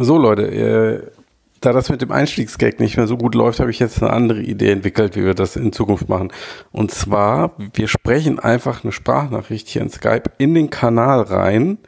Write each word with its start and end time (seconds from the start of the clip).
So 0.00 0.16
Leute, 0.16 0.46
äh, 0.46 1.10
da 1.60 1.72
das 1.72 1.90
mit 1.90 2.00
dem 2.00 2.12
Einstiegsgag 2.12 2.78
nicht 2.78 2.96
mehr 2.96 3.08
so 3.08 3.16
gut 3.16 3.34
läuft, 3.34 3.58
habe 3.58 3.72
ich 3.72 3.80
jetzt 3.80 4.00
eine 4.00 4.12
andere 4.12 4.40
Idee 4.40 4.70
entwickelt, 4.70 5.16
wie 5.16 5.24
wir 5.24 5.34
das 5.34 5.56
in 5.56 5.72
Zukunft 5.72 6.08
machen. 6.08 6.32
Und 6.70 6.92
zwar, 6.92 7.50
wir 7.74 7.88
sprechen 7.88 8.38
einfach 8.38 8.84
eine 8.84 8.92
Sprachnachricht 8.92 9.66
hier 9.66 9.82
in 9.82 9.90
Skype 9.90 10.30
in 10.38 10.54
den 10.54 10.70
Kanal 10.70 11.22
rein 11.22 11.78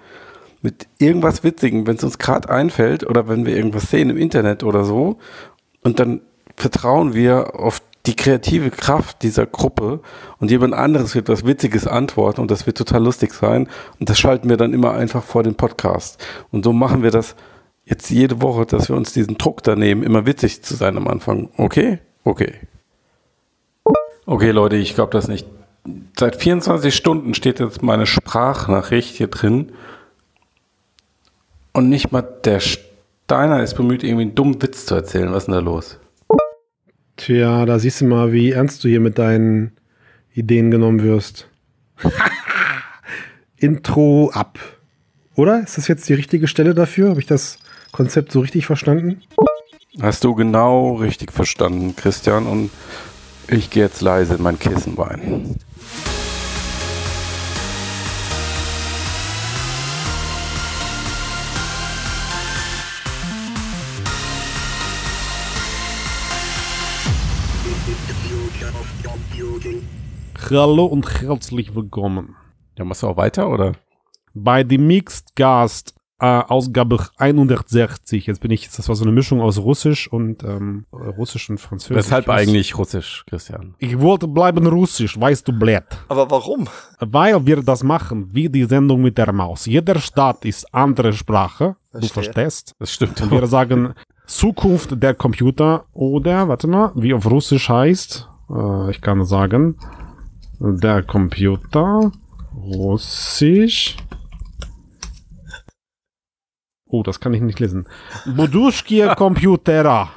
mit 0.60 0.88
irgendwas 0.98 1.44
Witzigem, 1.44 1.86
wenn 1.86 1.96
es 1.96 2.02
uns 2.02 2.18
gerade 2.18 2.50
einfällt 2.50 3.08
oder 3.08 3.28
wenn 3.28 3.46
wir 3.46 3.54
irgendwas 3.54 3.90
sehen 3.90 4.10
im 4.10 4.16
Internet 4.16 4.64
oder 4.64 4.82
so. 4.82 5.18
Und 5.84 6.00
dann 6.00 6.20
vertrauen 6.56 7.14
wir 7.14 7.54
auf 7.54 7.80
die 8.06 8.16
kreative 8.16 8.70
Kraft 8.70 9.22
dieser 9.22 9.46
Gruppe 9.46 10.00
und 10.38 10.50
jemand 10.50 10.74
anderes 10.74 11.14
wird 11.14 11.28
was 11.28 11.46
Witziges 11.46 11.86
antworten 11.86 12.40
und 12.40 12.50
das 12.50 12.66
wird 12.66 12.76
total 12.76 13.04
lustig 13.04 13.32
sein. 13.34 13.68
Und 14.00 14.10
das 14.10 14.18
schalten 14.18 14.48
wir 14.48 14.56
dann 14.56 14.72
immer 14.72 14.94
einfach 14.94 15.22
vor 15.22 15.44
den 15.44 15.54
Podcast. 15.54 16.20
Und 16.50 16.64
so 16.64 16.72
machen 16.72 17.04
wir 17.04 17.12
das 17.12 17.36
jetzt 17.90 18.08
jede 18.08 18.40
Woche, 18.40 18.64
dass 18.64 18.88
wir 18.88 18.96
uns 18.96 19.12
diesen 19.12 19.36
Druck 19.36 19.62
da 19.62 19.76
nehmen, 19.76 20.02
immer 20.02 20.24
witzig 20.24 20.62
zu 20.62 20.74
sein 20.74 20.96
am 20.96 21.08
Anfang. 21.08 21.50
Okay? 21.56 21.98
Okay. 22.24 22.54
Okay, 24.24 24.52
Leute, 24.52 24.76
ich 24.76 24.94
glaube 24.94 25.12
das 25.12 25.28
nicht. 25.28 25.46
Seit 26.16 26.36
24 26.36 26.94
Stunden 26.94 27.34
steht 27.34 27.58
jetzt 27.58 27.82
meine 27.82 28.06
Sprachnachricht 28.06 29.16
hier 29.16 29.26
drin. 29.26 29.72
Und 31.72 31.88
nicht 31.88 32.12
mal 32.12 32.22
der 32.22 32.60
Steiner 32.60 33.62
ist 33.62 33.74
bemüht, 33.74 34.04
irgendwie 34.04 34.22
einen 34.22 34.34
dummen 34.34 34.62
Witz 34.62 34.86
zu 34.86 34.94
erzählen. 34.94 35.32
Was 35.32 35.44
ist 35.44 35.46
denn 35.46 35.54
da 35.54 35.60
los? 35.60 35.98
Tja, 37.16 37.66
da 37.66 37.78
siehst 37.78 38.00
du 38.00 38.06
mal, 38.06 38.32
wie 38.32 38.52
ernst 38.52 38.84
du 38.84 38.88
hier 38.88 39.00
mit 39.00 39.18
deinen 39.18 39.72
Ideen 40.32 40.70
genommen 40.70 41.02
wirst. 41.02 41.48
Intro 43.56 44.30
ab. 44.32 44.58
Oder? 45.34 45.62
Ist 45.62 45.76
das 45.76 45.88
jetzt 45.88 46.08
die 46.08 46.14
richtige 46.14 46.46
Stelle 46.46 46.74
dafür? 46.74 47.10
Habe 47.10 47.20
ich 47.20 47.26
das 47.26 47.58
Konzept 47.92 48.32
so 48.32 48.40
richtig 48.40 48.66
verstanden? 48.66 49.22
Hast 50.00 50.24
du 50.24 50.34
genau 50.34 50.94
richtig 50.96 51.32
verstanden, 51.32 51.96
Christian. 51.96 52.46
Und 52.46 52.70
ich 53.48 53.70
gehe 53.70 53.82
jetzt 53.84 54.00
leise 54.00 54.34
in 54.34 54.42
mein 54.42 54.58
Kissen 54.58 54.94
rein. 54.94 55.56
Hallo 70.50 70.86
und 70.86 71.20
herzlich 71.20 71.74
willkommen 71.74 72.36
Ja, 72.76 72.84
machst 72.84 73.02
du 73.02 73.08
auch 73.08 73.16
weiter, 73.16 73.48
oder? 73.48 73.72
bei 74.34 74.62
dem 74.62 74.86
Mixed 74.86 75.34
Cast 75.34 75.94
äh, 76.20 76.26
Ausgabe 76.26 76.98
160. 77.16 78.26
Jetzt 78.26 78.40
bin 78.40 78.50
ich, 78.50 78.68
das 78.70 78.88
war 78.88 78.94
so 78.94 79.04
eine 79.04 79.12
Mischung 79.12 79.40
aus 79.40 79.58
Russisch 79.58 80.06
und 80.06 80.44
ähm, 80.44 80.84
Russisch 80.92 81.48
und 81.48 81.58
Französisch. 81.58 81.96
Weshalb 81.96 82.28
eigentlich 82.28 82.76
Russisch, 82.76 83.24
Christian? 83.26 83.74
Ich 83.78 83.98
wollte 83.98 84.28
bleiben 84.28 84.66
Russisch, 84.66 85.18
weißt 85.18 85.48
du, 85.48 85.52
blöd. 85.52 85.84
Aber 86.08 86.30
warum? 86.30 86.68
Weil 86.98 87.44
wir 87.46 87.62
das 87.62 87.82
machen, 87.82 88.28
wie 88.32 88.48
die 88.48 88.64
Sendung 88.64 89.00
mit 89.00 89.16
der 89.16 89.32
Maus. 89.32 89.66
Jeder 89.66 89.98
Staat 89.98 90.44
ist 90.44 90.72
andere 90.74 91.12
Sprache, 91.12 91.76
du 91.92 92.00
Verstehe. 92.00 92.24
verstehst. 92.24 92.74
Das 92.78 92.92
stimmt. 92.92 93.20
Und 93.22 93.30
wir 93.30 93.46
sagen 93.46 93.94
Zukunft 94.26 95.02
der 95.02 95.14
Computer 95.14 95.84
oder, 95.92 96.46
warte 96.48 96.68
mal, 96.68 96.92
wie 96.94 97.14
auf 97.14 97.28
Russisch 97.28 97.68
heißt, 97.68 98.28
äh, 98.50 98.90
ich 98.90 99.00
kann 99.00 99.24
sagen, 99.24 99.76
der 100.60 101.02
Computer, 101.02 102.12
Russisch. 102.54 103.96
Oh, 106.92 107.04
das 107.04 107.20
kann 107.20 107.32
ich 107.32 107.40
nicht 107.40 107.60
lesen. 107.60 107.86
Buduschkie 108.26 109.06
Computera. 109.16 110.10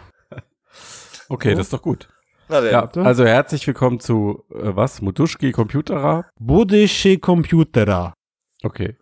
Okay, 1.29 1.51
das 1.53 1.67
ist 1.67 1.73
doch 1.73 1.81
gut. 1.83 2.09
Ja, 2.49 2.89
also 2.95 3.25
herzlich 3.25 3.65
willkommen 3.65 3.99
zu, 3.99 4.43
äh, 4.51 4.75
was? 4.75 5.01
Mutuschki 5.01 5.51
Computerer? 5.51 6.25
Budische 6.39 7.17
Computera. 7.17 8.13
Okay. 8.63 8.97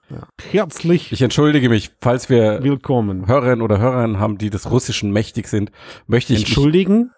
Herzlich 0.52 1.12
Ich 1.12 1.22
entschuldige 1.22 1.70
mich, 1.70 1.92
falls 2.00 2.30
wir 2.30 2.64
willkommen. 2.64 3.28
Hörerinnen 3.28 3.62
oder 3.62 3.80
Hörerinnen 3.80 4.20
haben, 4.20 4.38
die 4.38 4.50
des 4.50 4.70
Russischen 4.70 5.12
mächtig 5.12 5.48
sind, 5.48 5.72
möchte 6.08 6.34
ich 6.34 6.40
mich, 6.40 6.50
Entschuldigen, 6.50 7.12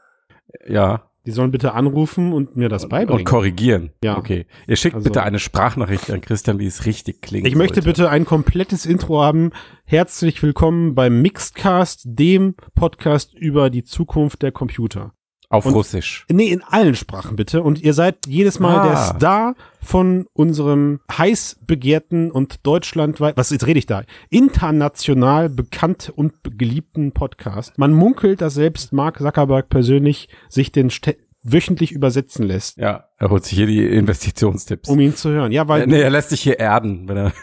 ja, 0.67 1.09
die 1.25 1.31
sollen 1.31 1.51
bitte 1.51 1.73
anrufen 1.73 2.33
und 2.33 2.55
mir 2.57 2.69
das 2.69 2.83
und 2.83 2.89
beibringen. 2.89 3.25
korrigieren. 3.25 3.91
Ja. 4.03 4.17
Okay. 4.17 4.45
Ihr 4.67 4.75
schickt 4.75 4.95
Also- 4.95 5.05
bitte 5.05 5.23
eine 5.23 5.39
Sprachnachricht 5.39 6.11
an 6.11 6.21
Christian, 6.21 6.59
wie 6.59 6.65
es 6.65 6.85
richtig 6.85 7.21
klingt. 7.21 7.47
Ich 7.47 7.55
möchte 7.55 7.81
bitte 7.81 8.09
ein 8.09 8.25
komplettes 8.25 8.85
Intro 8.85 9.21
haben. 9.21 9.51
Herzlich 9.85 10.41
willkommen 10.43 10.95
beim 10.95 11.21
Mixedcast, 11.21 12.01
dem 12.05 12.55
Podcast 12.75 13.33
über 13.33 13.69
die 13.69 13.83
Zukunft 13.83 14.41
der 14.41 14.51
Computer. 14.51 15.13
Auf 15.53 15.65
und- 15.65 15.73
Russisch. 15.73 16.25
Nee, 16.31 16.47
in 16.47 16.63
allen 16.63 16.95
Sprachen 16.95 17.35
bitte. 17.35 17.61
Und 17.61 17.81
ihr 17.81 17.93
seid 17.93 18.25
jedes 18.27 18.59
Mal 18.59 18.79
Ah. 18.79 18.87
der 18.87 18.97
Star 18.97 19.55
von 19.81 20.25
unserem 20.33 20.99
heiß 21.15 21.59
begehrten 21.67 22.31
und 22.31 22.65
deutschlandweit, 22.65 23.37
was 23.37 23.49
jetzt 23.51 23.67
rede 23.67 23.77
ich 23.79 23.85
da, 23.85 24.03
international 24.29 25.49
bekannt 25.49 26.11
und 26.15 26.33
geliebten 26.57 27.11
Podcast. 27.11 27.77
Man 27.77 27.93
munkelt, 27.93 28.41
dass 28.41 28.53
selbst 28.55 28.93
Mark 28.93 29.19
Zuckerberg 29.19 29.69
persönlich 29.69 30.29
sich 30.49 30.71
den 30.71 30.89
Stä- 30.89 31.17
wöchentlich 31.43 31.91
übersetzen 31.91 32.45
lässt, 32.45 32.77
Ja, 32.77 33.05
er 33.17 33.29
holt 33.29 33.43
sich 33.43 33.57
hier 33.57 33.67
die 33.67 33.85
Investitionstipps. 33.85 34.87
um 34.89 34.99
ihn 35.01 35.15
zu 35.15 35.29
hören. 35.29 35.51
Ja, 35.51 35.67
weil 35.67 35.85
nee, 35.87 35.99
er 36.01 36.09
lässt 36.09 36.29
sich 36.29 36.41
hier 36.41 36.57
erden, 36.59 37.07
wenn 37.09 37.17
er 37.17 37.33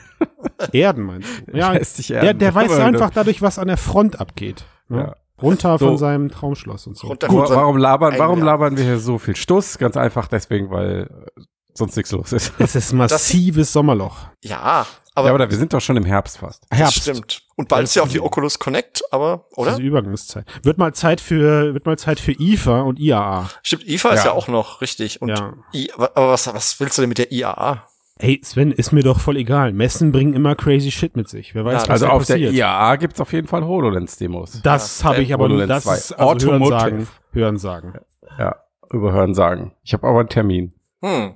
Erden 0.73 1.05
meinst 1.05 1.29
du? 1.47 1.53
Ja, 1.57 1.73
lässt 1.73 1.97
sich 1.97 2.09
der, 2.09 2.23
erden. 2.23 2.39
der 2.39 2.55
weiß 2.55 2.71
Aber 2.73 2.85
einfach 2.85 3.11
dadurch, 3.11 3.43
was 3.43 3.59
an 3.59 3.69
der 3.69 3.77
Front 3.77 4.19
abgeht. 4.21 4.65
Ne? 4.89 4.99
Ja. 4.99 5.17
Runter 5.43 5.79
von 5.79 5.89
So. 5.93 5.97
seinem 5.97 6.31
Traumschloss 6.31 6.87
und 6.87 6.97
so. 6.97 7.09
Runter 7.09 7.29
Gut, 7.29 7.39
von 7.39 7.47
seinem 7.49 7.57
warum 7.59 7.77
labern, 7.77 8.15
warum 8.19 8.43
labern 8.43 8.77
wir 8.77 8.85
hier 8.85 8.99
so 8.99 9.19
viel 9.19 9.37
Stuss? 9.37 9.79
Ganz 9.79 9.97
einfach 9.97 10.29
deswegen, 10.29 10.71
weil 10.71 11.09
äh, 11.37 11.41
sonst 11.75 11.97
nichts 11.97 12.13
los 12.13 12.33
ist. 12.33 12.53
Es 12.59 12.75
ist 12.75 12.93
massives 12.93 13.73
Sommerloch. 13.73 14.17
Ja, 14.43 14.87
aber, 15.15 15.27
ja, 15.27 15.35
aber 15.35 15.39
da, 15.45 15.51
wir 15.51 15.57
sind 15.59 15.73
doch 15.73 15.81
schon 15.81 15.97
im 15.97 16.05
Herbst 16.05 16.39
fast. 16.39 16.65
das 16.71 16.79
Herbst. 16.79 17.01
stimmt. 17.03 17.43
Und 17.57 17.69
bald 17.69 17.85
ist 17.85 17.95
ja 17.97 18.03
auch 18.03 18.09
die 18.09 18.21
Oculus 18.21 18.59
Connect, 18.59 19.03
aber, 19.11 19.47
oder? 19.57 19.73
Diese 19.73 19.83
Übergangszeit. 19.83 20.47
Wird 20.63 20.79
mal 20.79 20.95
Zeit 20.95 21.21
für, 21.21 21.75
wird 21.75 21.85
mal 21.85 21.99
Zeit 21.99 22.21
für 22.21 22.33
IFA 22.33 22.83
und 22.83 22.99
IAA. 22.99 23.51
Stimmt, 23.63 23.87
IFA 23.87 24.11
ist 24.11 24.25
Ja. 24.25 24.31
ja 24.31 24.33
auch 24.33 24.49
noch 24.49 24.81
richtig. 24.81 25.21
Und 25.21 25.29
Ja. 25.31 25.55
I, 25.75 25.91
aber 25.93 26.29
was, 26.31 26.47
was 26.55 26.79
willst 26.81 26.97
du 26.97 27.03
denn 27.03 27.09
mit 27.09 27.19
der 27.19 27.33
IAA? 27.33 27.87
Ey, 28.23 28.41
Sven, 28.45 28.71
ist 28.71 28.93
mir 28.93 29.03
doch 29.03 29.19
voll 29.19 29.37
egal. 29.39 29.73
Messen 29.73 30.13
bringen 30.13 30.35
immer 30.35 30.55
crazy 30.55 30.91
shit 30.91 31.17
mit 31.17 31.29
sich. 31.29 31.55
Wer 31.55 31.65
weiß, 31.65 31.73
Ja, 31.73 31.81
was 31.81 31.89
Also 31.91 32.07
da 32.07 32.13
auf 32.13 32.27
der. 32.27 32.37
IAA 32.39 32.97
gibt's 32.97 33.21
auf 33.21 33.33
jeden 33.33 33.47
Fall 33.49 33.65
HoloLens-Demos. 33.65 34.61
Das 34.63 35.01
Ja, 35.03 35.09
habe 35.09 35.23
ich 35.23 35.33
aber 35.33 35.49
nur, 35.49 35.67
das 35.67 35.85
2. 35.85 35.95
ist 35.95 36.13
also 36.13 36.51
Hören 36.53 36.65
sagen. 36.67 37.09
Hören 37.33 37.57
sagen. 37.59 37.95
Ja, 38.39 38.57
über 38.93 39.13
Hören 39.13 39.35
sagen. 39.35 39.73
Ich 39.83 39.93
habe 39.95 40.07
aber 40.07 40.21
einen 40.21 40.29
Termin. 40.29 40.73
Hm. 41.03 41.35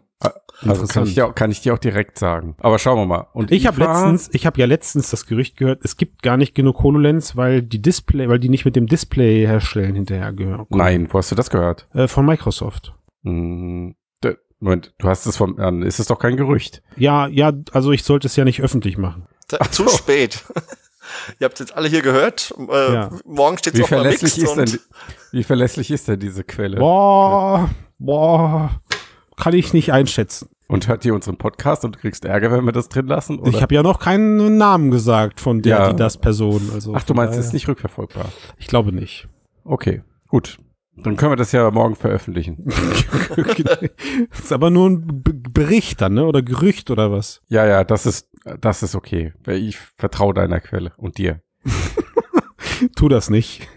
Also 0.66 0.86
kann 0.86 1.02
ich, 1.04 1.14
dir 1.14 1.26
auch, 1.26 1.34
kann 1.34 1.50
ich 1.50 1.60
dir 1.62 1.74
auch 1.74 1.78
direkt 1.78 2.18
sagen. 2.18 2.54
Aber 2.60 2.78
schauen 2.78 2.96
wir 2.98 3.06
mal. 3.06 3.26
Und 3.32 3.50
Ich 3.50 3.66
habe 3.66 3.80
letztens, 3.80 4.30
ich 4.32 4.46
habe 4.46 4.58
ja 4.60 4.66
letztens 4.66 5.10
das 5.10 5.26
Gerücht 5.26 5.56
gehört, 5.56 5.80
es 5.82 5.96
gibt 5.96 6.22
gar 6.22 6.36
nicht 6.36 6.54
genug 6.54 6.82
HoloLens, 6.82 7.36
weil 7.36 7.60
die 7.60 7.82
Display, 7.82 8.28
weil 8.28 8.38
die 8.38 8.48
nicht 8.48 8.64
mit 8.64 8.76
dem 8.76 8.86
Display 8.86 9.46
herstellen 9.46 9.94
hinterher 9.96 10.32
gehören. 10.32 10.66
Nein, 10.70 11.08
wo 11.10 11.18
hast 11.18 11.30
du 11.30 11.34
das 11.34 11.50
gehört? 11.50 11.88
Äh, 11.92 12.08
von 12.08 12.24
Microsoft. 12.24 12.94
Hm, 13.24 13.94
Moment, 14.60 14.94
du 14.98 15.08
hast 15.08 15.26
es 15.26 15.36
von, 15.36 15.56
dann 15.56 15.82
ist 15.82 15.98
es 15.98 16.06
doch 16.06 16.18
kein 16.18 16.36
Gerücht. 16.36 16.82
Ja, 16.96 17.26
ja, 17.26 17.52
also 17.72 17.92
ich 17.92 18.02
sollte 18.04 18.26
es 18.28 18.36
ja 18.36 18.44
nicht 18.44 18.62
öffentlich 18.62 18.96
machen. 18.96 19.26
Da, 19.48 19.58
zu 19.70 19.88
spät. 19.88 20.44
Ihr 21.38 21.44
habt 21.44 21.60
jetzt 21.60 21.76
alle 21.76 21.88
hier 21.88 22.00
gehört. 22.00 22.54
Äh, 22.70 22.92
Ja. 22.94 23.10
Morgen 23.26 23.58
steht's 23.58 23.76
Wie 23.78 23.82
auf 23.82 23.88
verlässlich, 23.88 24.38
ist 24.38 24.54
denn, 24.54 24.78
wie 25.32 25.44
verlässlich 25.44 25.90
ist 25.90 26.08
denn 26.08 26.18
diese 26.18 26.44
Quelle? 26.44 26.78
Boah, 26.78 27.68
boah, 27.98 28.80
kann 29.36 29.52
ich 29.54 29.74
nicht 29.74 29.92
einschätzen. 29.92 30.48
Und 30.66 30.88
hört 30.88 31.04
ihr 31.04 31.14
unseren 31.14 31.36
Podcast 31.36 31.84
und 31.84 31.96
du 31.96 31.98
kriegst 32.00 32.24
Ärger, 32.24 32.50
wenn 32.50 32.64
wir 32.64 32.72
das 32.72 32.88
drin 32.88 33.06
lassen? 33.06 33.38
Oder? 33.38 33.50
Ich 33.50 33.60
habe 33.60 33.74
ja 33.74 33.82
noch 33.82 33.98
keinen 34.00 34.56
Namen 34.56 34.90
gesagt 34.90 35.40
von 35.40 35.60
der, 35.60 35.76
Ja. 35.78 35.90
die 35.92 35.96
das 35.96 36.16
Person. 36.16 36.70
Also 36.72 36.94
Ach, 36.96 37.02
du 37.02 37.12
meinst, 37.12 37.38
es 37.38 37.46
ist 37.48 37.52
nicht 37.52 37.68
rückverfolgbar. 37.68 38.30
Ich 38.56 38.66
glaube 38.66 38.90
nicht. 38.90 39.28
Okay, 39.64 40.02
gut. 40.28 40.56
Dann 40.96 41.16
können 41.16 41.32
wir 41.32 41.36
das 41.36 41.52
ja 41.52 41.70
morgen 41.70 41.96
veröffentlichen. 41.96 42.64
das 42.66 43.80
ist 44.44 44.52
aber 44.52 44.70
nur 44.70 44.90
ein 44.90 45.22
B 45.22 45.32
Bericht 45.54 46.00
dann, 46.00 46.14
ne? 46.14 46.24
Oder 46.26 46.42
Gerücht 46.42 46.90
oder 46.90 47.12
was? 47.12 47.40
Ja, 47.48 47.64
ja, 47.66 47.84
das 47.84 48.06
ist, 48.06 48.28
das 48.60 48.82
ist 48.82 48.94
okay. 48.96 49.32
Ich 49.46 49.78
vertraue 49.96 50.34
deiner 50.34 50.60
Quelle 50.60 50.92
und 50.96 51.16
dir. 51.18 51.42
Tu 52.96 53.08
das 53.08 53.30
nicht. 53.30 53.68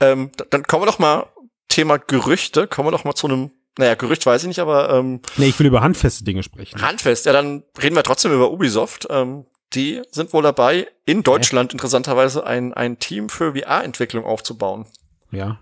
ähm, 0.00 0.30
d- 0.38 0.44
dann 0.50 0.64
kommen 0.64 0.82
wir 0.82 0.86
doch 0.86 0.98
mal, 0.98 1.26
Thema 1.68 1.96
Gerüchte, 1.98 2.66
kommen 2.66 2.88
wir 2.88 2.92
doch 2.92 3.04
mal 3.04 3.14
zu 3.14 3.26
einem, 3.26 3.52
naja, 3.78 3.94
Gerücht 3.94 4.26
weiß 4.26 4.42
ich 4.42 4.48
nicht, 4.48 4.58
aber 4.58 4.90
ähm, 4.90 5.20
Nee, 5.36 5.46
ich 5.46 5.58
will 5.58 5.66
über 5.66 5.80
handfeste 5.80 6.24
Dinge 6.24 6.42
sprechen. 6.42 6.80
Handfest, 6.82 7.24
ja, 7.26 7.32
dann 7.32 7.62
reden 7.82 7.96
wir 7.96 8.02
trotzdem 8.02 8.32
über 8.32 8.50
Ubisoft. 8.50 9.06
Ähm, 9.10 9.46
die 9.72 10.02
sind 10.10 10.32
wohl 10.34 10.42
dabei, 10.42 10.86
in 11.06 11.22
Deutschland 11.22 11.72
interessanterweise 11.72 12.46
ein, 12.46 12.74
ein 12.74 12.98
Team 12.98 13.30
für 13.30 13.54
VR-Entwicklung 13.56 14.24
aufzubauen. 14.24 14.86
Ja. 15.30 15.60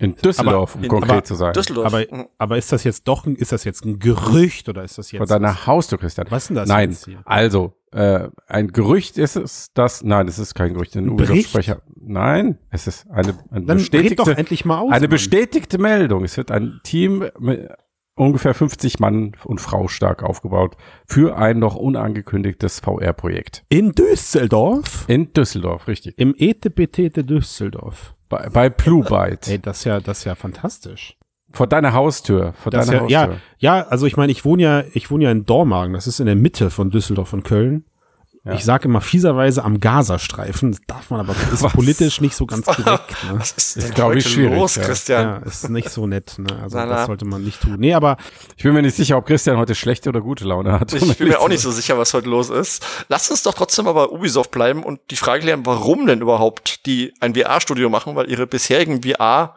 In 0.00 0.16
Düsseldorf, 0.16 0.74
um 0.74 0.82
in- 0.82 0.88
konkret 0.88 1.10
aber 1.12 1.24
zu 1.24 1.34
sein. 1.34 1.52
Düsseldorf. 1.52 1.86
Aber, 1.86 2.00
Mhm. 2.00 2.26
aber 2.38 2.56
ist 2.58 2.72
das 2.72 2.84
jetzt 2.84 3.06
doch, 3.06 3.26
ein, 3.26 3.36
ist 3.36 3.52
das 3.52 3.64
jetzt 3.64 3.84
ein 3.84 3.98
Gerücht 3.98 4.68
oder 4.68 4.82
ist 4.82 4.96
das 4.98 5.10
Vor 5.10 5.20
jetzt? 5.20 5.30
deiner 5.30 5.66
Haustür, 5.66 5.98
Christian. 5.98 6.26
Was 6.30 6.44
ist 6.44 6.48
denn 6.48 6.56
das 6.56 6.68
Nein, 6.68 6.90
jetzt 6.90 7.04
hier? 7.04 7.20
also, 7.26 7.74
äh, 7.92 8.28
ein 8.46 8.68
Gerücht 8.68 9.18
ist 9.18 9.36
es, 9.36 9.72
dass, 9.74 10.02
nein, 10.02 10.26
es 10.26 10.38
ist 10.38 10.54
kein 10.54 10.72
Gerücht, 10.74 10.96
ein 10.96 11.16
Bericht? 11.16 11.30
Ubisoft-Sprecher. 11.54 11.82
Nein, 12.00 12.58
es 12.70 12.86
ist 12.86 13.10
eine, 13.10 13.34
eine 13.50 13.66
Dann 13.66 13.76
bestätigte, 13.78 14.16
doch 14.16 14.28
endlich 14.28 14.64
mal 14.64 14.78
aus. 14.80 14.90
eine 14.90 15.00
Mann. 15.02 15.10
bestätigte 15.10 15.78
Meldung. 15.78 16.24
Es 16.24 16.36
wird 16.36 16.50
ein 16.50 16.80
Team 16.82 17.24
mit 17.38 17.68
ungefähr 18.14 18.54
50 18.54 19.00
Mann 19.00 19.32
und 19.44 19.60
Frau 19.60 19.88
stark 19.88 20.22
aufgebaut 20.22 20.76
für 21.06 21.36
ein 21.36 21.58
noch 21.58 21.74
unangekündigtes 21.76 22.80
VR-Projekt. 22.80 23.64
In 23.68 23.92
Düsseldorf? 23.92 25.04
In 25.08 25.32
Düsseldorf, 25.32 25.88
richtig. 25.88 26.14
Im 26.18 26.34
ETBT 26.36 27.10
de 27.16 27.22
Düsseldorf. 27.22 28.14
Bei, 28.30 28.48
bei 28.48 28.70
Blue 28.70 29.04
Byte. 29.04 29.48
Ey, 29.48 29.58
das 29.58 29.80
ist 29.80 29.84
ja, 29.84 30.00
das 30.00 30.20
ist 30.20 30.24
ja 30.24 30.34
fantastisch. 30.34 31.16
Vor 31.52 31.66
deiner 31.66 31.92
Haustür. 31.92 32.54
Vor 32.54 32.70
Das 32.70 32.86
deiner 32.86 33.08
ja, 33.08 33.22
Haustür. 33.22 33.40
ja, 33.58 33.76
ja, 33.78 33.86
also 33.88 34.06
ich 34.06 34.16
meine, 34.16 34.32
ich 34.32 34.44
wohne 34.44 34.62
ja, 34.62 34.84
ich 34.94 35.10
wohne 35.10 35.24
ja 35.24 35.30
in 35.32 35.44
Dormagen, 35.44 35.92
das 35.92 36.06
ist 36.06 36.20
in 36.20 36.26
der 36.26 36.36
Mitte 36.36 36.70
von 36.70 36.90
Düsseldorf 36.90 37.32
und 37.32 37.42
Köln. 37.42 37.84
Ja. 38.42 38.54
Ich 38.54 38.64
sage 38.64 38.84
immer 38.88 39.02
fieserweise 39.02 39.62
am 39.64 39.80
Gazastreifen, 39.80 40.72
das 40.72 40.80
darf 40.86 41.10
man 41.10 41.20
aber, 41.20 41.34
ist 41.52 41.62
Was? 41.62 41.74
politisch 41.74 42.22
nicht 42.22 42.34
so 42.34 42.46
ganz 42.46 42.64
korrekt. 42.66 42.84
Ne? 43.24 43.38
Was 43.38 43.50
ist 43.52 43.76
Das 43.76 43.84
denn 43.84 43.94
glaub 43.94 44.14
ich 44.14 44.24
heute 44.24 44.34
schwierig, 44.34 44.58
los, 44.58 44.76
ja. 44.76 44.82
Christian? 44.82 45.22
Ja, 45.22 45.36
ist 45.46 45.68
nicht 45.68 45.90
so 45.90 46.06
nett. 46.06 46.38
Ne? 46.38 46.46
Also 46.62 46.78
Na, 46.78 46.86
na. 46.86 46.94
das 46.96 47.06
sollte 47.06 47.26
man 47.26 47.44
nicht 47.44 47.60
tun. 47.60 47.76
Nee, 47.78 47.92
aber 47.92 48.16
Ich 48.56 48.62
bin 48.62 48.72
mir 48.72 48.80
nicht 48.80 48.96
sicher, 48.96 49.18
ob 49.18 49.26
Christian 49.26 49.58
heute 49.58 49.74
schlechte 49.74 50.08
oder 50.08 50.22
gute 50.22 50.44
Laune 50.46 50.72
hat. 50.80 50.90
Ich 50.94 51.18
bin 51.18 51.28
mir 51.28 51.38
auch 51.38 51.48
nicht 51.50 51.60
so 51.62 51.70
sicher, 51.70 51.98
was 51.98 52.14
heute 52.14 52.30
los 52.30 52.48
ist. 52.48 52.82
Lasst 53.08 53.30
uns 53.30 53.42
doch 53.42 53.52
trotzdem 53.52 53.84
mal 53.84 53.92
bei 53.92 54.06
Ubisoft 54.06 54.50
bleiben 54.52 54.84
und 54.84 55.00
die 55.10 55.16
Frage 55.16 55.42
klären, 55.42 55.66
warum 55.66 56.06
denn 56.06 56.22
überhaupt 56.22 56.86
die 56.86 57.12
ein 57.20 57.34
VR-Studio 57.34 57.90
machen, 57.90 58.16
weil 58.16 58.30
ihre 58.30 58.46
bisherigen 58.46 59.02
VR 59.02 59.54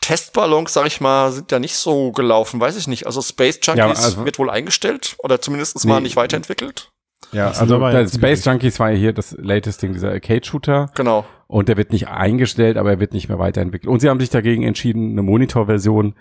Testballons, 0.00 0.72
sag 0.72 0.86
ich 0.86 1.00
mal, 1.00 1.32
sind 1.32 1.50
ja 1.52 1.58
nicht 1.58 1.76
so 1.76 2.12
gelaufen, 2.12 2.60
weiß 2.60 2.76
ich 2.76 2.86
nicht. 2.86 3.06
Also 3.06 3.20
Space 3.20 3.58
Junkies 3.62 3.78
Ja, 3.78 3.88
also- 3.88 4.24
wird 4.24 4.38
wohl 4.38 4.48
eingestellt 4.48 5.16
oder 5.18 5.40
zumindest 5.40 5.84
mal 5.84 5.96
Nee. 5.96 6.04
nicht 6.04 6.16
weiterentwickelt. 6.16 6.90
Ja, 7.32 7.48
Das 7.48 7.60
also 7.60 7.78
Space 8.08 8.44
Junkies 8.44 8.80
war 8.80 8.90
ja 8.90 8.96
hier 8.96 9.12
das 9.12 9.36
latest 9.38 9.82
Ding, 9.82 9.92
dieser 9.92 10.10
Arcade-Shooter. 10.10 10.90
Genau. 10.94 11.24
Und 11.46 11.68
der 11.68 11.76
wird 11.76 11.92
nicht 11.92 12.08
eingestellt, 12.08 12.76
aber 12.76 12.90
er 12.90 13.00
wird 13.00 13.12
nicht 13.12 13.28
mehr 13.28 13.38
weiterentwickelt. 13.38 13.90
Und 13.90 14.00
sie 14.00 14.08
haben 14.08 14.20
sich 14.20 14.30
dagegen 14.30 14.62
entschieden, 14.62 15.12
eine 15.12 15.22
Monitorversion 15.22 16.14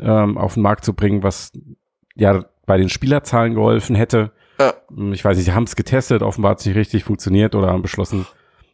ähm, 0.00 0.38
auf 0.38 0.54
den 0.54 0.62
Markt 0.62 0.84
zu 0.84 0.94
bringen, 0.94 1.22
was 1.22 1.52
ja 2.14 2.44
bei 2.66 2.76
den 2.76 2.88
Spielerzahlen 2.88 3.54
geholfen 3.54 3.96
hätte. 3.96 4.32
Ja. 4.60 4.74
Hm, 4.94 5.12
Ich 5.12 5.24
weiß 5.24 5.36
nicht, 5.36 5.46
sie 5.46 5.52
haben 5.52 5.64
es 5.64 5.76
getestet, 5.76 6.22
offenbar 6.22 6.52
hat 6.52 6.60
es 6.60 6.66
nicht 6.66 6.76
richtig 6.76 7.04
funktioniert 7.04 7.54
oder 7.54 7.68
haben 7.68 7.82
beschlossen, 7.82 8.26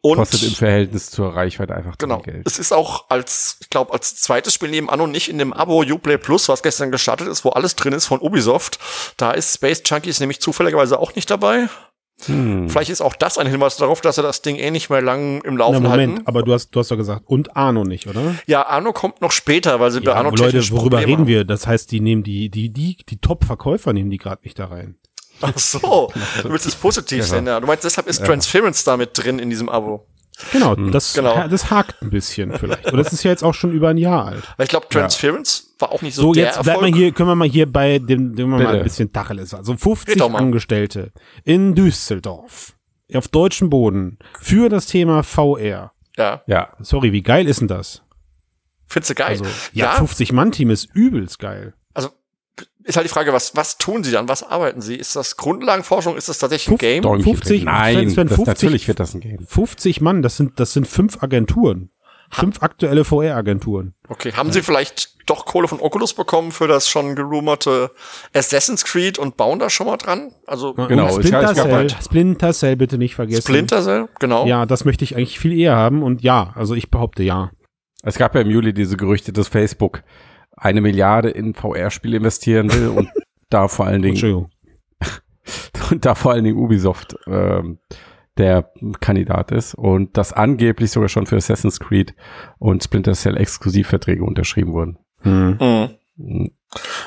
Und 0.05 0.17
kostet 0.17 0.43
im 0.43 0.53
Verhältnis 0.55 1.11
zur 1.11 1.35
Reichweite 1.35 1.75
einfach 1.75 1.93
zu 1.97 2.06
Genau. 2.06 2.21
viel 2.21 2.35
Geld. 2.35 2.47
Es 2.47 2.59
ist 2.59 2.73
auch 2.73 3.06
als, 3.09 3.56
ich 3.61 3.71
glaube, 3.71 3.93
als 3.95 4.17
zweites 4.17 4.53
Spiel 4.53 4.69
neben 4.69 4.91
Anno 4.91 5.06
nicht 5.06 5.31
in 5.31 5.39
dem 5.39 5.55
Abo 5.55 5.81
Uplay 5.83 6.19
Plus, 6.19 6.49
was 6.51 6.62
gestern 6.62 6.91
gestartet 6.91 7.27
ist, 7.27 7.45
wo 7.45 7.51
alles 7.51 7.75
drin 7.75 7.95
ist 7.95 8.05
von 8.05 8.21
Ubisoft. 8.21 8.79
Da 9.17 9.31
ist 9.31 9.55
Space 9.55 9.83
Junkies 9.87 10.21
nämlich 10.21 10.41
zufälligerweise 10.43 10.99
auch 10.99 11.15
nicht 11.15 11.31
dabei. 11.31 11.69
Hm. 12.27 12.69
Vielleicht 12.69 12.91
ist 12.91 13.01
auch 13.01 13.15
das 13.17 13.39
ein 13.39 13.47
Hinweis 13.47 13.77
darauf, 13.77 14.01
dass 14.03 14.17
sie 14.17 14.23
das 14.23 14.41
Ding 14.43 14.56
eh 14.56 14.71
nicht 14.71 14.89
mehr 14.91 15.01
lang 15.03 15.41
im 15.43 15.55
na, 15.55 15.61
Laufen 15.65 15.83
Moment, 15.83 16.12
halten. 16.17 16.27
aber 16.27 16.43
du 16.43 16.53
hast, 16.53 16.71
du 16.71 16.81
hast 16.81 16.91
doch 16.91 16.97
gesagt, 16.97 17.23
und 17.27 17.56
Arno 17.56 17.83
nicht, 17.85 18.06
oder? 18.06 18.35
Ja, 18.47 18.67
Arno 18.67 18.93
kommt 18.93 19.21
noch 19.23 19.33
später, 19.33 19.81
weil 19.81 19.91
sie 19.91 20.01
bei 20.01 20.12
Ja, 20.12 20.19
Arno 20.19 20.29
aber 20.29 20.37
Leute, 20.37 20.51
technisch 20.53 20.71
worüber 20.71 20.99
Probleme 20.99 21.06
reden 21.12 21.27
wir? 21.27 21.45
Das 21.45 21.67
heißt, 21.67 21.91
die 21.91 22.01
nehmen 22.01 22.23
die, 22.23 22.51
die, 22.51 22.69
die, 22.71 22.99
die 23.09 23.17
Top-Verkäufer 23.19 23.93
nehmen 23.95 24.11
die 24.11 24.19
gerade 24.19 24.43
nicht 24.45 24.59
da 24.59 24.67
rein. 24.67 24.97
Ach 25.41 25.59
so, 25.59 26.13
du 26.43 26.51
willst 26.51 26.67
es 26.67 26.75
positiv 26.77 27.25
sehen, 27.25 27.47
ja. 27.47 27.61
Du 27.61 27.67
meinst, 27.67 27.85
deshalb 27.85 28.07
ist 28.07 28.25
Transference 28.25 28.85
damit 28.85 29.11
drin 29.15 29.39
in 29.39 29.51
diesem 29.51 29.69
Abo. 29.69 30.07
Genau, 30.53 30.75
das, 30.75 31.15
Genau. 31.15 31.47
das 31.47 31.71
hakt 31.71 32.03
ein 32.03 32.11
bisschen 32.11 32.59
vielleicht. 32.59 32.91
Und 32.91 32.97
das 32.99 33.13
ist 33.13 33.23
ja 33.23 33.31
jetzt 33.31 33.45
auch 33.45 33.55
schon 33.55 33.71
über 33.71 33.91
ein 33.91 33.97
Jahr 33.99 34.27
alt. 34.27 34.43
Weil 34.57 34.65
ich 34.65 34.71
glaube, 34.71 34.89
Transference 34.89 35.75
war 35.79 35.93
auch 35.93 36.03
nicht 36.03 36.15
so, 36.17 36.23
So, 36.23 36.33
der 36.33 36.47
jetzt 36.47 36.55
bleibt 36.55 36.69
Erfolg. 36.69 36.91
mal 36.91 36.97
hier, 36.99 37.13
können 37.13 37.29
wir 37.29 37.35
mal 37.37 37.49
hier 37.49 37.71
bei 37.73 38.01
dem, 38.01 38.35
dem 38.35 38.51
wir 38.51 38.59
mal 38.59 38.77
ein 38.79 38.83
bisschen 38.83 39.13
Tacheles. 39.13 39.55
Also 39.55 39.73
Red 39.73 39.81
50 39.81 40.17
doch 40.17 40.31
mal. 40.31 40.39
Angestellte 40.39 41.13
in 41.45 41.75
Düsseldorf 41.77 42.73
auf 43.15 43.29
deutschem 43.29 43.71
Boden 43.71 44.19
für 44.41 44.69
das 44.69 44.87
Thema 44.87 45.23
VR. 45.23 45.93
Ja, 46.17 46.43
Ja, 46.47 46.73
Sorry, 46.81 47.13
wie 47.13 47.23
geil 47.23 47.47
ist 47.47 47.61
denn 47.61 47.69
das? 47.69 48.03
findest 48.87 49.11
du 49.11 49.15
geil. 49.15 49.31
Also, 49.31 49.45
ja, 49.73 49.95
ja, 49.95 49.97
50-Mann-Team 49.97 50.71
ist 50.71 50.89
übelst 50.95 51.39
geil. 51.39 51.75
Also 52.85 52.91
ist 52.91 52.97
halt 52.97 53.07
die 53.07 53.11
Frage, 53.13 53.33
was, 53.33 53.57
was 53.57 53.79
tun 53.79 54.05
sie 54.05 54.13
dann? 54.13 54.29
Was 54.29 54.43
arbeiten 54.43 54.83
sie? 54.83 54.95
Ist 54.97 55.17
das 55.17 55.37
Grundlagenforschung? 55.37 56.17
Ist 56.17 56.29
das 56.29 56.39
tatsächlich 56.39 56.71
ein 56.75 56.79
Game? 56.79 57.03
Däumchen 57.03 57.25
50 57.35 57.49
drehen. 57.49 57.65
Nein, 57.65 58.11
Sven, 58.11 58.29
das, 58.29 58.37
50 58.37 58.47
natürlich 58.47 58.89
wird 58.89 59.01
das 59.01 59.15
ein 59.15 59.21
Game. 59.21 59.47
50 59.47 60.01
Mann, 60.01 60.23
das 60.23 60.37
sind, 60.37 60.61
das 60.61 60.73
sind 60.73 60.87
fünf 60.87 61.23
Agenturen. 61.23 61.91
Fünf 62.31 62.63
aktuelle 62.63 63.05
VR-Agenturen. 63.05 63.95
Okay, 64.09 64.33
haben 64.33 64.51
sie 64.51 64.63
vielleicht 64.63 65.11
doch 65.27 65.47
Kohle 65.47 65.69
von 65.69 65.81
Oculus 65.81 66.15
bekommen 66.15 66.53
für 66.53 66.67
das 66.67 66.89
schon 66.89 67.15
gerumorte 67.15 67.91
Assassin's 68.35 68.85
Creed 68.85 69.19
und 69.19 69.37
bauen 69.37 69.59
da 69.59 69.71
schon 69.71 69.87
mal 69.87 69.97
dran? 69.97 70.33
Also 70.47 70.75
Genau, 70.75 71.09
Splinter 71.11 71.55
Cell, 71.55 71.73
halt- 71.73 71.97
Splinter 72.03 72.53
Cell 72.53 72.77
bitte 72.77 72.99
nicht 72.99 73.15
vergessen. 73.15 73.43
Splinter 73.43 73.83
Cell, 73.83 74.09
genau. 74.19 74.47
Ja, 74.47 74.67
das 74.67 74.85
möchte 74.85 75.05
ich 75.05 75.17
eigentlich 75.17 75.39
viel 75.39 75.57
eher 75.57 75.77
haben 75.77 76.03
und 76.03 76.23
ja, 76.23 76.53
also 76.57 76.75
ich 76.75 76.91
behaupte 76.91 77.23
ja. 77.23 77.51
Es 78.03 78.19
gab 78.19 78.35
ja 78.35 78.41
im 78.43 78.51
Juli 78.51 78.75
diese 78.75 78.97
Gerüchte, 78.97 79.33
dass 79.33 79.49
Facebook 79.49 80.03
eine 80.56 80.81
Milliarde 80.81 81.31
in 81.31 81.55
VR-Spiele 81.55 82.17
investieren 82.17 82.73
will 82.73 82.89
und 82.89 83.09
da 83.51 83.69
vor 83.69 83.87
allen 83.87 84.03
Dingen 84.03 84.15
Entschuldigung. 84.15 84.51
und 85.91 86.05
da 86.05 86.15
vor 86.15 86.33
allen 86.33 86.45
Dingen 86.45 86.56
Ubisoft 86.59 87.17
ähm, 87.27 87.79
der 88.37 88.73
Kandidat 89.01 89.53
ist 89.53 89.75
und 89.75 90.17
dass 90.17 90.33
angeblich 90.33 90.91
sogar 90.91 91.09
schon 91.09 91.27
für 91.27 91.37
Assassin's 91.37 91.79
Creed 91.79 92.15
und 92.59 92.83
Splinter 92.83 93.12
Cell 93.12 93.37
Exklusivverträge 93.37 94.25
unterschrieben 94.25 94.73
wurden. 94.73 94.99
Mhm. 95.23 95.59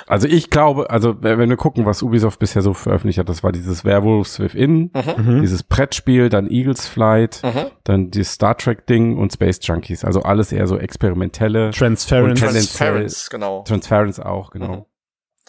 Also 0.07 0.27
ich 0.27 0.49
glaube, 0.49 0.89
also 0.89 1.15
wenn 1.21 1.49
wir 1.49 1.57
gucken, 1.57 1.85
was 1.85 2.01
Ubisoft 2.01 2.39
bisher 2.39 2.61
so 2.61 2.73
veröffentlicht 2.73 3.19
hat, 3.19 3.29
das 3.29 3.43
war 3.43 3.51
dieses 3.51 3.83
Werewolves 3.85 4.39
Within, 4.39 4.91
Mhm. 4.93 5.41
dieses 5.41 5.63
Brettspiel, 5.63 6.29
dann 6.29 6.49
Eagles 6.49 6.87
Flight, 6.87 7.41
Mhm. 7.43 7.65
dann 7.83 8.11
die 8.11 8.23
Star 8.23 8.57
Trek 8.57 8.85
Ding 8.87 9.17
und 9.17 9.33
Space 9.33 9.59
Junkies. 9.63 10.05
Also 10.05 10.21
alles 10.21 10.51
eher 10.51 10.67
so 10.67 10.77
experimentelle. 10.77 11.71
Transparent. 11.71 12.29
Und 12.29 12.37
Transference, 12.39 13.29
genau. 13.29 13.63
Transference 13.67 14.19
auch, 14.19 14.51
genau. 14.51 14.87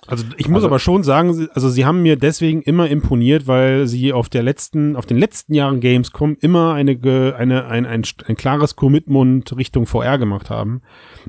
Also 0.06 0.24
ich 0.36 0.48
muss 0.48 0.58
Also- 0.58 0.68
aber 0.68 0.78
schon 0.78 1.02
sagen, 1.02 1.34
sie- 1.34 1.48
also 1.52 1.68
sie 1.68 1.84
haben 1.84 2.02
mir 2.02 2.14
deswegen 2.16 2.62
immer 2.62 2.88
imponiert, 2.88 3.48
weil 3.48 3.88
sie 3.88 4.12
auf 4.12 4.28
der 4.28 4.44
letzten, 4.44 4.94
auf 4.94 5.06
den 5.06 5.18
letzten 5.18 5.54
Jahren 5.54 5.80
Gamescom 5.80 6.36
immer 6.40 6.72
eine, 6.74 6.96
eine 7.36 7.66
ein, 7.66 7.84
ein, 7.84 8.02
ein 8.26 8.36
klares 8.36 8.76
Commitment 8.76 9.56
Richtung 9.56 9.86
VR 9.86 10.16
gemacht 10.18 10.50
haben 10.50 10.82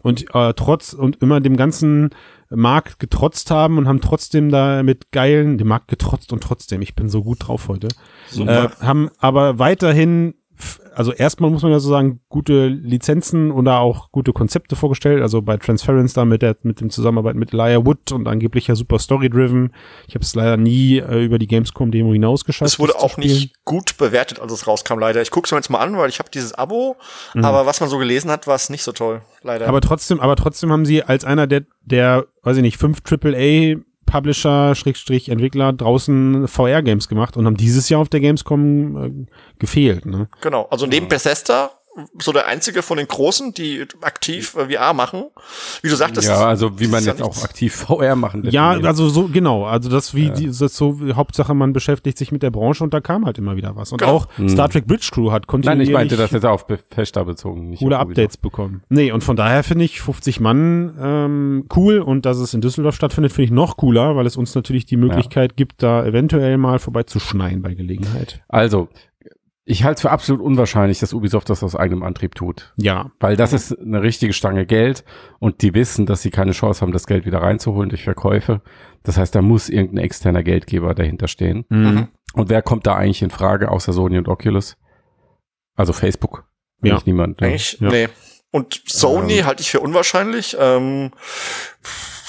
und 0.03 0.23
äh, 0.35 0.53
trotz 0.53 0.93
und 0.93 1.15
immer 1.21 1.41
dem 1.41 1.57
ganzen 1.57 2.11
Markt 2.49 2.99
getrotzt 2.99 3.51
haben 3.51 3.77
und 3.77 3.87
haben 3.87 4.01
trotzdem 4.01 4.49
da 4.49 4.81
mit 4.83 5.11
geilen, 5.11 5.57
dem 5.57 5.67
Markt 5.67 5.87
getrotzt 5.87 6.33
und 6.33 6.41
trotzdem, 6.41 6.81
ich 6.81 6.95
bin 6.95 7.09
so 7.09 7.23
gut 7.23 7.47
drauf 7.47 7.67
heute, 7.67 7.89
äh, 8.37 8.69
haben 8.79 9.09
aber 9.19 9.59
weiterhin 9.59 10.33
also 10.93 11.13
erstmal 11.13 11.49
muss 11.49 11.61
man 11.61 11.71
ja 11.71 11.79
so 11.79 11.89
sagen, 11.89 12.19
gute 12.27 12.67
Lizenzen 12.67 13.51
oder 13.51 13.79
auch 13.79 14.11
gute 14.11 14.33
Konzepte 14.33 14.75
vorgestellt. 14.75 15.21
Also 15.21 15.41
bei 15.41 15.57
Transference 15.57 16.13
da 16.13 16.25
mit 16.25 16.41
der 16.41 16.57
mit 16.63 16.81
dem 16.81 16.89
Zusammenarbeit 16.89 17.35
mit 17.35 17.53
Elijah 17.53 17.85
Wood 17.85 18.11
und 18.11 18.27
angeblich 18.27 18.67
ja 18.67 18.75
super 18.75 18.99
Story-driven. 18.99 19.73
Ich 20.07 20.15
habe 20.15 20.23
es 20.23 20.35
leider 20.35 20.57
nie 20.57 20.97
äh, 20.97 21.23
über 21.23 21.39
die 21.39 21.47
Gamescom-Demo 21.47 22.11
hinaus 22.11 22.43
geschafft. 22.43 22.71
Es 22.71 22.79
wurde 22.79 22.97
auch 22.97 23.17
nicht 23.17 23.53
gut 23.63 23.97
bewertet, 23.97 24.39
als 24.39 24.51
es 24.51 24.67
rauskam, 24.67 24.99
leider. 24.99 25.21
Ich 25.21 25.31
gucke 25.31 25.45
es 25.45 25.51
mir 25.51 25.57
jetzt 25.57 25.69
mal 25.69 25.79
an, 25.79 25.97
weil 25.97 26.09
ich 26.09 26.19
habe 26.19 26.29
dieses 26.29 26.53
Abo, 26.53 26.97
aber 27.35 27.65
was 27.65 27.79
man 27.79 27.89
so 27.89 27.97
gelesen 27.97 28.29
hat, 28.29 28.47
war 28.47 28.55
es 28.55 28.69
nicht 28.69 28.83
so 28.83 28.91
toll, 28.91 29.21
leider. 29.41 29.65
Mhm. 29.65 29.69
Aber 29.69 29.81
trotzdem, 29.81 30.19
aber 30.19 30.35
trotzdem 30.35 30.71
haben 30.71 30.85
sie 30.85 31.03
als 31.03 31.23
einer 31.23 31.47
der, 31.47 31.63
der, 31.81 32.25
weiß 32.43 32.57
ich 32.57 32.63
nicht, 32.63 32.77
fünf 32.77 32.99
AAA 33.09 33.77
Publisher, 34.09 34.75
Schrägstrich, 34.75 35.29
Entwickler 35.29 35.73
draußen 35.73 36.47
VR-Games 36.47 37.07
gemacht 37.07 37.37
und 37.37 37.45
haben 37.45 37.57
dieses 37.57 37.89
Jahr 37.89 38.01
auf 38.01 38.09
der 38.09 38.19
Gamescom 38.19 38.97
äh, 38.97 39.11
gefehlt. 39.59 40.05
Ne? 40.05 40.27
genau, 40.41 40.67
also 40.69 40.85
neben 40.85 41.07
Bethesda 41.07 41.71
so 42.19 42.31
der 42.31 42.47
einzige 42.47 42.81
von 42.81 42.97
den 42.97 43.07
Großen, 43.07 43.53
die 43.53 43.85
aktiv 44.01 44.55
äh, 44.55 44.73
VR 44.75 44.93
machen. 44.93 45.25
Wie 45.81 45.89
du 45.89 45.95
sagtest, 45.95 46.27
Ja, 46.27 46.47
also 46.47 46.79
wie 46.79 46.87
man 46.87 46.99
ist 46.99 47.05
ja 47.05 47.13
jetzt 47.13 47.21
auch 47.21 47.43
aktiv 47.43 47.73
VR 47.75 48.15
machen 48.15 48.43
lässt. 48.43 48.53
Ja, 48.53 48.71
also 48.71 49.09
so, 49.09 49.27
genau. 49.27 49.65
Also 49.65 49.89
das 49.89 50.13
wie 50.13 50.29
die, 50.31 50.47
das 50.47 50.75
so, 50.75 50.99
Hauptsache 51.13 51.53
man 51.53 51.73
beschäftigt 51.73 52.17
sich 52.17 52.31
mit 52.31 52.43
der 52.43 52.51
Branche 52.51 52.83
und 52.83 52.93
da 52.93 53.01
kam 53.01 53.25
halt 53.25 53.37
immer 53.37 53.55
wieder 53.55 53.75
was. 53.75 53.91
Und 53.91 53.99
Genau. 53.99 54.13
auch 54.13 54.27
Star 54.47 54.69
Trek 54.69 54.87
Bridge 54.87 55.09
Crew 55.11 55.31
hat 55.31 55.41
Nein, 55.41 55.41
ich 55.41 55.47
kontinuierlich 55.47 55.93
meinte 55.93 56.17
das 56.17 56.31
jetzt 56.31 56.45
auf 56.45 56.67
Bethesda 56.67 57.23
bezogen. 57.23 57.69
Nicht 57.69 57.79
coole. 57.79 57.99
Updates 57.99 58.37
bekommen. 58.37 58.83
Nee, 58.89 59.11
und 59.11 59.23
von 59.23 59.35
daher 59.35 59.63
finde 59.63 59.85
ich 59.85 60.01
50 60.01 60.39
Mann 60.39 60.95
ähm, 61.01 61.65
cool 61.75 61.99
und 61.99 62.25
dass 62.25 62.37
es 62.37 62.53
in 62.53 62.61
Düsseldorf 62.61 62.95
stattfindet, 62.95 63.31
finde 63.33 63.45
ich 63.45 63.51
noch 63.51 63.77
cooler, 63.77 64.15
weil 64.15 64.25
es 64.25 64.37
uns 64.37 64.55
natürlich 64.55 64.85
die 64.85 64.97
Möglichkeit 64.97 65.55
gibt, 65.57 65.83
da 65.83 66.05
eventuell 66.05 66.57
mal 66.57 66.79
vorbeizuschneien 66.79 67.61
bei 67.61 67.73
Gelegenheit. 67.73 68.41
Also, 68.47 68.87
ich 69.71 69.83
halte 69.83 69.97
es 69.99 70.01
für 70.01 70.09
absolut 70.09 70.41
unwahrscheinlich, 70.41 70.97
dass 70.99 71.13
Ubisoft 71.13 71.47
das 71.49 71.61
aus 71.63 71.75
eigenem 71.75 72.01
Antrieb 72.01 72.33
tut. 72.33 72.73
Ja. 72.75 73.11
Weil 73.19 73.35
das 73.35 73.53
ist 73.53 73.77
eine 73.79 74.01
richtige 74.01 74.33
Stange 74.33 74.65
Geld 74.65 75.03
und 75.37 75.61
die 75.61 75.75
wissen, 75.75 76.07
dass 76.07 76.23
sie 76.23 76.31
keine 76.31 76.53
Chance 76.53 76.81
haben, 76.81 76.91
das 76.91 77.05
Geld 77.05 77.25
wieder 77.25 77.41
reinzuholen 77.43 77.89
durch 77.89 78.03
Verkäufe. 78.03 78.61
Das 79.03 79.17
heißt, 79.17 79.35
da 79.35 79.43
muss 79.43 79.69
irgendein 79.69 80.03
externer 80.03 80.41
Geldgeber 80.41 80.95
dahinter 80.95 81.27
stehen. 81.27 81.65
Mhm. 81.69 82.07
Und 82.33 82.49
wer 82.49 82.63
kommt 82.63 82.87
da 82.87 82.95
eigentlich 82.95 83.21
in 83.21 83.29
Frage, 83.29 83.69
außer 83.69 83.93
Sony 83.93 84.17
und 84.17 84.27
Oculus? 84.27 84.75
Also 85.75 85.93
Facebook. 85.93 86.45
Ja. 86.81 86.93
Eigentlich 86.93 87.05
niemand. 87.05 87.39
Ne? 87.41 87.47
Eigentlich, 87.47 87.77
Ja. 87.79 87.89
nee. 87.89 88.07
Und 88.51 88.81
Sony 88.87 89.39
Ähm. 89.39 89.45
halte 89.45 89.61
ich 89.61 89.69
für 89.69 89.81
unwahrscheinlich. 89.81 90.57
Ähm, 90.59 91.11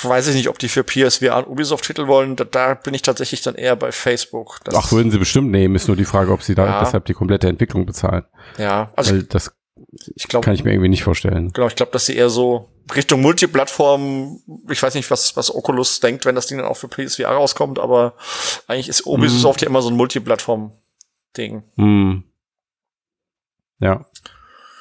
weiß 0.03 0.29
ich 0.29 0.35
nicht, 0.35 0.49
ob 0.49 0.59
die 0.59 0.69
für 0.69 0.85
PSVR 0.85 1.39
und 1.39 1.47
Ubisoft-Titel 1.53 2.07
wollen. 2.07 2.37
Da, 2.37 2.45
da 2.45 2.75
bin 2.75 2.95
ich 2.95 3.03
tatsächlich 3.03 3.43
dann 3.43 3.55
eher 3.55 3.77
bei 3.77 3.93
Facebook. 3.93 4.61
Das, 4.65 4.75
Ach, 4.75 4.93
würden 4.93 5.11
sie 5.11 5.19
bestimmt 5.19 5.51
nehmen. 5.51 5.75
Ist 5.75 5.89
nur 5.89 5.97
die 5.97 6.05
Frage, 6.05 6.33
ob 6.33 6.43
sie 6.43 6.55
da 6.55 6.67
Ja. 6.67 6.81
deshalb 6.81 7.05
die 7.07 7.15
komplette 7.15 7.49
Entwicklung 7.49 7.87
bezahlen. 7.87 8.25
Ja, 8.59 8.93
also 8.97 9.13
Weil 9.13 9.23
das, 9.25 9.53
Ich 10.15 10.29
glaube, 10.29 10.45
kann 10.45 10.55
ich 10.55 10.65
mir 10.65 10.73
irgendwie 10.73 10.89
nicht 10.91 11.03
vorstellen. 11.05 11.53
genau, 11.53 11.67
ich 11.67 11.75
glaube, 11.77 11.93
dass 11.93 12.07
sie 12.07 12.17
eher 12.17 12.31
so 12.31 12.71
Richtung 12.95 13.21
Multiplattform, 13.23 14.41
ich 14.71 14.83
weiß 14.83 14.95
nicht, 14.95 15.11
was, 15.11 15.37
was 15.37 15.55
Oculus 15.55 16.01
denkt, 16.01 16.25
wenn 16.27 16.35
das 16.35 16.47
Ding 16.49 16.59
dann 16.59 16.67
auch 16.67 16.77
für 16.77 16.89
PSVR 16.89 17.31
rauskommt, 17.31 17.79
aber 17.79 18.15
eigentlich 18.67 18.89
ist 18.89 19.07
Ubisoft 19.07 19.63
ja 19.63 19.69
immer 19.69 19.81
so 19.83 19.89
ein 19.91 19.97
Multiplattform-Ding. 19.97 21.63
Hm. 21.77 22.25
Ja. 23.79 24.05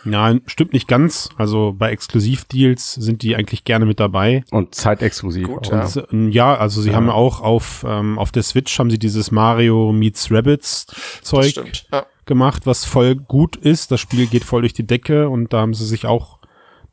Nein, 0.06 0.42
stimmt 0.48 0.74
nicht 0.74 0.88
ganz. 0.88 1.30
Also 1.38 1.76
bei 1.78 1.92
Exklusivdeals 1.92 2.94
sind 2.94 3.22
die 3.22 3.36
eigentlich 3.36 3.64
gerne 3.66 3.86
mit 3.86 4.00
dabei. 4.00 4.44
Und 4.52 4.74
zeitexklusiv. 4.76 5.48
Gut, 5.48 5.68
auch. 5.68 5.72
ja. 5.72 5.82
Und, 5.84 6.08
ähm, 6.14 6.32
ja, 6.32 6.56
also 6.56 6.82
sie 6.82 6.90
Ja. 6.92 6.96
haben 6.96 7.10
auch 7.10 7.42
auf, 7.42 7.86
ähm, 7.88 8.18
auf 8.18 8.32
der 8.32 8.44
Switch 8.44 8.78
haben 8.80 8.90
sie 8.90 9.00
dieses 9.00 9.32
Mario 9.32 9.92
meets 9.92 10.32
Rabbits 10.32 10.88
Zeug. 11.22 11.54
Ja. 11.92 12.06
gemacht, 12.26 12.66
was 12.66 12.86
voll 12.86 13.16
gut 13.16 13.56
ist. 13.56 13.92
Das 13.92 14.00
Spiel 14.00 14.28
geht 14.28 14.44
voll 14.44 14.62
durch 14.62 14.74
die 14.74 14.86
Decke 14.86 15.30
und 15.30 15.52
da 15.52 15.62
haben 15.62 15.74
sie 15.74 15.86
sich 15.86 16.06
auch 16.06 16.39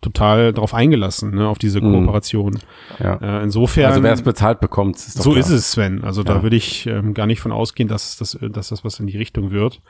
total 0.06 0.52
drauf 0.52 0.72
eingelassen, 0.72 1.34
ne, 1.34 1.48
auf 1.48 1.58
diese 1.58 1.80
Mhm. 1.80 1.92
Kooperation. 1.92 2.58
Ja. 3.02 3.16
Äh, 3.16 3.42
insofern. 3.42 3.86
Also 3.86 4.02
wer 4.04 4.12
es 4.12 4.22
bezahlt 4.22 4.60
bekommt, 4.60 4.96
ist 4.96 5.18
doch 5.18 5.25
so 5.25 5.30
klar. 5.32 5.40
ist 5.40 5.50
es, 5.50 5.72
Sven. 5.72 6.04
Also 6.04 6.22
da 6.22 6.36
Ja. 6.36 6.42
würde 6.44 6.54
ich 6.56 6.86
ähm, 6.86 7.12
gar 7.12 7.26
nicht 7.26 7.40
von 7.40 7.50
ausgehen, 7.52 7.88
dass 7.88 8.16
das, 8.16 8.38
dass 8.40 8.68
das 8.68 8.84
was 8.84 9.00
in 9.00 9.06
die 9.08 9.16
Richtung 9.18 9.50
wird. 9.50 9.80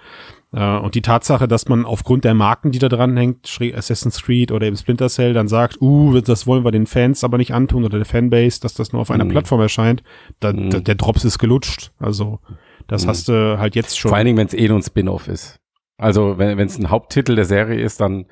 Äh, 0.52 0.78
und 0.78 0.94
die 0.94 1.02
Tatsache, 1.02 1.46
dass 1.46 1.68
man 1.68 1.85
aufgrund 1.85 2.25
der 2.25 2.35
Marken, 2.35 2.70
die 2.73 2.78
da 2.78 2.88
dran 2.88 3.16
hängt, 3.16 3.46
Assassin's 3.75 4.23
Creed 4.23 4.52
oder 4.52 4.66
eben 4.66 4.76
Splinter 4.76 5.08
Cell, 5.08 5.35
dann 5.35 5.49
sagt, 5.49 5.80
uh, 5.82 6.20
das 6.20 6.46
wollen 6.46 6.64
wir 6.64 6.70
den 6.73 6.87
Fans 6.87 7.23
aber 7.25 7.37
nicht 7.37 7.52
antun 7.52 7.85
oder 7.85 7.99
der 7.99 8.06
Fanbase, 8.06 8.61
dass 8.61 8.75
das 8.75 8.92
nur 8.92 9.02
auf 9.02 9.11
einer 9.11 9.25
Mhm. 9.25 9.30
Plattform 9.30 9.61
erscheint, 9.61 10.02
da, 10.40 10.52
Mhm. 10.52 10.70
da, 10.70 10.80
der 10.80 10.94
Drops 10.94 11.25
ist 11.25 11.38
gelutscht. 11.38 11.92
Also 11.99 12.38
das 12.87 13.04
Mhm. 13.04 13.08
hast 13.08 13.28
du 13.28 13.58
halt 13.58 13.75
jetzt 13.76 13.99
schon. 13.99 14.08
Vor 14.08 14.16
allen 14.16 14.26
Dingen, 14.26 14.38
wenn 14.38 14.46
es 14.46 14.54
eh 14.54 14.66
nur 14.68 14.78
ein 14.78 14.82
Spin-off 14.82 15.28
ist. 15.28 15.58
Also 15.99 16.37
wenn 16.38 16.58
es 16.58 16.78
ein 16.78 16.90
Haupttitel 16.90 17.35
der 17.37 17.46
Serie 17.46 17.80
ist, 17.80 18.00
dann 18.02 18.26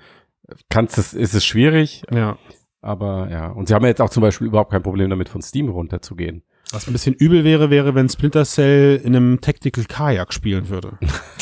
kannst 0.69 0.99
es, 0.99 1.15
ist 1.15 1.35
es 1.35 1.45
schwierig. 1.45 2.03
ja. 2.13 2.37
Aber 2.81 3.29
ja, 3.31 3.49
und 3.49 3.67
sie 3.67 3.73
haben 3.75 3.81
ja 3.85 3.89
jetzt 3.89 4.03
auch 4.03 4.11
zum 4.11 4.21
Beispiel 4.21 4.47
überhaupt 4.47 4.71
kein 4.71 4.83
Problem 4.83 5.09
damit, 5.09 5.31
von 5.31 5.41
Steam 5.41 5.71
runterzugehen. 5.71 6.43
Was 6.71 6.87
ein 6.87 6.93
bisschen 6.93 7.15
übel 7.15 7.43
wäre, 7.43 7.71
wäre, 7.71 7.95
wenn 7.95 8.11
Splinter 8.11 8.45
Cell 8.45 9.01
in 9.03 9.17
einem 9.17 9.41
Tactical 9.41 9.85
Kajak 9.85 10.35
spielen 10.35 10.69
würde. 10.69 10.99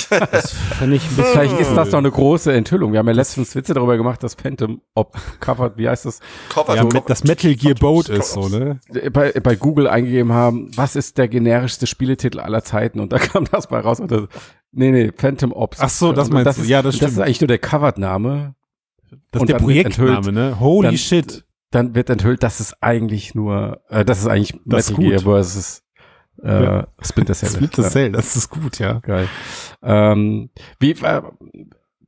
Das 0.08 0.52
fände 0.52 0.94
ich 0.94 1.02
ein 1.02 1.16
bisschen. 1.16 1.32
Vielleicht 1.32 1.58
ist 1.58 1.74
das 1.74 1.90
doch 1.90 1.98
eine 1.98 2.12
große 2.12 2.52
Enthüllung. 2.52 2.92
Wir 2.92 3.00
haben 3.00 3.08
ja 3.08 3.12
letztens 3.14 3.56
Witze 3.56 3.74
darüber 3.74 3.96
gemacht, 3.96 4.22
dass 4.22 4.34
Phantom 4.34 4.82
ob 4.94 5.16
covered, 5.40 5.78
wie 5.78 5.88
heißt 5.88 6.04
das, 6.06 6.20
Cover, 6.48 6.76
ja, 6.76 6.82
Cover- 6.84 6.94
mit, 6.94 7.10
das 7.10 7.24
Metal 7.24 7.54
Gear 7.56 7.74
Boat 7.74 8.08
ist 8.08 8.32
so, 8.34 8.48
ne? 8.48 8.78
bei, 9.12 9.32
bei 9.32 9.56
Google 9.56 9.88
eingegeben 9.88 10.32
haben, 10.32 10.70
was 10.76 10.94
ist 10.94 11.18
der 11.18 11.26
generischste 11.26 11.88
Spieletitel 11.88 12.38
aller 12.38 12.62
Zeiten? 12.62 13.00
Und 13.00 13.10
da 13.12 13.18
kam 13.18 13.46
das 13.50 13.66
bei 13.66 13.80
raus. 13.80 13.98
Und 13.98 14.12
das, 14.12 14.28
nee, 14.70 14.92
nee, 14.92 15.10
Phantom 15.16 15.52
Ops. 15.52 15.78
Ach 15.80 15.88
so, 15.88 16.12
das 16.12 16.30
meinst 16.30 16.46
das 16.46 16.56
du. 16.56 16.62
ist, 16.62 16.68
Ja, 16.68 16.82
das 16.82 16.92
Das 16.92 16.96
stimmt. 16.98 17.12
ist 17.12 17.18
eigentlich 17.18 17.40
nur 17.40 17.48
der 17.48 17.58
Covered-Name. 17.58 18.54
Das 19.30 19.42
ist 19.42 19.48
der 19.48 19.58
Projektname, 19.58 20.32
ne? 20.32 20.60
Holy 20.60 20.88
Dann- 20.88 20.98
shit. 20.98 21.44
Dann 21.70 21.94
wird 21.94 22.10
enthüllt, 22.10 22.42
dass 22.42 22.60
es 22.60 22.74
eigentlich 22.82 23.34
nur, 23.34 23.80
äh, 23.88 24.04
das 24.04 24.18
ist 24.20 24.26
eigentlich 24.26 24.60
Das 24.66 24.90
ist 24.90 24.98
Metal 24.98 25.04
Gear 25.10 25.16
gut. 25.22 25.24
versus 25.24 25.82
äh, 26.42 26.64
Ja. 26.64 26.86
Splinter 27.00 27.32
Cell. 27.34 27.48
Splinter. 27.54 27.82
Cell, 27.84 28.12
das 28.12 28.36
ist 28.36 28.50
gut, 28.50 28.78
ja. 28.78 28.98
Geil. 29.00 29.26
Ähm, 29.82 30.50
wie, 30.78 30.90
äh, 30.92 31.22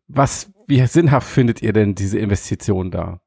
was, 0.08 0.50
wie 0.66 0.84
sinnhaft 0.86 1.28
findet 1.28 1.62
ihr 1.62 1.72
denn 1.72 1.94
diese 1.94 2.18
Investition 2.18 2.90
da? 2.90 3.20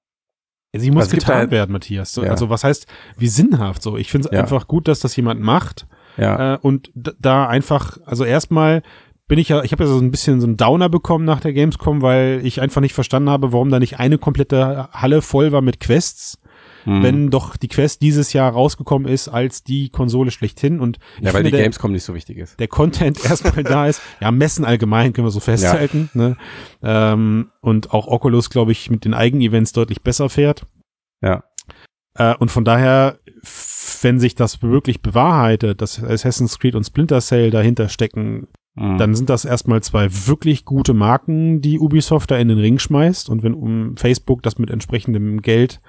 Also 0.74 0.84
sie 0.84 0.92
muss 0.92 1.06
Also 1.06 1.08
es 1.08 1.12
gibt 1.14 1.26
getan 1.28 1.50
werden, 1.52 1.72
Matthias. 1.72 2.12
So, 2.14 2.24
Ja. 2.24 2.30
Also 2.32 2.50
was 2.50 2.64
heißt, 2.64 2.86
wie 3.18 3.28
sinnhaft 3.30 3.82
so? 3.82 3.98
Ich 3.98 4.12
finde 4.12 4.28
es 4.28 4.34
Ja. 4.36 4.42
einfach 4.42 4.68
gut, 4.68 4.88
dass 4.88 5.00
das 5.00 5.16
jemand 5.16 5.42
macht 5.42 5.88
Ja. 6.18 6.56
äh, 6.56 6.58
und 6.62 6.92
da 6.94 7.48
einfach, 7.48 7.98
also 8.06 8.26
erstmal 8.26 8.84
bin 9.28 9.40
ich 9.40 9.50
ja, 9.50 9.64
ich 9.64 9.72
habe 9.72 9.84
ja 9.84 9.90
so 9.90 10.00
ein 10.00 10.12
bisschen 10.12 10.40
so 10.40 10.48
einen 10.48 10.58
Downer 10.58 10.90
bekommen 10.90 11.26
nach 11.26 11.40
der 11.40 11.54
Gamescom, 11.54 12.02
weil 12.02 12.42
ich 12.44 12.62
einfach 12.62 12.82
nicht 12.82 12.94
verstanden 12.94 13.30
habe, 13.30 13.52
warum 13.52 13.70
da 13.70 13.80
nicht 13.80 14.00
eine 14.00 14.18
komplette 14.18 14.90
Halle 14.92 15.22
voll 15.22 15.52
war 15.52 15.62
mit 15.62 15.80
Quests, 15.80 16.40
Hm. 16.88 17.04
wenn 17.04 17.30
doch 17.30 17.58
die 17.58 17.68
Quest 17.68 18.02
dieses 18.02 18.32
Jahr 18.32 18.50
rausgekommen 18.50 19.12
ist 19.12 19.28
als 19.28 19.62
die 19.62 19.90
Konsole 19.90 20.32
schlechthin 20.32 20.80
und 20.80 21.00
ja, 21.20 21.26
weil 21.26 21.32
finde, 21.32 21.44
die 21.46 21.52
der, 21.58 21.64
Gamescom 21.64 21.92
nicht 21.92 22.04
so 22.06 22.14
wichtig 22.14 22.38
ist. 22.38 22.58
der 22.62 22.70
Content 22.70 23.24
erstmal 23.30 23.62
da 23.64 23.88
ist. 23.88 24.02
Ja, 24.22 24.32
Messen 24.32 24.64
allgemein 24.64 25.12
können 25.12 25.28
wir 25.28 25.32
so 25.32 25.42
festhalten. 25.42 26.10
Ne? 26.14 26.38
Ähm, 26.82 27.50
und 27.60 27.92
auch 27.92 28.08
Oculus, 28.08 28.50
glaube 28.50 28.72
ich, 28.72 28.90
mit 28.90 29.04
den 29.04 29.14
Eigenevents 29.14 29.74
deutlich 29.74 30.02
besser 30.02 30.30
fährt. 30.30 30.66
Ja. 31.22 31.44
Äh, 32.14 32.36
und 32.36 32.52
von 32.52 32.64
daher, 32.64 33.18
wenn 34.02 34.22
sich 34.22 34.36
das 34.36 34.62
wirklich 34.62 35.02
bewahrheitet, 35.02 35.82
dass 35.82 36.02
Assassin's 36.02 36.58
Creed 36.58 36.76
und 36.76 36.86
Splinter 36.86 37.20
Cell 37.20 37.52
dahinter 37.52 37.90
stecken, 37.90 38.48
Hm. 38.78 38.98
dann 38.98 39.16
sind 39.16 39.30
das 39.30 39.44
erstmal 39.44 39.82
zwei 39.82 40.08
wirklich 40.28 40.64
gute 40.64 40.94
Marken, 40.94 41.62
die 41.62 41.80
Ubisoft 41.80 42.32
da 42.32 42.38
in 42.38 42.48
den 42.48 42.60
Ring 42.60 42.80
schmeißt. 42.80 43.30
Und 43.30 43.44
wenn 43.44 43.54
um 43.54 43.98
Facebook 43.98 44.44
das 44.44 44.60
mit 44.60 44.70
entsprechendem 44.70 45.42
Geld 45.42 45.82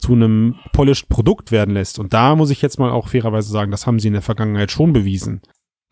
zu 0.00 0.12
einem 0.12 0.56
polished 0.72 1.08
Produkt 1.08 1.52
werden 1.52 1.74
lässt. 1.74 1.98
Und 1.98 2.12
da 2.12 2.36
muss 2.36 2.50
ich 2.50 2.60
jetzt 2.60 2.78
mal 2.78 2.90
auch 2.90 3.08
fairerweise 3.08 3.50
sagen, 3.50 3.70
das 3.70 3.86
haben 3.86 3.98
sie 3.98 4.08
in 4.08 4.14
der 4.14 4.22
Vergangenheit 4.22 4.70
schon 4.70 4.92
bewiesen. 4.92 5.40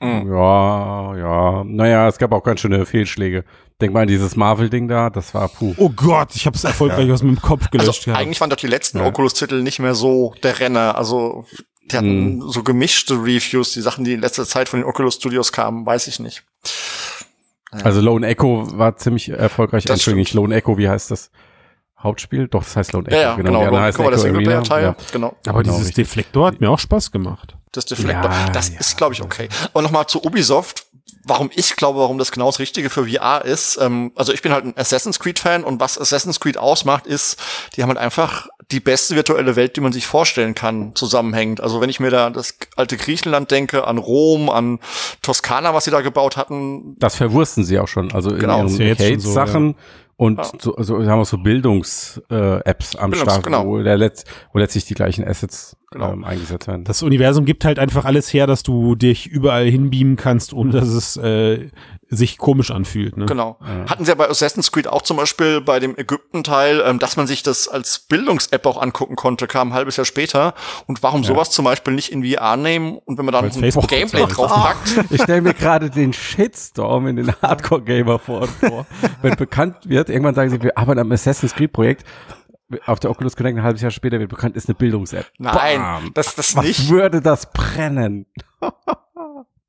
Mhm. 0.03 0.33
Ja, 0.33 1.17
ja. 1.17 1.65
Naja, 1.65 2.09
es 2.09 2.19
gab 2.19 2.33
auch 2.33 2.43
ganz 2.43 2.61
schöne 2.61 2.85
Fehlschläge. 2.85 3.45
Denk 3.81 3.95
mal 3.95 4.03
an 4.03 4.09
dieses 4.09 4.37
Marvel-Ding 4.37 4.89
da, 4.89 5.11
das 5.11 5.33
war 5.35 5.49
puh. 5.49 5.75
Oh 5.77 5.91
Gott, 5.91 6.35
ich 6.35 6.47
habe 6.47 6.57
es 6.57 6.65
erfolgreich 6.65 7.11
aus 7.11 7.23
meinem 7.23 7.41
Kopf 7.41 7.71
gelöscht. 7.71 8.09
Also 8.09 8.19
eigentlich 8.19 8.41
waren 8.41 8.51
doch 8.51 8.57
die 8.57 8.67
letzten 8.67 8.99
Ja. 8.99 9.07
Oculus-Titel 9.07 9.63
nicht 9.63 9.79
mehr 9.79 9.95
so 9.95 10.35
der 10.43 10.59
Renner. 10.59 10.97
Also 10.99 11.45
die 11.91 11.97
hatten 11.97 12.37
Mhm. 12.37 12.49
so 12.49 12.63
gemischte 12.63 13.15
Reviews, 13.15 13.73
die 13.73 13.81
Sachen, 13.81 14.05
die 14.05 14.13
in 14.15 14.21
letzter 14.21 14.47
Zeit 14.47 14.69
von 14.69 14.81
den 14.81 14.89
Oculus 14.89 15.15
Studios 15.15 15.53
kamen, 15.53 15.85
weiß 15.85 16.07
ich 16.09 16.21
nicht. 16.21 16.45
Also 17.71 18.01
Lone 18.01 18.27
Echo 18.27 18.67
war 18.79 18.97
ziemlich 18.97 19.31
erfolgreich. 19.31 19.85
Das 19.85 19.95
Entschuldigung, 19.95 20.21
nicht 20.21 20.35
Lone 20.35 20.55
Echo, 20.55 20.77
wie 20.77 20.89
heißt 20.89 21.11
das? 21.11 21.31
Hauptspiel? 21.99 22.49
Doch, 22.49 22.65
das 22.65 22.77
heißt 22.77 22.93
Lone 22.93 23.09
Echo. 23.09 23.17
Ja, 23.17 23.23
ja, 23.23 23.35
genau. 23.37 23.49
Anderen 23.61 23.71
Lone 23.71 23.81
heißen 23.83 24.01
Echo 24.05 24.11
Echo 24.11 24.21
Arena. 24.21 24.35
Singleplayer-Teil. 24.39 24.83
Ja. 24.85 24.97
Genau. 25.13 25.37
Aber 25.47 25.63
Genau, 25.63 25.75
dieses 25.75 25.89
richtig. 25.89 26.07
Deflektor 26.07 26.47
hat 26.49 26.61
mir 26.61 26.71
auch 26.71 26.79
Spaß 26.79 27.11
gemacht. 27.13 27.57
Das 27.73 27.87
Deflector. 27.87 28.31
Ja, 28.31 28.51
das 28.51 28.71
ja. 28.71 28.81
ist, 28.81 28.97
glaube 28.99 29.15
ich, 29.15 29.23
okay. 29.23 29.49
Aber 29.73 29.83
nochmal 29.83 30.07
zu 30.07 30.23
Ubisoft. 30.23 30.87
Warum 31.25 31.51
ich 31.55 31.77
glaube, 31.77 32.01
warum 32.01 32.19
das 32.19 32.33
genau 32.33 32.47
das 32.47 32.59
Richtige 32.59 32.91
für 32.91 33.07
VR 33.07 33.45
ist. 33.45 33.79
Ähm, 33.81 34.13
also 34.17 34.33
ich 34.33 34.43
bin 34.43 34.53
halt 34.53 34.65
ein 34.65 34.75
Assassin's 34.77 35.19
Creed 35.21 35.39
Fan 35.39 35.63
und 35.65 35.81
was 35.81 35.99
Assassin's 35.99 36.41
Creed 36.41 36.59
ausmacht, 36.59 37.07
ist, 37.07 37.39
die 37.77 37.83
haben 37.83 37.89
halt 37.91 37.99
einfach 37.99 38.49
die 38.71 38.81
beste 38.81 39.15
virtuelle 39.15 39.55
Welt, 39.55 39.77
die 39.77 39.81
man 39.81 39.93
sich 39.93 40.07
vorstellen 40.07 40.55
kann, 40.55 40.95
zusammenhängt. 40.95 41.61
Also 41.61 41.81
wenn 41.81 41.91
ich 41.91 42.01
mir 42.01 42.11
da 42.11 42.27
an 42.27 42.33
das 42.33 42.57
alte 42.77 42.97
Griechenland 42.97 43.51
denke, 43.51 43.87
an 43.87 43.99
Rom, 43.99 44.49
an 44.49 44.79
Toskana, 45.21 45.75
was 45.75 45.85
sie 45.85 45.91
da 45.91 46.01
gebaut 46.01 46.37
hatten, 46.37 46.97
Das 46.99 47.17
verwursten 47.17 47.65
sie 47.65 47.79
auch 47.79 47.89
schon. 47.89 48.13
Also 48.13 48.31
Genau. 48.31 48.63
in 48.63 48.69
ja 48.69 48.85
ihren 48.87 48.89
jetzt 48.89 49.03
schon 49.03 49.21
so, 49.21 49.39
Arcade-Sachen 49.39 49.75
und 50.23 50.39
Ja. 50.39 50.45
so, 50.61 50.75
so, 50.79 51.03
sagen 51.03 51.19
wir 51.21 51.25
so 51.25 51.39
Bildungs-Apps 51.39 52.97
am 52.97 53.11
Bildungs- 53.11 53.23
Start, 53.33 53.43
genau. 53.45 53.67
wo, 53.67 53.83
der 53.83 53.97
letzt, 53.97 54.27
wo 54.53 54.59
letztlich 54.59 54.85
die 54.85 54.95
gleichen 54.95 55.27
Assets 55.27 55.77
Genau. 55.91 56.13
ähm, 56.13 56.25
eingesetzt 56.25 56.69
werden. 56.69 56.85
Das 56.85 57.03
Universum 57.03 57.45
gibt 57.45 57.65
halt 57.65 57.79
einfach 57.79 58.05
alles 58.07 58.33
her, 58.33 58.47
dass 58.47 58.63
du 58.63 58.95
dich 58.95 59.27
überall 59.27 59.67
hinbeamen 59.67 60.17
kannst, 60.17 60.55
ohne 60.55 60.71
dass 60.73 60.89
es 60.89 61.17
äh, 61.19 61.69
sich 62.15 62.37
komisch 62.37 62.71
anfühlt. 62.71 63.17
Ne? 63.17 63.25
Genau. 63.25 63.57
Ja. 63.61 63.91
Hatten 63.91 64.05
sie 64.05 64.11
ja 64.11 64.15
bei 64.15 64.29
Assassin's 64.29 64.71
Creed 64.71 64.87
auch 64.87 65.01
zum 65.01 65.17
Beispiel 65.17 65.63
bei 65.63 65.81
dem 65.81 65.97
Ägypten-Teil, 65.97 66.83
ähm, 66.85 66.99
dass 66.99 67.17
man 67.17 67.27
sich 67.27 67.43
das 67.43 67.69
als 67.69 68.01
Bildungs-App 68.01 68.67
auch 68.67 68.81
angucken 68.81 69.17
konnte, 69.17 69.47
kam 69.47 69.69
ein 69.71 69.75
halbes 69.75 69.97
Jahr 69.97 70.05
später. 70.05 70.53
Und 70.87 71.03
warum 71.03 71.25
sowas 71.25 71.51
zum 71.51 71.65
Beispiel 71.65 71.95
nicht 71.95 72.13
in 72.13 72.23
VR 72.23 72.57
nehmen 72.59 72.99
und 72.99 73.17
wenn 73.17 73.25
man 73.25 73.33
dann 73.33 73.45
ein 73.47 73.51
Gameplay 73.87 74.27
draufpackt, 74.27 75.07
Ich 75.11 75.23
stelle 75.23 75.41
mir 75.41 75.55
gerade 75.55 75.89
den 75.89 76.13
Shitstorm 76.13 77.07
in 77.07 77.17
den 77.17 77.33
Hardcore-Gamer 77.43 78.19
vor, 78.19 78.47
vor. 78.47 78.87
Wenn 79.23 79.35
bekannt 79.37 79.77
wird, 79.85 80.11
irgendwann 80.11 80.35
sagen 80.35 80.51
sie, 80.51 80.63
wir 80.63 80.77
arbeiten 80.77 81.01
am 81.01 81.11
Assassin's 81.13 81.55
Creed-Projekt. 81.55 82.05
Auf 82.87 83.01
der 83.01 83.11
Oculus 83.11 83.37
Connect 83.37 83.59
ein 83.59 83.63
halbes 83.63 83.83
Jahr 83.83 83.91
später 83.91 84.19
wird 84.19 84.31
bekannt, 84.31 84.57
ist 84.57 84.69
eine 84.69 84.75
Bildungs-App. 84.75 85.27
nein, 85.39 85.81
Bam. 85.81 86.11
das, 86.15 86.35
das 86.35 86.57
Was 86.57 86.65
nicht. 86.65 86.89
würde 86.91 87.21
das 87.23 87.53
brennen? 87.53 88.27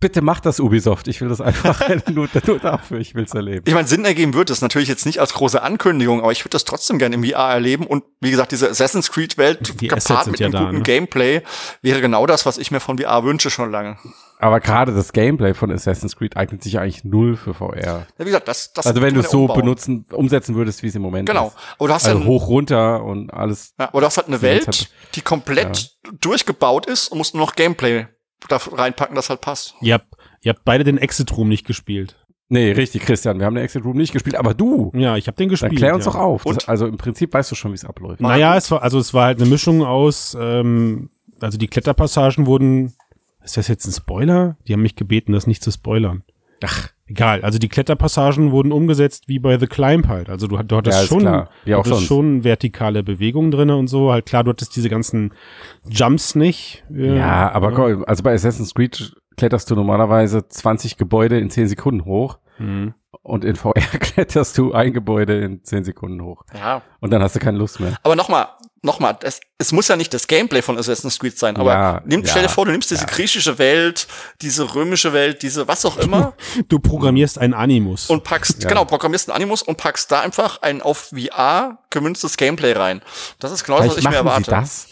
Bitte 0.04 0.22
macht 0.22 0.46
das 0.46 0.60
Ubisoft. 0.60 1.08
Ich 1.08 1.22
will 1.22 1.30
das 1.30 1.40
einfach 1.42 1.80
nur, 2.14 2.28
nur 2.46 2.60
dafür. 2.60 3.00
Ich 3.00 3.16
will 3.16 3.24
es 3.24 3.34
erleben. 3.34 3.64
Ich 3.68 3.74
meine, 3.74 3.88
Sinn 3.88 4.04
ergeben 4.06 4.34
wird 4.34 4.50
es 4.50 4.62
natürlich 4.62 4.90
jetzt 4.90 5.06
nicht 5.06 5.20
als 5.20 5.34
große 5.34 5.62
Ankündigung, 5.62 6.22
aber 6.22 6.32
ich 6.34 6.42
würde 6.44 6.50
das 6.52 6.66
trotzdem 6.66 7.00
gerne 7.00 7.16
im 7.16 7.24
VR 7.24 7.50
erleben. 7.54 7.88
Und 7.88 8.04
wie 8.20 8.30
gesagt, 8.32 8.52
diese 8.52 8.70
Assassin's 8.70 9.12
Creed-Welt 9.12 9.80
Die 9.82 9.92
Assets 9.92 10.08
gepaart 10.08 10.28
mit 10.28 10.40
ja 10.42 10.48
einem 10.48 10.52
da, 10.54 10.60
guten 10.66 10.78
ne? 10.78 10.84
Gameplay 10.84 11.42
wäre 11.82 12.02
genau 12.02 12.26
das, 12.28 12.46
was 12.46 12.58
ich 12.58 12.70
mir 12.70 12.80
von 12.82 12.98
VR 12.98 13.24
wünsche 13.24 13.50
schon 13.50 13.72
lange. 13.72 13.98
Aber 14.40 14.60
gerade 14.60 14.94
das 14.94 15.14
Gameplay 15.14 15.54
von 15.54 15.72
Assassin's 15.72 16.18
Creed 16.18 16.36
eignet 16.36 16.64
sich 16.64 16.78
eigentlich 16.78 17.06
null 17.06 17.38
für 17.38 17.54
VR. 17.54 17.80
Ja, 17.82 18.06
wie 18.18 18.26
gesagt, 18.26 18.50
das, 18.50 18.74
das 18.74 18.86
Also 18.86 19.02
wenn 19.02 19.14
du 19.14 19.22
es 19.22 19.28
ja 19.28 19.32
so 19.32 19.42
umbauen. 19.44 19.62
benutzen, 19.62 20.06
umsetzen 20.12 20.56
würdest, 20.56 20.84
wie 20.84 20.88
es 20.88 20.96
im 20.96 21.02
Moment 21.02 21.30
Genau. 21.30 21.48
ist. 21.48 21.56
Aber 21.80 21.88
du 21.88 21.94
hast 21.94 22.06
Also 22.06 22.20
ja 22.20 22.26
hoch, 22.26 22.48
runter 22.50 23.04
und 23.06 23.34
alles. 23.34 23.74
Ja, 23.80 23.88
aber 23.88 24.02
du 24.02 24.06
hast 24.08 24.18
halt 24.18 24.28
eine 24.28 24.36
Ja, 24.36 24.42
Welt, 24.42 24.90
die 25.16 25.22
komplett 25.22 25.92
durchgebaut 26.20 26.88
ist 26.88 27.08
und 27.08 27.20
musst 27.20 27.34
nur 27.36 27.46
noch 27.46 27.56
Gameplay 27.56 28.08
da 28.50 28.58
reinpacken, 28.58 29.16
das 29.16 29.30
halt 29.30 29.42
passt. 29.42 29.76
Ihr, 29.82 29.96
habt, 29.96 30.08
ihr 30.42 30.54
habt 30.54 30.64
beide 30.66 30.84
den 30.84 30.98
Exit 30.98 31.36
Room 31.36 31.50
nicht 31.50 31.66
gespielt. 31.66 32.16
Nee, 32.50 32.72
richtig, 32.72 33.04
Christian. 33.04 33.40
Wir 33.40 33.46
haben 33.46 33.56
den 33.56 33.64
Exit 33.64 33.84
Room 33.84 33.98
nicht 33.98 34.14
gespielt, 34.14 34.36
aber 34.36 34.54
du. 34.54 34.92
Ja, 34.94 35.18
ich 35.18 35.28
habe 35.28 35.38
den 35.38 35.50
gespielt. 35.50 35.72
Dann 35.72 35.78
klär 35.78 35.96
uns 35.96 36.06
ja. 36.06 36.12
doch 36.12 36.20
auf. 36.20 36.44
Das, 36.44 36.68
also 36.68 36.86
im 36.86 36.98
Prinzip 36.98 37.34
weißt 37.34 37.50
du 37.50 37.56
schon, 37.56 37.72
wie 37.72 37.76
es 37.76 37.86
abläuft. 37.86 38.22
Naja, 38.22 38.56
es 38.56 38.70
war, 38.70 38.84
also 38.84 39.00
es 39.00 39.14
war 39.14 39.26
halt 39.26 39.42
eine 39.42 39.50
Mischung 39.50 39.84
aus, 39.84 40.38
ähm, 40.40 41.10
also 41.40 41.58
die 41.58 41.68
Kletterpassagen 41.68 42.46
wurden, 42.46 42.94
ist 43.44 43.58
das 43.58 43.68
jetzt 43.68 43.86
ein 43.86 43.92
Spoiler? 43.92 44.56
Die 44.68 44.74
haben 44.74 44.82
mich 44.82 44.96
gebeten, 44.96 45.34
das 45.34 45.48
nicht 45.48 45.64
zu 45.64 45.72
spoilern. 45.72 46.24
Ach, 46.64 46.90
Egal, 47.16 47.42
also 47.44 47.60
die 47.60 47.70
Kletterpassagen 47.70 48.52
wurden 48.52 48.72
umgesetzt 48.72 49.28
wie 49.28 49.38
bei 49.40 49.58
The 49.60 49.68
Climb 49.68 50.08
halt. 50.08 50.30
Also 50.30 50.48
du, 50.48 50.58
du 50.58 50.76
hattest 50.78 51.00
Ja, 51.02 51.06
schon, 51.08 51.20
klar. 51.20 51.50
Wie 51.64 51.76
auch 51.76 51.84
du 51.84 51.92
hattest 51.92 52.08
sonst. 52.08 52.08
schon 52.08 52.44
vertikale 52.44 53.04
Bewegungen 53.04 53.52
drinne 53.52 53.78
und 53.78 53.88
so. 53.88 54.12
Halt 54.12 54.26
klar, 54.26 54.44
du 54.44 54.50
hattest 54.50 54.76
diese 54.76 54.90
ganzen 54.90 55.34
Jumps 55.88 56.36
nicht. 56.36 56.84
Äh, 56.94 57.18
Ja, 57.18 57.52
aber 57.52 57.72
komm, 57.72 58.04
also 58.08 58.24
bei 58.24 58.34
Assassin's 58.34 58.74
Creed 58.74 59.14
kletterst 59.38 59.70
du 59.70 59.76
normalerweise 59.76 60.48
20 60.48 60.98
Gebäude 60.98 61.40
in 61.40 61.50
10 61.50 61.68
Sekunden 61.68 62.06
hoch 62.06 62.40
Mhm. 62.60 62.94
und 63.24 63.44
in 63.46 63.56
VR 63.56 63.74
kletterst 64.00 64.58
du 64.60 64.74
ein 64.74 64.94
Gebäude 64.94 65.40
in 65.40 65.64
10 65.64 65.84
Sekunden 65.84 66.22
hoch. 66.24 66.44
Ja. 66.54 66.82
Und 67.00 67.12
dann 67.12 67.22
hast 67.24 67.36
du 67.36 67.40
keine 67.40 67.58
Lust 67.58 67.80
mehr. 67.80 67.96
Aber 68.04 68.16
nochmal, 68.16 68.46
nochmal, 68.84 69.18
das, 69.20 69.40
es 69.58 69.72
muss 69.72 69.88
ja 69.88 69.96
nicht 69.96 70.14
das 70.14 70.28
Gameplay 70.28 70.62
von 70.62 70.78
Assassin's 70.78 71.18
Creed 71.18 71.38
sein, 71.40 71.58
aber 71.58 71.72
Ja, 71.74 72.02
nimm, 72.06 72.22
ja, 72.22 72.28
stell 72.30 72.44
dir 72.44 72.50
vor, 72.50 72.66
du 72.66 72.72
nimmst 72.72 72.92
diese 72.92 73.02
ja. 73.06 73.08
griechische 73.08 73.58
Welt, 73.58 74.08
diese 74.42 74.76
römische 74.76 75.14
Welt, 75.14 75.42
diese 75.42 75.68
was 75.68 75.86
auch 75.86 75.98
immer 75.98 76.34
Du 76.70 76.80
programmierst 76.80 77.38
einen 77.40 77.54
Animus. 77.54 78.10
und 78.10 78.24
packst, 78.24 78.62
Ja. 78.64 78.70
genau, 78.70 78.86
programmierst 78.86 79.30
einen 79.30 79.38
Animus 79.38 79.62
und 79.64 79.78
packst 79.78 80.12
da 80.12 80.20
einfach 80.22 80.62
ein 80.62 80.82
auf 80.82 81.12
VR 81.16 81.80
gemünztes 81.90 82.38
Gameplay 82.38 82.74
rein. 82.74 83.02
Das 83.40 83.52
ist 83.52 83.64
genau 83.64 83.80
das, 83.80 83.88
was 83.90 83.98
ich 83.98 84.04
mir 84.04 84.10
machen 84.24 84.44
sie 84.44 84.52
erwarte. 84.52 84.52
das. 84.52 84.88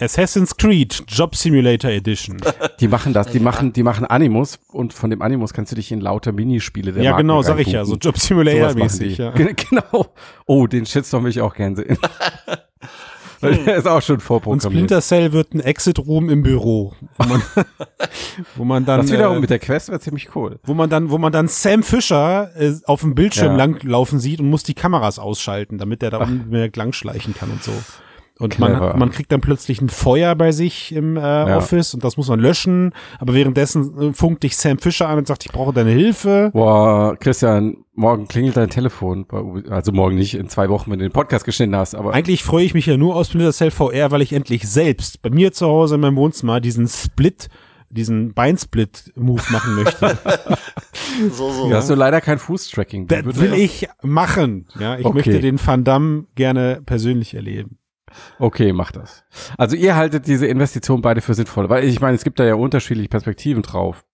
Assassin's 0.00 0.56
Creed 0.56 1.04
Job 1.06 1.36
Simulator 1.36 1.90
Edition. 1.90 2.38
Die 2.80 2.88
machen 2.88 3.12
das, 3.12 3.28
die 3.28 3.38
machen, 3.38 3.72
die 3.74 3.82
machen 3.84 4.04
Animus 4.06 4.58
und 4.72 4.92
von 4.94 5.10
dem 5.10 5.20
Animus 5.22 5.52
kannst 5.52 5.70
du 5.70 5.76
dich 5.76 5.92
in 5.92 6.00
lauter 6.00 6.32
Minispiele 6.32 6.92
der 6.92 7.04
ja, 7.04 7.10
Marken 7.10 7.28
genau, 7.28 7.42
sag 7.42 7.58
ich 7.60 7.68
ja. 7.68 7.84
So. 7.84 7.94
Job 7.96 8.18
Simulator 8.18 8.74
mäßig, 8.74 9.18
ja. 9.18 9.30
Gen- 9.32 9.54
Genau. 9.70 10.06
Oh, 10.46 10.66
den 10.66 10.86
Shitstorm 10.86 11.24
will 11.24 11.30
ich 11.30 11.40
auch 11.42 11.54
gern 11.54 11.76
sehen. 11.76 11.98
Weil 13.42 13.56
Der 13.64 13.76
ist 13.76 13.86
auch 13.86 14.00
schon 14.02 14.16
Und 14.16 14.20
vorprogrammiert. 14.22 14.62
Splinter 14.72 15.00
Cell 15.02 15.32
wird 15.32 15.52
ein 15.54 15.60
Exit 15.60 15.98
Room 15.98 16.30
im 16.30 16.42
Büro, 16.42 16.94
wo 17.18 17.28
man, 17.28 17.42
wo 18.56 18.64
man 18.64 18.84
dann, 18.84 19.00
Das 19.02 19.12
wiederum 19.12 19.38
äh, 19.38 19.40
mit 19.40 19.50
der 19.50 19.58
Quest 19.58 19.88
wäre 19.88 20.00
ziemlich 20.00 20.34
cool. 20.34 20.58
wo 20.64 20.74
man 20.74 20.88
dann, 20.88 21.10
wo 21.10 21.18
man 21.18 21.32
dann 21.32 21.48
Sam 21.48 21.82
Fischer 21.82 22.50
äh, 22.56 22.72
auf 22.86 23.00
dem 23.02 23.14
Bildschirm 23.14 23.52
Ja. 23.52 23.56
langlaufen 23.56 24.18
sieht 24.18 24.40
und 24.40 24.48
muss 24.48 24.62
die 24.62 24.74
Kameras 24.74 25.18
ausschalten, 25.18 25.78
damit 25.78 26.02
der 26.02 26.10
da 26.10 26.18
unbemerkt 26.18 26.76
langschleichen 26.76 27.34
kann 27.34 27.50
und 27.50 27.62
so. 27.62 27.72
Und 28.42 28.58
man, 28.58 28.72
Clever. 28.72 28.96
man 28.96 29.10
kriegt 29.10 29.30
dann 29.32 29.40
plötzlich 29.40 29.80
ein 29.80 29.88
Feuer 29.88 30.34
bei 30.34 30.52
sich 30.52 30.92
im 30.94 31.16
äh, 31.16 31.20
Office 31.20 31.94
und 31.94 32.02
das 32.04 32.16
muss 32.16 32.28
man 32.28 32.40
löschen. 32.40 32.92
Aber 33.18 33.34
währenddessen 33.34 34.10
äh, 34.10 34.12
funkt 34.12 34.42
dich 34.42 34.56
Sam 34.56 34.78
Fischer 34.78 35.08
an 35.08 35.18
und 35.18 35.26
sagt, 35.26 35.44
ich 35.46 35.52
brauche 35.52 35.72
deine 35.72 35.90
Hilfe. 35.90 36.50
Boah, 36.52 37.16
Christian, 37.18 37.76
morgen 37.94 38.26
klingelt 38.28 38.56
dein 38.56 38.68
Telefon. 38.70 39.26
Also 39.70 39.92
morgen 39.92 40.16
nicht, 40.16 40.34
in 40.34 40.48
zwei 40.48 40.68
Wochen, 40.68 40.90
wenn 40.90 40.98
du 40.98 41.04
den 41.06 41.12
Podcast 41.12 41.44
geschnitten 41.44 41.76
hast. 41.76 41.94
Aber 41.94 42.12
Eigentlich 42.14 42.42
freue 42.42 42.64
ich 42.64 42.74
mich 42.74 42.86
ja 42.86 42.96
nur 42.96 43.14
aus 43.16 43.28
Splinter 43.28 43.52
Cell 43.52 43.70
VR, 43.70 44.10
weil 44.10 44.22
ich 44.22 44.32
endlich 44.32 44.68
selbst 44.68 45.22
bei 45.22 45.30
mir 45.30 45.52
zu 45.52 45.66
Hause 45.66 45.94
in 45.94 46.00
meinem 46.00 46.16
Wohnzimmer 46.16 46.60
diesen 46.60 46.88
Split, 46.88 47.48
diesen 47.90 48.34
Beinsplit-Move 48.34 49.42
machen 49.50 49.74
möchte. 49.76 50.18
So, 51.30 51.50
so. 51.50 51.68
du 51.68 51.74
hast 51.74 51.88
nur 51.88 51.98
leider 51.98 52.20
kein 52.22 52.38
Fußtracking. 52.38 53.06
Das 53.06 53.24
will 53.38 53.52
ich 53.52 53.86
machen. 54.02 54.66
Ja, 54.78 54.96
ich 54.98 55.04
Okay. 55.04 55.14
möchte 55.14 55.40
den 55.40 55.64
Van 55.64 55.84
Damme 55.84 56.24
gerne 56.36 56.80
persönlich 56.86 57.34
erleben. 57.34 57.76
Okay, 58.38 58.72
mach 58.72 58.92
das. 58.92 59.24
Also 59.58 59.76
ihr 59.76 59.96
haltet 59.96 60.26
diese 60.26 60.46
Investition 60.46 61.02
beide 61.02 61.20
für 61.20 61.34
sinnvoll, 61.34 61.68
weil 61.68 61.84
ich 61.84 62.00
meine, 62.00 62.14
es 62.14 62.24
gibt 62.24 62.38
da 62.38 62.44
ja 62.44 62.54
unterschiedliche 62.54 63.08
Perspektiven 63.08 63.62
drauf. 63.62 64.04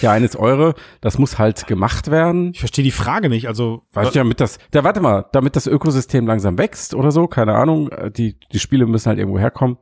Der 0.00 0.10
eine 0.12 0.24
ist 0.24 0.36
eure, 0.36 0.74
das 1.00 1.18
muss 1.18 1.38
halt 1.38 1.66
gemacht 1.66 2.10
werden. 2.10 2.52
Ich 2.54 2.60
verstehe 2.60 2.84
die 2.84 2.90
Frage 2.90 3.28
nicht. 3.28 3.46
Also, 3.48 3.82
Weißt 3.92 4.14
du, 4.14 4.18
damit 4.20 4.40
das, 4.40 4.58
da 4.70 4.84
warte 4.84 5.00
mal, 5.00 5.26
damit 5.32 5.54
das 5.54 5.66
Ökosystem 5.66 6.26
langsam 6.26 6.56
wächst 6.56 6.94
oder 6.94 7.10
so, 7.10 7.26
keine 7.26 7.54
Ahnung, 7.54 7.90
äh, 7.90 8.10
die, 8.10 8.38
die 8.52 8.58
Spiele 8.58 8.86
müssen 8.86 9.08
halt 9.08 9.18
irgendwo 9.18 9.38
herkommen. 9.38 9.76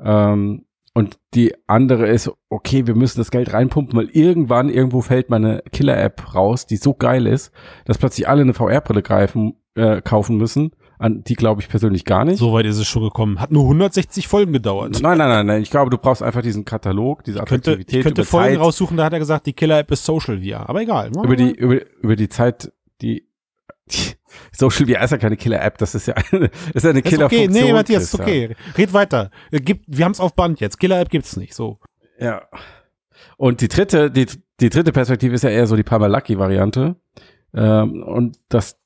Ähm, 0.00 0.66
und 0.94 1.18
die 1.34 1.54
andere 1.68 2.08
ist, 2.08 2.30
okay, 2.48 2.86
wir 2.86 2.96
müssen 2.96 3.20
das 3.20 3.30
Geld 3.30 3.52
reinpumpen, 3.52 3.96
weil 3.96 4.08
irgendwann 4.10 4.68
irgendwo 4.68 5.00
fällt 5.00 5.30
mal 5.30 5.36
eine 5.36 5.62
Killer-App 5.70 6.34
raus, 6.34 6.66
die 6.66 6.76
so 6.76 6.92
geil 6.92 7.26
ist, 7.26 7.52
dass 7.84 7.98
plötzlich 7.98 8.28
alle 8.28 8.42
eine 8.42 8.54
VR-Brille 8.54 9.02
greifen, 9.02 9.54
äh, 9.76 10.02
kaufen 10.02 10.36
müssen. 10.36 10.72
An 10.98 11.22
die 11.22 11.34
glaube 11.34 11.60
ich 11.60 11.68
persönlich 11.68 12.04
gar 12.04 12.24
nicht. 12.24 12.38
so 12.38 12.52
weit 12.52 12.66
ist 12.66 12.78
es 12.78 12.88
schon 12.88 13.02
gekommen. 13.02 13.40
Hat 13.40 13.52
nur 13.52 13.62
160 13.62 14.26
Folgen 14.26 14.52
gedauert. 14.52 15.00
Nein, 15.00 15.16
nein, 15.16 15.28
nein, 15.28 15.46
nein. 15.46 15.62
Ich 15.62 15.70
glaube, 15.70 15.90
du 15.90 15.98
brauchst 15.98 16.22
einfach 16.22 16.42
diesen 16.42 16.64
Katalog, 16.64 17.22
diese 17.22 17.38
könnte, 17.38 17.70
Attraktivität 17.70 17.98
ich 17.98 18.02
könnte 18.04 18.22
über 18.22 18.28
Folgen 18.28 18.54
Zeit, 18.54 18.60
raussuchen, 18.60 18.96
da 18.96 19.04
hat 19.04 19.12
er 19.12 19.20
gesagt, 19.20 19.46
die 19.46 19.52
Killer-App 19.52 19.90
ist 19.92 20.04
Social 20.04 20.40
VR. 20.40 20.68
Aber 20.68 20.82
egal. 20.82 21.10
über 21.14 21.36
die, 21.36 21.52
über, 21.52 21.78
über 22.02 22.16
die 22.16 22.28
Zeit, 22.28 22.72
die, 23.00 23.28
die 23.86 24.16
Social 24.52 24.86
VR 24.86 25.04
ist 25.04 25.10
ja 25.12 25.18
keine 25.18 25.36
Killer-App, 25.36 25.78
das 25.78 25.94
ist 25.94 26.06
ja 26.06 26.14
eine, 26.14 26.50
ist 26.74 26.82
ja 26.82 26.90
eine 26.90 26.98
ist 26.98 27.06
okay, 27.06 27.16
Killer-Funktion. 27.16 27.52
nee, 27.52 27.72
Matthias, 27.72 28.02
ist 28.02 28.14
okay. 28.18 28.56
Red 28.76 28.92
weiter. 28.92 29.30
Gibt, 29.52 29.84
wir 29.86 30.04
haben 30.04 30.12
es 30.12 30.20
auf 30.20 30.34
Band 30.34 30.58
jetzt. 30.58 30.80
Killer-App 30.80 31.10
gibt's 31.10 31.36
nicht. 31.36 31.54
So. 31.54 31.78
Ja. 32.18 32.42
Und 33.36 33.60
die 33.60 33.68
dritte, 33.68 34.10
die, 34.10 34.26
die 34.58 34.68
dritte 34.68 34.90
Perspektive 34.90 35.36
ist 35.36 35.44
ja 35.44 35.50
eher 35.50 35.68
so 35.68 35.76
die 35.76 35.84
Parmalaki-Variante. 35.84 36.96
Ähm, 37.54 38.02
und 38.02 38.36
dass 38.48 38.76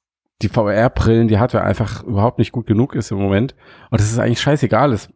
die 0.42 0.48
VR-Brillen, 0.48 1.28
die 1.28 1.38
Hardware 1.38 1.64
einfach 1.64 2.02
überhaupt 2.02 2.38
nicht 2.38 2.52
gut 2.52 2.66
genug 2.66 2.94
ist 2.94 3.10
im 3.10 3.18
Moment. 3.18 3.54
Und 3.90 4.00
das 4.00 4.10
ist 4.10 4.18
eigentlich 4.18 4.40
scheißegal 4.40 4.92
ist, 4.92 5.10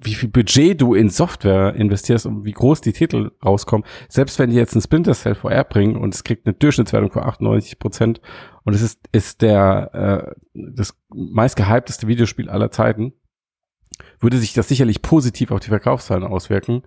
wie 0.00 0.14
viel 0.14 0.28
Budget 0.28 0.80
du 0.80 0.94
in 0.94 1.08
Software 1.08 1.74
investierst 1.74 2.26
und 2.26 2.44
wie 2.44 2.52
groß 2.52 2.80
die 2.80 2.92
Titel 2.92 3.30
rauskommen. 3.44 3.86
Selbst 4.08 4.38
wenn 4.38 4.50
die 4.50 4.56
jetzt 4.56 4.74
ein 4.74 4.82
Splinter 4.82 5.14
Cell 5.14 5.34
VR 5.34 5.64
bringen 5.64 5.96
und 5.96 6.14
es 6.14 6.24
kriegt 6.24 6.46
eine 6.46 6.54
Durchschnittswertung 6.54 7.10
von 7.10 7.22
98 7.22 7.78
Prozent 7.78 8.20
und 8.64 8.74
es 8.74 8.82
ist, 8.82 8.98
ist 9.12 9.42
der, 9.42 10.34
äh, 10.34 10.34
das 10.54 10.96
meistgehypteste 11.14 12.06
Videospiel 12.06 12.50
aller 12.50 12.70
Zeiten, 12.70 13.12
würde 14.18 14.38
sich 14.38 14.52
das 14.52 14.68
sicherlich 14.68 15.02
positiv 15.02 15.52
auf 15.52 15.60
die 15.60 15.68
Verkaufszahlen 15.68 16.24
auswirken 16.24 16.82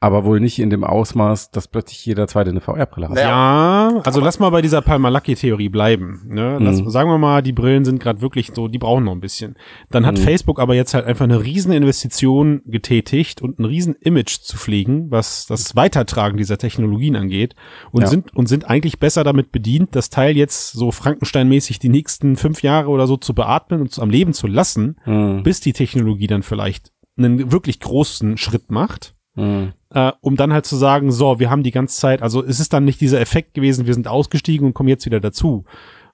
aber 0.00 0.24
wohl 0.24 0.38
nicht 0.38 0.60
in 0.60 0.70
dem 0.70 0.84
Ausmaß, 0.84 1.50
dass 1.50 1.66
plötzlich 1.66 2.06
jeder 2.06 2.28
zweite 2.28 2.50
eine 2.50 2.60
VR-Brille 2.60 3.08
hat. 3.08 3.18
Ja, 3.18 4.00
also 4.04 4.20
lass 4.20 4.38
mal 4.38 4.50
bei 4.50 4.62
dieser 4.62 4.80
Palmalaki-Theorie 4.80 5.68
bleiben. 5.68 6.22
Ne? 6.28 6.58
Lass, 6.60 6.80
Mhm. 6.80 6.90
Sagen 6.90 7.10
wir 7.10 7.18
mal, 7.18 7.42
die 7.42 7.52
Brillen 7.52 7.84
sind 7.84 8.00
gerade 8.00 8.20
wirklich 8.20 8.52
so, 8.54 8.68
die 8.68 8.78
brauchen 8.78 9.04
noch 9.04 9.12
ein 9.12 9.20
bisschen. 9.20 9.56
Dann 9.90 10.06
hat 10.06 10.16
Mhm. 10.16 10.22
Facebook 10.22 10.60
aber 10.60 10.74
jetzt 10.76 10.94
halt 10.94 11.04
einfach 11.04 11.24
eine 11.24 11.42
riesen 11.42 11.72
Investition 11.72 12.62
getätigt 12.66 13.42
und 13.42 13.58
ein 13.58 13.64
riesen 13.64 13.96
Image 13.96 14.38
zu 14.40 14.56
pflegen, 14.56 15.10
was 15.10 15.46
das 15.46 15.74
Weitertragen 15.74 16.36
dieser 16.36 16.58
Technologien 16.58 17.16
angeht 17.16 17.56
und 17.90 18.02
Ja. 18.02 18.06
sind 18.06 18.32
und 18.36 18.46
sind 18.48 18.70
eigentlich 18.70 19.00
besser 19.00 19.24
damit 19.24 19.50
bedient, 19.50 19.96
das 19.96 20.10
Teil 20.10 20.36
jetzt 20.36 20.72
so 20.74 20.92
Frankensteinmäßig 20.92 21.80
die 21.80 21.88
nächsten 21.88 22.36
fünf 22.36 22.62
Jahre 22.62 22.88
oder 22.90 23.08
so 23.08 23.16
zu 23.16 23.34
beatmen 23.34 23.80
und 23.80 23.90
zu, 23.90 24.00
am 24.02 24.10
Leben 24.10 24.32
zu 24.32 24.46
lassen, 24.46 24.96
Mhm. 25.06 25.42
bis 25.42 25.60
die 25.60 25.72
Technologie 25.72 26.28
dann 26.28 26.44
vielleicht 26.44 26.92
einen 27.16 27.50
wirklich 27.50 27.80
großen 27.80 28.38
Schritt 28.38 28.70
macht 28.70 29.14
Mhm. 29.34 29.72
Äh, 29.94 30.12
um 30.20 30.36
dann 30.36 30.52
halt 30.52 30.66
zu 30.66 30.76
sagen, 30.76 31.10
so, 31.10 31.38
wir 31.38 31.50
haben 31.50 31.62
die 31.62 31.70
ganze 31.70 31.98
Zeit, 31.98 32.22
also 32.22 32.44
es 32.44 32.60
ist 32.60 32.72
dann 32.72 32.84
nicht 32.84 33.00
dieser 33.00 33.20
Effekt 33.20 33.54
gewesen, 33.54 33.86
wir 33.86 33.94
sind 33.94 34.08
ausgestiegen 34.08 34.66
und 34.66 34.74
kommen 34.74 34.88
jetzt 34.88 35.06
wieder 35.06 35.20
dazu. 35.20 35.64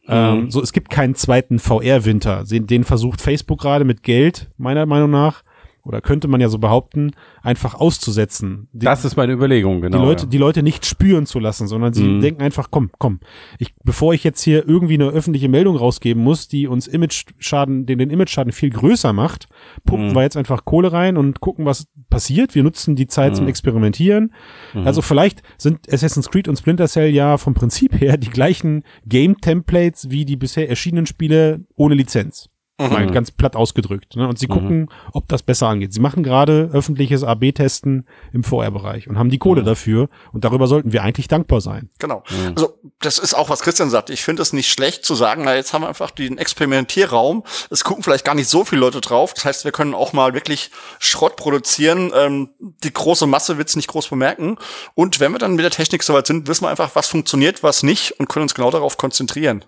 Ähm, 0.07 0.51
so, 0.51 0.61
es 0.61 0.73
gibt 0.73 0.91
keinen 0.91 1.15
zweiten 1.15 1.59
VR-Winter. 1.59 2.45
Den, 2.45 2.67
den 2.67 2.85
versucht 2.85 3.21
Facebook 3.21 3.61
gerade 3.61 3.85
mit 3.85 4.03
Geld, 4.03 4.51
meiner 4.59 4.87
Meinung 4.87 5.11
nach, 5.11 5.43
oder 5.85 6.01
könnte 6.01 6.29
man 6.29 6.41
ja 6.41 6.49
so 6.49 6.59
behaupten, 6.59 7.13
einfach 7.43 7.75
auszusetzen. 7.75 8.69
Die, 8.73 8.85
Das 8.85 9.05
ist 9.05 9.17
meine 9.17 9.33
Überlegung, 9.33 9.81
genau. 9.81 9.99
die 9.99 10.05
Leute, 10.05 10.23
ja. 10.25 10.29
die 10.31 10.39
Leute 10.39 10.63
nicht 10.63 10.87
spüren 10.87 11.27
zu 11.27 11.39
lassen, 11.39 11.67
sondern 11.69 11.93
sie 11.95 12.05
Mhm. 12.05 12.21
denken 12.21 12.43
einfach, 12.43 12.69
komm, 12.71 12.91
komm, 12.99 13.21
ich, 13.59 13.75
bevor 13.85 14.15
ich 14.15 14.25
jetzt 14.25 14.43
hier 14.43 14.67
irgendwie 14.67 14.95
eine 14.95 15.09
öffentliche 15.09 15.49
Meldung 15.49 15.77
rausgeben 15.77 16.23
muss, 16.23 16.49
die 16.49 16.67
uns 16.67 16.87
Image-Schaden, 16.87 17.87
den, 17.87 17.99
den 17.99 18.11
Image-Schaden 18.11 18.53
viel 18.53 18.71
größer 18.71 19.13
macht, 19.13 19.47
pumpen 19.85 20.09
Mhm. 20.11 20.15
wir 20.15 20.23
jetzt 20.23 20.37
einfach 20.37 20.65
Kohle 20.65 20.93
rein 20.93 21.17
und 21.17 21.41
gucken, 21.41 21.65
was 21.67 21.87
passiert. 22.11 22.55
Wir 22.55 22.63
nutzen 22.63 22.97
die 22.97 23.07
Zeit 23.07 23.37
zum 23.37 23.45
Mhm. 23.45 23.51
Experimentieren. 23.51 24.33
Mhm. 24.73 24.87
Also 24.87 25.03
vielleicht 25.03 25.43
sind 25.59 25.93
Assassin's 25.93 26.31
Creed 26.31 26.49
und 26.49 26.57
Splinter 26.59 26.89
Cell 26.89 27.11
ja 27.11 27.37
vom 27.39 27.55
Prinzip 27.55 28.01
her 28.01 28.17
die 28.17 28.31
gleichen 28.31 28.85
Game-Templates 29.07 30.11
wie 30.11 30.25
die 30.25 30.37
bisher 30.37 30.69
erschienenen 30.69 31.07
Spiele 31.07 31.61
ohne 31.77 31.95
Lizenz. 31.95 32.49
Mal 32.77 33.09
ganz 33.13 33.31
platt 33.31 33.55
ausgedrückt. 33.55 34.17
Ne? 34.17 34.27
Und 34.27 34.37
sie 34.39 34.47
Mhm. 34.49 34.53
gucken, 34.53 34.91
ob 35.13 35.29
das 35.29 35.45
besser 35.45 35.69
angeht. 35.69 35.93
Sie 35.93 36.01
machen 36.01 36.25
gerade 36.25 36.71
öffentliches 36.73 37.23
AB-Testen 37.23 38.05
im 38.33 38.43
VR-Bereich 38.43 39.09
und 39.09 39.17
haben 39.17 39.31
die 39.31 39.39
Kohle 39.39 39.61
Mhm. 39.63 39.67
dafür. 39.67 40.09
Und 40.33 40.45
darüber 40.45 40.67
sollten 40.67 40.93
wir 40.93 41.03
eigentlich 41.05 41.29
dankbar 41.29 41.61
sein. 41.61 41.89
Genau. 42.01 42.25
Also 42.57 42.81
das 43.01 43.19
ist 43.19 43.35
auch, 43.35 43.49
was 43.49 43.61
Christian 43.61 43.91
sagt. 43.91 44.11
Ich 44.11 44.25
finde 44.25 44.43
es 44.43 44.53
nicht 44.53 44.69
schlecht 44.73 45.05
zu 45.05 45.15
sagen, 45.15 45.43
na 45.45 45.55
jetzt 45.55 45.73
haben 45.73 45.83
wir 45.83 45.89
einfach 45.89 46.11
den 46.11 46.37
Experimentierraum. 46.39 47.45
Es 47.71 47.85
gucken 47.85 48.03
vielleicht 48.03 48.25
gar 48.25 48.35
nicht 48.35 48.49
so 48.49 48.65
viele 48.65 48.81
Leute 48.81 49.01
drauf. 49.01 49.35
Das 49.35 49.45
heißt, 49.45 49.65
wir 49.65 49.71
können 49.73 49.95
auch 49.95 50.13
mal 50.13 50.35
wirklich 50.35 50.71
Schrott 50.99 51.37
produzieren. 51.37 52.11
Ähm, 52.15 52.51
die 52.59 52.93
große 52.93 53.27
Masse 53.27 53.57
wird 53.57 53.69
es 53.69 53.77
nicht 53.77 53.87
groß 53.89 54.09
bemerken. 54.09 54.57
Und 54.95 55.21
wenn 55.21 55.31
wir 55.31 55.39
dann 55.39 55.55
mit 55.55 55.63
der 55.65 55.71
Technik 55.71 56.03
soweit 56.03 56.27
sind, 56.27 56.49
wissen 56.49 56.65
wir 56.65 56.71
einfach, 56.71 56.91
was 56.95 57.07
funktioniert, 57.07 57.63
was 57.63 57.85
nicht 57.85 58.19
und 58.19 58.29
können 58.29 58.43
uns 58.45 58.55
genau 58.55 58.73
darauf 58.73 58.97
konzentrieren. 58.97 59.65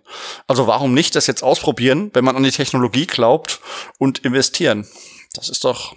Also 0.48 0.66
warum 0.66 0.92
nicht 0.92 1.14
das 1.14 1.28
jetzt 1.28 1.44
ausprobieren, 1.44 2.10
wenn 2.12 2.24
man 2.24 2.34
an 2.36 2.42
die 2.42 2.50
Technologie 2.50 2.95
glaubt 3.04 3.60
und 3.98 4.20
investieren? 4.20 4.86
Das 5.34 5.50
ist 5.50 5.64
doch, 5.64 5.94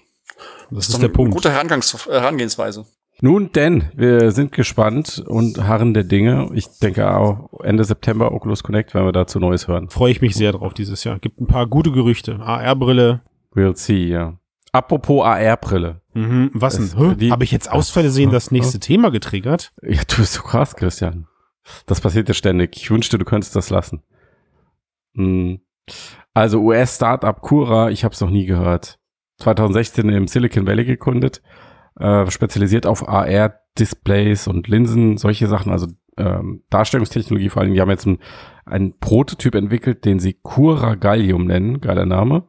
Das 0.70 0.88
ist 0.90 0.96
doch 0.96 1.00
der 1.00 1.08
eine 1.08 1.14
Punkt. 1.14 1.34
gute 1.34 1.52
Herangangs 1.52 2.06
Herangehensweise. 2.06 2.86
Nun 3.22 3.52
denn, 3.52 3.90
wir 3.96 4.32
sind 4.32 4.54
gespannt 4.54 5.24
und 5.28 5.64
harren 5.66 5.94
der 5.94 6.04
Dinge. 6.06 6.50
Ich 6.54 6.68
denke 6.82 7.10
auch 7.16 7.50
Ende 7.64 7.84
September 7.84 8.32
Oculus 8.32 8.64
Connect 8.64 8.94
werden 8.94 9.08
wir 9.08 9.12
dazu 9.12 9.40
Neues 9.40 9.68
hören. 9.68 9.90
Freue 9.90 10.12
ich 10.12 10.22
mich 10.22 10.36
sehr 10.36 10.54
drauf 10.54 10.74
dieses 10.74 11.04
Jahr. 11.04 11.20
Gibt 11.20 11.40
ein 11.42 11.48
paar 11.48 11.68
gute 11.68 11.92
Gerüchte. 11.92 12.40
AR-Brille. 12.40 13.22
We'll 13.54 13.76
see, 13.76 14.06
ja. 14.08 14.38
Apropos 14.72 15.26
AR-Brille. 15.26 16.02
Mhm. 16.14 16.52
Was 16.54 16.78
denn? 16.78 17.18
die- 17.18 17.32
Habe 17.32 17.44
ich 17.44 17.52
jetzt 17.52 17.70
aus 17.72 17.90
Versehen 17.90 18.32
das 18.32 18.52
nächste 18.52 18.80
Thema 18.80 19.10
getriggert? 19.12 19.72
Ja, 19.82 20.02
du 20.08 20.18
bist 20.18 20.34
so 20.34 20.42
krass, 20.44 20.76
Christian. 20.78 21.28
Das 21.88 22.00
passiert 22.00 22.28
ja 22.30 22.34
ständig. 22.34 22.78
Ich 22.78 22.90
wünschte, 22.90 23.18
du 23.18 23.26
könntest 23.26 23.54
das 23.56 23.70
lassen. 23.70 24.02
Hm. 25.16 25.60
Also 26.34 26.62
US-Startup 26.62 27.42
Cura, 27.42 27.90
ich 27.90 28.04
habe 28.04 28.14
es 28.14 28.22
noch 28.22 28.30
nie 28.30 28.46
gehört. 28.46 29.00
2016 29.40 30.10
im 30.10 30.28
Silicon 30.28 30.68
Valley 30.68 30.86
gegründet, 30.86 31.42
äh, 32.00 32.30
spezialisiert 32.30 32.86
auf 32.86 33.08
AR-Displays 33.08 34.48
und 34.48 34.68
Linsen, 34.68 35.18
solche 35.18 35.48
Sachen, 35.48 35.72
also 35.72 35.88
ähm, 36.18 36.64
Darstellungstechnologie 36.70 37.50
vor 37.50 37.62
allem. 37.62 37.74
Die 37.74 37.82
haben 37.82 37.90
jetzt 37.90 38.08
einen, 38.66 39.00
Prototyp 39.00 39.56
entwickelt, 39.56 40.06
den 40.06 40.20
sie 40.20 40.34
Cura 40.34 40.96
Gallium 40.96 41.46
nennen, 41.46 41.82
geiler 41.82 42.06
Name. 42.06 42.44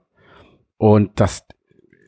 Und 0.77 1.19
das 1.21 1.47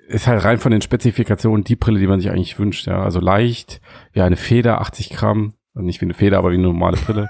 ist 0.08 0.26
halt 0.26 0.44
rein 0.44 0.58
von 0.58 0.72
den 0.72 0.82
Spezifikationen 0.82 1.64
die 1.64 1.76
Brille, 1.76 2.00
die 2.00 2.06
man 2.06 2.20
sich 2.20 2.30
eigentlich 2.30 2.58
wünscht. 2.58 2.86
Ja, 2.86 3.02
also 3.02 3.20
leicht, 3.20 3.80
wie 4.12 4.20
eine 4.20 4.36
Feder, 4.36 4.80
80 4.80 5.10
Gramm, 5.10 5.54
nicht 5.74 6.00
wie 6.00 6.06
eine 6.06 6.14
Feder, 6.14 6.38
aber 6.38 6.50
wie 6.50 6.54
eine 6.54 6.64
normale 6.64 6.96
Brille. 6.98 7.28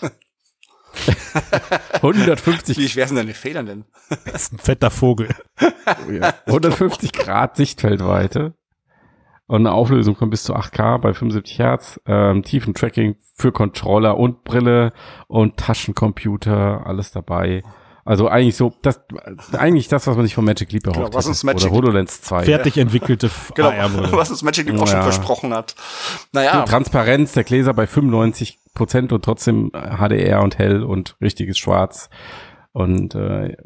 150 1.94 2.78
Wie 2.78 2.88
schwer 2.88 3.06
sind 3.06 3.16
deine 3.16 3.34
Federn 3.34 3.66
denn? 3.66 3.84
Das 4.24 4.34
ist 4.44 4.52
ein 4.52 4.58
fetter 4.58 4.90
Vogel. 4.90 5.28
150 6.46 7.12
Grad 7.12 7.56
Sichtfeldweite 7.56 8.54
und 9.46 9.66
eine 9.66 9.72
Auflösung 9.72 10.14
von 10.14 10.30
bis 10.30 10.44
zu 10.44 10.54
8K 10.54 10.98
bei 10.98 11.12
75 11.12 11.58
Hertz, 11.58 12.00
ähm, 12.06 12.44
tiefen 12.44 12.72
Tracking 12.72 13.16
für 13.34 13.50
Controller 13.50 14.16
und 14.16 14.44
Brille 14.44 14.92
und 15.26 15.56
Taschencomputer, 15.56 16.86
alles 16.86 17.10
dabei. 17.10 17.62
Also 18.04 18.28
eigentlich 18.28 18.56
so, 18.56 18.72
das, 18.82 19.00
eigentlich 19.52 19.88
das, 19.88 20.06
was 20.06 20.16
man 20.16 20.24
sich 20.24 20.34
von 20.34 20.44
Magic 20.44 20.72
Leap 20.72 20.86
erhofft 20.86 21.00
Genau, 21.06 21.14
was 21.16 21.26
uns 21.26 21.44
Magic- 21.44 21.64
Oder 21.70 21.72
HoloLens 21.72 22.22
2. 22.22 22.44
Fertig 22.44 22.78
entwickelte 22.78 23.30
Genau, 23.54 23.72
was 24.12 24.30
uns 24.30 24.42
Magic 24.42 24.66
Leap 24.68 24.80
auch 24.80 24.86
schon 24.86 24.96
Ja. 24.96 25.02
versprochen 25.02 25.52
hat. 25.54 25.74
Naja, 26.32 26.62
Die 26.64 26.70
Transparenz 26.70 27.32
der 27.32 27.44
Gläser 27.44 27.74
bei 27.74 27.86
95 27.86 28.58
Prozent 28.74 29.12
und 29.12 29.24
trotzdem 29.24 29.70
HDR 29.72 30.42
und 30.42 30.58
hell 30.58 30.82
und 30.82 31.16
richtiges 31.20 31.58
Schwarz. 31.58 32.08
Und 32.72 33.14
äh, 33.16 33.56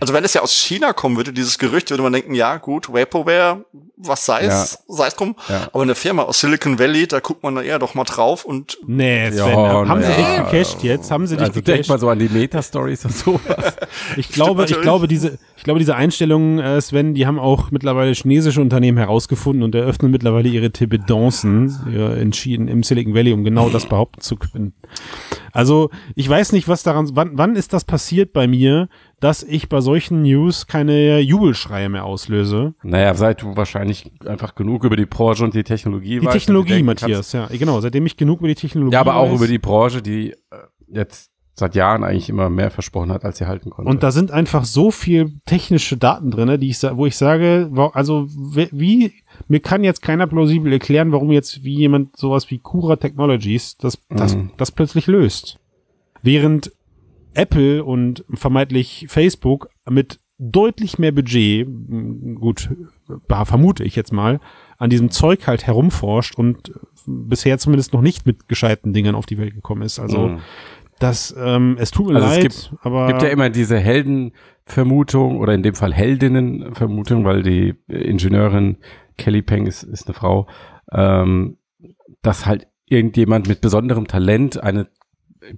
also 0.00 0.14
wenn 0.14 0.24
es 0.24 0.34
ja 0.34 0.40
aus 0.40 0.52
China 0.52 0.92
kommen 0.92 1.16
würde, 1.16 1.32
dieses 1.32 1.58
Gerücht, 1.58 1.90
würde 1.90 2.02
man 2.02 2.12
denken, 2.12 2.34
ja 2.34 2.56
gut, 2.56 2.92
Vaporware, 2.92 3.64
was 3.96 4.24
sei 4.24 4.40
es, 4.46 4.78
sei 4.88 5.06
es 5.08 5.14
drum. 5.14 5.36
Ja. 5.48 5.68
Aber 5.72 5.82
eine 5.82 5.94
Firma 5.94 6.22
aus 6.22 6.40
Silicon 6.40 6.78
Valley, 6.78 7.06
da 7.06 7.20
guckt 7.20 7.42
man 7.42 7.54
da 7.54 7.62
eher 7.62 7.78
doch 7.78 7.94
mal 7.94 8.04
drauf 8.04 8.44
und 8.44 8.78
Nee, 8.86 9.30
Sven, 9.30 9.36
Ja, 9.58 9.86
haben 9.86 10.02
sie 10.02 10.08
na 10.08 10.16
dich 10.16 10.26
ja. 10.26 10.42
gecached 10.44 10.82
jetzt? 10.82 11.10
Haben 11.10 11.26
sie 11.26 11.36
dich 11.36 11.42
also 11.48 11.60
denk 11.60 11.66
gecached? 11.66 11.88
mal 11.90 11.98
so 11.98 12.08
an 12.08 12.18
die 12.18 12.28
Meta-Stories 12.30 13.04
und 13.04 13.16
sowas. 13.16 13.76
Ich 14.16 14.30
glaube, 14.30 14.64
ich 14.64 14.80
glaube, 14.80 15.06
diese, 15.06 15.38
ich 15.62 15.64
glaube, 15.64 15.78
diese 15.78 15.94
Einstellungen, 15.94 16.58
äh, 16.58 16.80
Sven, 16.80 17.14
die 17.14 17.24
haben 17.24 17.38
auch 17.38 17.70
mittlerweile 17.70 18.12
chinesische 18.14 18.60
Unternehmen 18.60 18.98
herausgefunden 18.98 19.62
und 19.62 19.76
eröffnen 19.76 20.10
mittlerweile 20.10 20.48
ihre 20.48 20.72
Tebedancen 20.72 21.72
äh, 21.88 22.20
in 22.20 22.32
China, 22.32 22.68
im 22.68 22.82
Silicon 22.82 23.14
Valley, 23.14 23.32
um 23.32 23.44
genau 23.44 23.68
das 23.68 23.86
behaupten 23.86 24.22
zu 24.22 24.34
können. 24.34 24.72
Also, 25.52 25.90
ich 26.16 26.28
weiß 26.28 26.50
nicht, 26.50 26.66
was 26.66 26.82
daran, 26.82 27.10
wann, 27.12 27.38
wann 27.38 27.54
ist 27.54 27.72
das 27.72 27.84
passiert 27.84 28.32
bei 28.32 28.48
mir, 28.48 28.88
dass 29.20 29.44
ich 29.44 29.68
bei 29.68 29.80
solchen 29.80 30.22
News 30.22 30.66
keine 30.66 31.20
Jubelschreie 31.20 31.88
mehr 31.88 32.06
auslöse? 32.06 32.74
naja, 32.82 33.14
seit 33.14 33.42
du 33.42 33.54
wahrscheinlich 33.54 34.10
einfach 34.26 34.56
genug 34.56 34.82
über 34.82 34.96
die 34.96 35.06
Branche 35.06 35.44
und 35.44 35.54
die 35.54 35.62
Technologie 35.62 36.18
Die 36.18 36.26
weißt 36.26 36.38
Technologie, 36.38 36.70
dir 36.70 36.74
denken 36.74 36.86
Matthias, 36.86 37.30
ja, 37.30 37.46
genau, 37.46 37.80
seitdem 37.80 38.04
ich 38.04 38.16
genug 38.16 38.40
über 38.40 38.48
die 38.48 38.56
Technologie 38.56 38.94
Ja, 38.94 39.00
aber 39.00 39.14
auch 39.14 39.28
weiß. 39.30 39.36
über 39.36 39.46
die 39.46 39.58
Branche, 39.60 40.02
die 40.02 40.32
äh, 40.32 40.34
jetzt 40.88 41.31
seit 41.54 41.74
Jahren 41.74 42.02
eigentlich 42.02 42.28
immer 42.30 42.48
mehr 42.48 42.70
versprochen 42.70 43.12
hat, 43.12 43.24
als 43.24 43.38
sie 43.38 43.46
halten 43.46 43.70
konnte. 43.70 43.90
Und 43.90 44.02
da 44.02 44.10
sind 44.10 44.30
einfach 44.30 44.64
so 44.64 44.90
viel 44.90 45.34
technische 45.44 45.96
Daten 45.98 46.30
drinne, 46.30 46.58
die 46.58 46.68
ich, 46.70 46.82
wo 46.82 47.04
ich 47.06 47.16
sage, 47.16 47.70
also 47.92 48.26
wie, 48.28 49.12
mir 49.48 49.60
kann 49.60 49.84
jetzt 49.84 50.00
keiner 50.02 50.26
plausibel 50.26 50.72
erklären, 50.72 51.12
warum 51.12 51.30
jetzt 51.30 51.62
wie 51.62 51.74
jemand 51.74 52.16
sowas 52.16 52.50
wie 52.50 52.58
Cura 52.58 52.96
Technologies 52.96 53.76
das, 53.76 53.98
das, 54.08 54.34
Mhm. 54.34 54.50
das 54.56 54.70
plötzlich 54.72 55.06
löst. 55.06 55.58
Während 56.22 56.72
Apple 57.34 57.84
und 57.84 58.24
vermeintlich 58.32 59.06
Facebook 59.08 59.68
mit 59.88 60.20
deutlich 60.38 60.98
mehr 60.98 61.12
Budget, 61.12 61.66
gut, 62.34 62.70
vermute 63.44 63.84
ich 63.84 63.94
jetzt 63.96 64.12
mal, 64.12 64.40
an 64.78 64.90
diesem 64.90 65.10
Zeug 65.10 65.46
halt 65.46 65.66
herumforscht 65.66 66.34
und 66.36 66.70
äh, 66.70 66.72
bisher 67.06 67.58
zumindest 67.58 67.92
noch 67.92 68.00
nicht 68.02 68.26
mit 68.26 68.48
gescheiten 68.48 68.92
Dingern 68.92 69.14
auf 69.14 69.26
die 69.26 69.38
Welt 69.38 69.54
gekommen 69.54 69.82
ist. 69.82 69.98
Also 69.98 70.28
Mhm. 70.28 70.38
Das, 71.02 71.34
ähm, 71.38 71.76
es 71.78 71.90
tut 71.90 72.08
mir 72.08 72.16
Also 72.16 72.28
es 72.28 72.34
leid, 72.34 72.42
gibt- 72.42 72.72
aber 72.82 73.06
gibt 73.08 73.22
ja 73.22 73.28
immer 73.28 73.50
diese 73.50 73.78
Heldenvermutung 73.78 75.38
oder 75.38 75.54
in 75.54 75.62
dem 75.62 75.74
Fall 75.74 75.92
Heldinnenvermutung, 75.92 77.24
weil 77.24 77.42
die 77.42 77.74
Ingenieurin 77.88 78.78
Kelly 79.18 79.42
Peng 79.42 79.66
ist, 79.66 79.82
ist 79.82 80.06
eine 80.06 80.14
Frau, 80.14 80.46
ähm, 80.92 81.58
dass 82.22 82.46
halt 82.46 82.66
irgendjemand 82.86 83.48
mit 83.48 83.60
besonderem 83.60 84.06
Talent 84.06 84.62
eine 84.62 84.88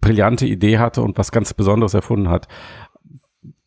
brillante 0.00 0.46
Idee 0.46 0.78
hatte 0.78 1.02
und 1.02 1.18
was 1.18 1.30
ganz 1.32 1.52
Besonderes 1.54 1.94
erfunden 1.94 2.30
hat. 2.30 2.48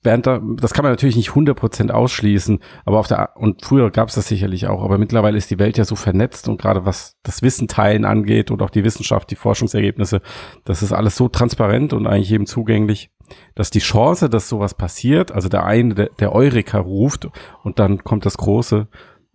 Während 0.07 0.25
da, 0.25 0.41
das 0.55 0.71
kann 0.71 0.83
man 0.83 0.93
natürlich 0.93 1.17
nicht 1.17 1.31
100% 1.31 1.91
ausschließen, 1.91 2.59
aber 2.85 2.97
auf 2.97 3.09
der, 3.09 3.35
und 3.35 3.65
früher 3.65 3.91
gab 3.91 4.07
es 4.07 4.15
das 4.15 4.29
sicherlich 4.29 4.65
auch, 4.67 4.81
aber 4.81 4.97
mittlerweile 4.97 5.37
ist 5.37 5.51
die 5.51 5.59
Welt 5.59 5.77
ja 5.77 5.83
so 5.83 5.97
vernetzt 5.97 6.47
und 6.47 6.61
gerade 6.61 6.85
was 6.85 7.17
das 7.23 7.41
Wissen 7.41 7.67
teilen 7.67 8.05
angeht 8.05 8.49
und 8.49 8.61
auch 8.61 8.69
die 8.69 8.85
Wissenschaft, 8.85 9.29
die 9.31 9.35
Forschungsergebnisse, 9.35 10.21
das 10.63 10.81
ist 10.81 10.93
alles 10.93 11.17
so 11.17 11.27
transparent 11.27 11.91
und 11.91 12.07
eigentlich 12.07 12.29
jedem 12.29 12.45
zugänglich, 12.45 13.11
dass 13.53 13.69
die 13.69 13.79
Chance, 13.79 14.29
dass 14.29 14.47
sowas 14.47 14.75
passiert, 14.75 15.33
also 15.33 15.49
der 15.49 15.65
eine, 15.65 15.93
der, 15.93 16.09
der 16.17 16.31
Eureka 16.31 16.79
ruft 16.79 17.27
und 17.63 17.77
dann 17.77 18.05
kommt 18.05 18.25
das 18.25 18.37
Große, 18.37 18.87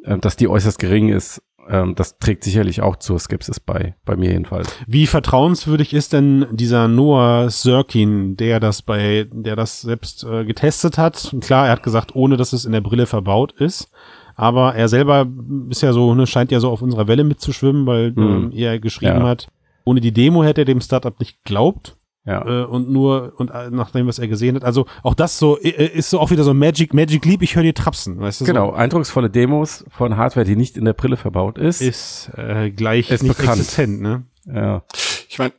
äh, 0.04 0.16
dass 0.16 0.36
die 0.36 0.48
äußerst 0.48 0.78
gering 0.78 1.10
ist, 1.10 1.42
ähm, 1.68 1.94
das 1.94 2.18
trägt 2.18 2.44
sicherlich 2.44 2.82
auch 2.82 2.96
zur 2.96 3.18
Skepsis 3.18 3.60
bei, 3.60 3.94
bei 4.04 4.16
mir 4.16 4.30
jedenfalls. 4.30 4.68
Wie 4.86 5.06
vertrauenswürdig 5.06 5.94
ist 5.94 6.12
denn 6.12 6.46
dieser 6.50 6.88
Noah 6.88 7.50
Sirkin, 7.50 8.36
der 8.36 8.60
das 8.60 8.82
bei, 8.82 9.26
der 9.30 9.56
das 9.56 9.80
selbst 9.80 10.24
äh, 10.24 10.44
getestet 10.44 10.98
hat? 10.98 11.34
Klar, 11.40 11.66
er 11.66 11.72
hat 11.72 11.82
gesagt, 11.82 12.14
ohne 12.14 12.36
dass 12.36 12.52
es 12.52 12.64
in 12.64 12.72
der 12.72 12.80
Brille 12.80 13.06
verbaut 13.06 13.52
ist. 13.52 13.90
Aber 14.34 14.74
er 14.74 14.88
selber 14.88 15.26
ist 15.68 15.82
ja 15.82 15.92
so, 15.92 16.14
ne, 16.14 16.26
scheint 16.26 16.50
ja 16.50 16.58
so 16.60 16.70
auf 16.70 16.80
unserer 16.82 17.06
Welle 17.06 17.22
mitzuschwimmen, 17.24 17.86
weil 17.86 18.14
ähm, 18.16 18.50
er 18.54 18.78
geschrieben 18.78 19.20
Ja. 19.20 19.28
hat, 19.28 19.48
ohne 19.84 20.00
die 20.00 20.12
Demo 20.12 20.42
hätte 20.42 20.62
er 20.62 20.64
dem 20.64 20.80
Startup 20.80 21.18
nicht 21.20 21.44
geglaubt. 21.44 21.96
Ja. 22.24 22.62
Äh, 22.62 22.64
und 22.66 22.88
nur, 22.88 23.32
und 23.36 23.50
äh, 23.50 23.70
nach 23.70 23.90
dem, 23.90 24.06
was 24.06 24.18
er 24.18 24.28
gesehen 24.28 24.54
hat. 24.54 24.64
Also 24.64 24.86
auch 25.02 25.14
das 25.14 25.38
so, 25.38 25.58
äh, 25.58 25.68
ist 25.68 26.10
so 26.10 26.20
auch 26.20 26.30
wieder 26.30 26.44
so 26.44 26.54
Magic, 26.54 26.94
Magic 26.94 27.24
Leap, 27.24 27.42
ich 27.42 27.56
höre 27.56 27.64
dir 27.64 27.74
trapsen, 27.74 28.20
weißt 28.20 28.42
du? 28.42 28.44
Genau, 28.44 28.72
eindrucksvolle 28.72 29.28
Demos 29.28 29.84
von 29.88 30.16
Hardware, 30.16 30.46
die 30.46 30.54
nicht 30.54 30.76
in 30.76 30.84
der 30.84 30.92
Brille 30.92 31.16
verbaut 31.16 31.58
ist. 31.58 31.80
So, 31.80 31.84
ist 31.86 32.30
äh, 32.36 32.70
gleich 32.70 33.10
Ist 33.10 33.22
nicht 33.24 33.36
bekannt. 33.36 33.58
existent, 33.58 34.00
ne? 34.00 34.22
ja. 34.46 34.84
ich 35.28 35.38
meine, 35.38 35.52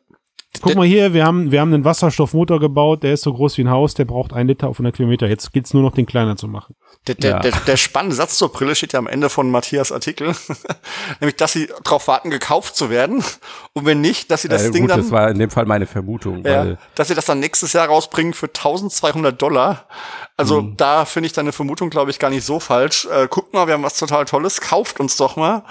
Guck 0.61 0.75
mal 0.75 0.85
hier, 0.85 1.13
wir 1.13 1.25
haben, 1.25 1.51
wir 1.51 1.59
haben 1.59 1.73
einen 1.73 1.83
Wasserstoffmotor 1.83 2.59
gebaut, 2.59 3.03
der 3.03 3.13
ist 3.13 3.23
so 3.23 3.33
groß 3.33 3.57
wie 3.57 3.63
ein 3.63 3.69
Haus, 3.69 3.95
der 3.95 4.05
braucht 4.05 4.31
ein 4.33 4.47
Liter 4.47 4.69
auf 4.69 4.77
100 4.77 4.95
Kilometer. 4.95 5.27
Jetzt 5.27 5.51
geht's 5.51 5.73
nur 5.73 5.83
noch, 5.83 5.91
den 5.91 6.05
kleiner 6.05 6.37
zu 6.37 6.47
machen. 6.47 6.75
Der, 7.07 7.15
der, 7.15 7.29
Ja. 7.31 7.39
der, 7.39 7.51
der 7.51 7.75
spannende 7.75 8.15
Satz 8.15 8.37
zur 8.37 8.49
Brille 8.53 8.75
steht 8.75 8.93
ja 8.93 8.99
am 8.99 9.07
Ende 9.07 9.29
von 9.29 9.51
Matthias 9.51 9.91
Artikel, 9.91 10.33
nämlich, 11.19 11.35
dass 11.35 11.51
sie 11.51 11.67
darauf 11.83 12.07
warten, 12.07 12.29
gekauft 12.29 12.77
zu 12.77 12.89
werden. 12.89 13.21
Und 13.73 13.85
wenn 13.85 13.99
nicht, 13.99 14.31
dass 14.31 14.43
sie 14.43 14.47
das 14.47 14.63
äh, 14.63 14.71
Ding 14.71 14.83
gut, 14.83 14.91
dann, 14.91 15.01
das 15.01 15.11
war 15.11 15.29
in 15.29 15.37
dem 15.37 15.49
Fall 15.49 15.65
meine 15.65 15.85
Vermutung, 15.85 16.45
ja, 16.45 16.77
dass 16.95 17.09
sie 17.09 17.15
das 17.15 17.25
dann 17.25 17.39
nächstes 17.41 17.73
Jahr 17.73 17.87
rausbringen 17.87 18.33
für 18.33 18.45
1200 18.47 19.41
Dollar. 19.41 19.85
Also 20.37 20.61
Mhm. 20.61 20.77
da 20.77 21.03
finde 21.05 21.27
ich 21.27 21.33
deine 21.33 21.51
Vermutung, 21.51 21.89
glaube 21.89 22.09
ich, 22.09 22.19
gar 22.19 22.29
nicht 22.29 22.45
so 22.45 22.59
falsch. 22.61 23.05
Äh, 23.11 23.27
guckt 23.27 23.53
mal, 23.53 23.67
wir 23.67 23.73
haben 23.73 23.83
was 23.83 23.97
total 23.97 24.23
Tolles, 24.25 24.61
kauft 24.61 24.99
uns 25.01 25.17
doch 25.17 25.35
mal. 25.35 25.63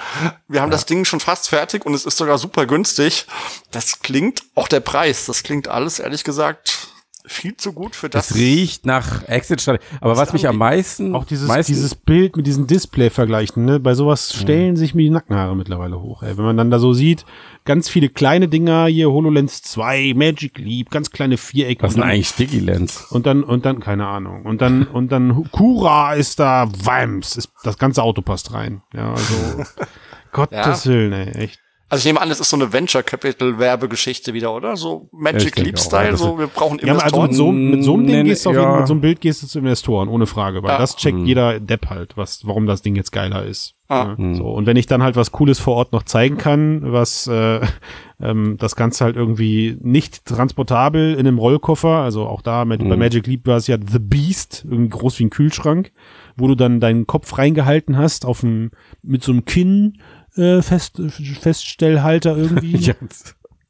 Wir 0.49 0.61
haben 0.61 0.71
das 0.71 0.85
Ding 0.87 1.05
schon 1.07 1.21
fast 1.21 1.49
fertig 1.49 1.87
und 1.87 1.95
es 1.95 2.05
ist 2.05 2.19
sogar 2.19 2.37
super 2.39 2.67
günstig. 2.67 3.27
Das 3.71 4.01
klingt, 4.01 4.43
auch 4.55 4.69
der 4.69 4.81
Preis, 4.81 5.25
das 5.27 5.43
klingt 5.43 5.67
alles, 5.69 5.99
ehrlich 5.99 6.25
gesagt, 6.25 6.89
viel 7.25 7.57
zu 7.57 7.73
gut 7.73 7.95
für 7.95 8.09
das. 8.09 8.31
es 8.31 8.37
riecht 8.37 8.87
nach 8.87 9.29
Exit-Strategie. 9.29 9.85
Aber 10.01 10.17
was 10.17 10.33
mich 10.33 10.49
am 10.49 10.57
meisten, 10.57 11.15
Auch 11.15 11.25
dieses, 11.25 11.49
meisten 11.49 11.73
dieses 11.73 11.95
Bild 11.95 12.37
mit 12.37 12.47
diesem 12.47 12.67
Display 12.67 13.11
vergleichen, 13.11 13.65
ne? 13.65 13.79
Bei 13.79 13.95
sowas 13.95 14.35
stellen 14.35 14.77
sich 14.77 14.95
mir 14.95 15.03
die 15.03 15.11
Nackenhaare 15.11 15.55
mittlerweile 15.57 16.01
hoch, 16.01 16.23
ey. 16.23 16.37
Wenn 16.37 16.45
man 16.45 16.57
dann 16.57 16.71
da 16.71 16.79
so 16.79 16.93
sieht, 16.93 17.25
ganz 17.65 17.89
viele 17.89 18.09
kleine 18.09 18.49
Dinger, 18.49 18.87
hier 18.87 19.11
HoloLens 19.11 19.63
2, 19.63 20.15
Magic 20.17 20.59
Leap, 20.59 20.91
ganz 20.91 21.11
kleine 21.11 21.37
Vierecke. 21.37 21.83
was 21.83 21.95
sind 21.95 22.03
eigentlich 22.03 22.29
Sticky 22.29 22.61
Lens? 22.61 23.07
Und 23.11 23.27
dann, 23.27 23.45
und 23.45 23.65
dann, 23.65 23.81
keine 23.81 24.07
Ahnung. 24.07 24.45
Und 24.45 24.61
dann, 24.61 24.83
und 24.93 25.13
dann, 25.13 25.49
Cura 25.51 26.15
ist 26.15 26.41
da, 26.41 26.69
Wams, 26.85 27.37
ist, 27.37 27.51
das 27.63 27.79
ganze 27.79 28.03
Auto 28.03 28.23
passt 28.23 28.53
rein. 28.53 28.83
Ja, 28.95 29.13
also, 29.13 29.65
Gottes 30.33 30.87
Willen, 30.87 31.13
ey, 31.13 31.31
echt. 31.45 31.61
Also 31.93 32.01
ich 32.01 32.07
nehme 32.07 32.23
an, 32.23 32.31
das 32.31 32.41
ist 32.41 32.49
so 32.49 32.57
eine 32.57 32.73
Venture 32.73 33.03
Capital 33.03 33.59
Werbegeschichte 33.59 34.33
wieder, 34.33 34.55
oder? 34.55 34.77
So 34.77 35.11
Ja, 35.13 35.19
Magic 35.19 35.59
Leap 35.59 35.77
auch, 35.77 35.83
Style, 35.83 36.05
ja, 36.07 36.11
das 36.13 36.21
so 36.21 36.39
wir 36.39 36.47
brauchen 36.47 36.79
Ja, 36.83 36.95
also 36.95 37.23
Investoren. 37.23 37.29
mit 37.29 37.37
so, 37.37 37.53
mit 37.53 37.85
so 37.85 37.95
einem 37.95 38.07
Ding 38.07 38.25
gehst 38.25 38.47
du 38.47 38.49
auf 38.49 38.57
ja. 38.57 38.61
jeden 38.63 38.71
Fall, 38.73 38.81
mit 38.81 38.89
so 38.89 38.95
einem 38.95 39.01
Bild 39.03 39.21
gehst 39.21 39.43
du 39.43 39.47
zu 39.47 39.59
Investoren, 39.59 40.09
ohne 40.09 40.25
Frage, 40.27 40.63
weil 40.63 40.71
Ja. 40.71 40.79
das 40.79 40.97
checkt 40.97 41.19
jeder 41.19 41.61
Depp 41.61 41.91
halt, 41.91 42.17
was, 42.17 42.47
warum 42.47 42.65
das 42.65 42.81
Ding 42.81 42.97
jetzt 42.97 43.13
geiler 43.13 43.45
ist. 43.45 43.75
Ah. 43.89 44.17
Ja, 44.19 44.35
so. 44.37 44.45
Und 44.45 44.65
wenn 44.65 44.79
ich 44.79 44.87
dann 44.87 45.03
halt 45.03 45.17
was 45.17 45.33
Cooles 45.33 45.59
vor 45.59 45.77
Ort 45.77 45.93
noch 45.93 46.05
zeigen 46.05 46.39
kann, 46.39 46.81
was 46.95 47.27
äh, 47.27 47.61
ähm, 48.23 48.57
das 48.59 48.75
Ganze 48.75 49.05
halt 49.05 49.17
irgendwie 49.17 49.77
nicht 49.83 50.25
transportabel 50.25 51.13
in 51.13 51.27
einem 51.27 51.37
Rollkoffer, 51.37 51.97
also 51.99 52.27
auch 52.27 52.41
da 52.41 52.65
mit, 52.65 52.81
bei 52.89 52.97
Magic 52.97 53.27
Leap 53.27 53.47
war 53.47 53.59
es 53.59 53.67
ja 53.67 53.77
The 53.77 53.99
Beast, 53.99 54.65
irgendwie 54.65 54.89
groß 54.89 55.19
wie 55.19 55.25
ein 55.25 55.31
Kühlschrank, 55.31 55.93
wo 56.39 56.49
du 56.49 56.55
dann 56.55 56.81
deinen 56.81 57.07
Kopf 57.07 57.37
reingehalten 57.37 57.99
hast, 57.99 58.25
auf 58.25 58.41
dem, 58.41 58.71
mit 59.03 59.23
so 59.23 59.31
einem 59.33 59.45
Kinn 59.45 59.99
äh, 60.37 60.63
fest, 60.63 61.01
Feststellhalter 61.41 62.37
irgendwie. 62.37 62.77
Ja. 62.87 62.95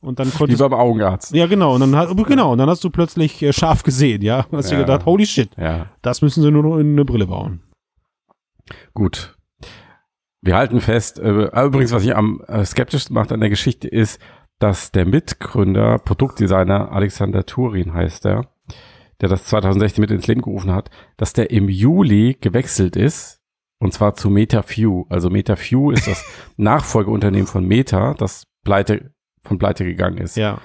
und 0.01 0.19
dann 0.19 0.27
Wie 0.33 0.37
konntest 0.37 0.61
beim 0.61 0.75
Augenarzt. 0.75 1.33
ja 1.35 1.47
genau 1.47 1.75
und 1.77 1.81
dann 1.93 2.17
genau 2.25 2.53
und 2.53 2.59
dann 2.59 2.69
hast 2.69 2.83
du 2.85 2.91
plötzlich 2.91 3.41
äh, 3.43 3.53
scharf 3.53 3.83
gesehen, 3.85 4.23
ja, 4.23 4.47
und 4.51 4.59
hast 4.59 4.71
dir 4.71 4.75
Ja. 4.77 4.81
gedacht, 4.83 5.05
holy 5.07 5.27
shit, 5.27 5.51
Ja, 5.57 5.87
das 6.03 6.23
müssen 6.23 6.43
sie 6.43 6.51
nur 6.51 6.63
noch 6.65 6.79
in 6.79 6.93
eine 6.93 7.05
Brille 7.05 7.27
bauen. 7.27 7.63
gut. 8.95 9.37
Wir 10.45 10.57
halten 10.57 10.81
fest, 10.81 11.21
äh, 11.21 11.49
ah, 11.53 11.65
übrigens, 11.67 11.93
was 11.93 12.03
ich 12.05 12.17
am 12.17 12.41
äh, 12.49 12.65
skeptischsten 12.65 13.15
macht 13.15 13.31
an 13.31 13.39
der 13.39 13.49
Geschichte 13.51 13.87
ist, 13.87 14.21
dass 14.59 14.91
der 14.91 15.07
Mitgründer, 15.07 15.99
Produktdesigner 15.99 16.91
Alexander 16.91 17.47
Turin 17.47 17.95
heißt 17.95 18.27
er, 18.27 18.51
der 19.21 19.29
das 19.29 19.45
2016 19.45 20.01
mit 20.03 20.11
ins 20.11 20.27
Leben 20.27 20.43
gerufen 20.43 20.73
hat, 20.73 20.91
dass 21.17 21.33
der 21.33 21.53
im 21.53 21.69
Juli 21.69 22.37
gewechselt 22.41 22.97
ist, 22.97 23.41
und 23.83 23.93
zwar 23.93 24.15
zu 24.15 24.31
MetaView. 24.31 25.07
Also 25.09 25.29
MetaView 25.29 25.91
ist 25.91 26.07
das 26.07 26.25
Nachfolgeunternehmen 26.57 27.49
von 27.49 27.67
Meta, 27.67 28.15
das 28.15 28.47
pleite, 28.65 29.13
von 29.43 29.59
pleite 29.59 29.85
gegangen 29.85 30.19
ist. 30.19 30.37
Ja, 30.37 30.59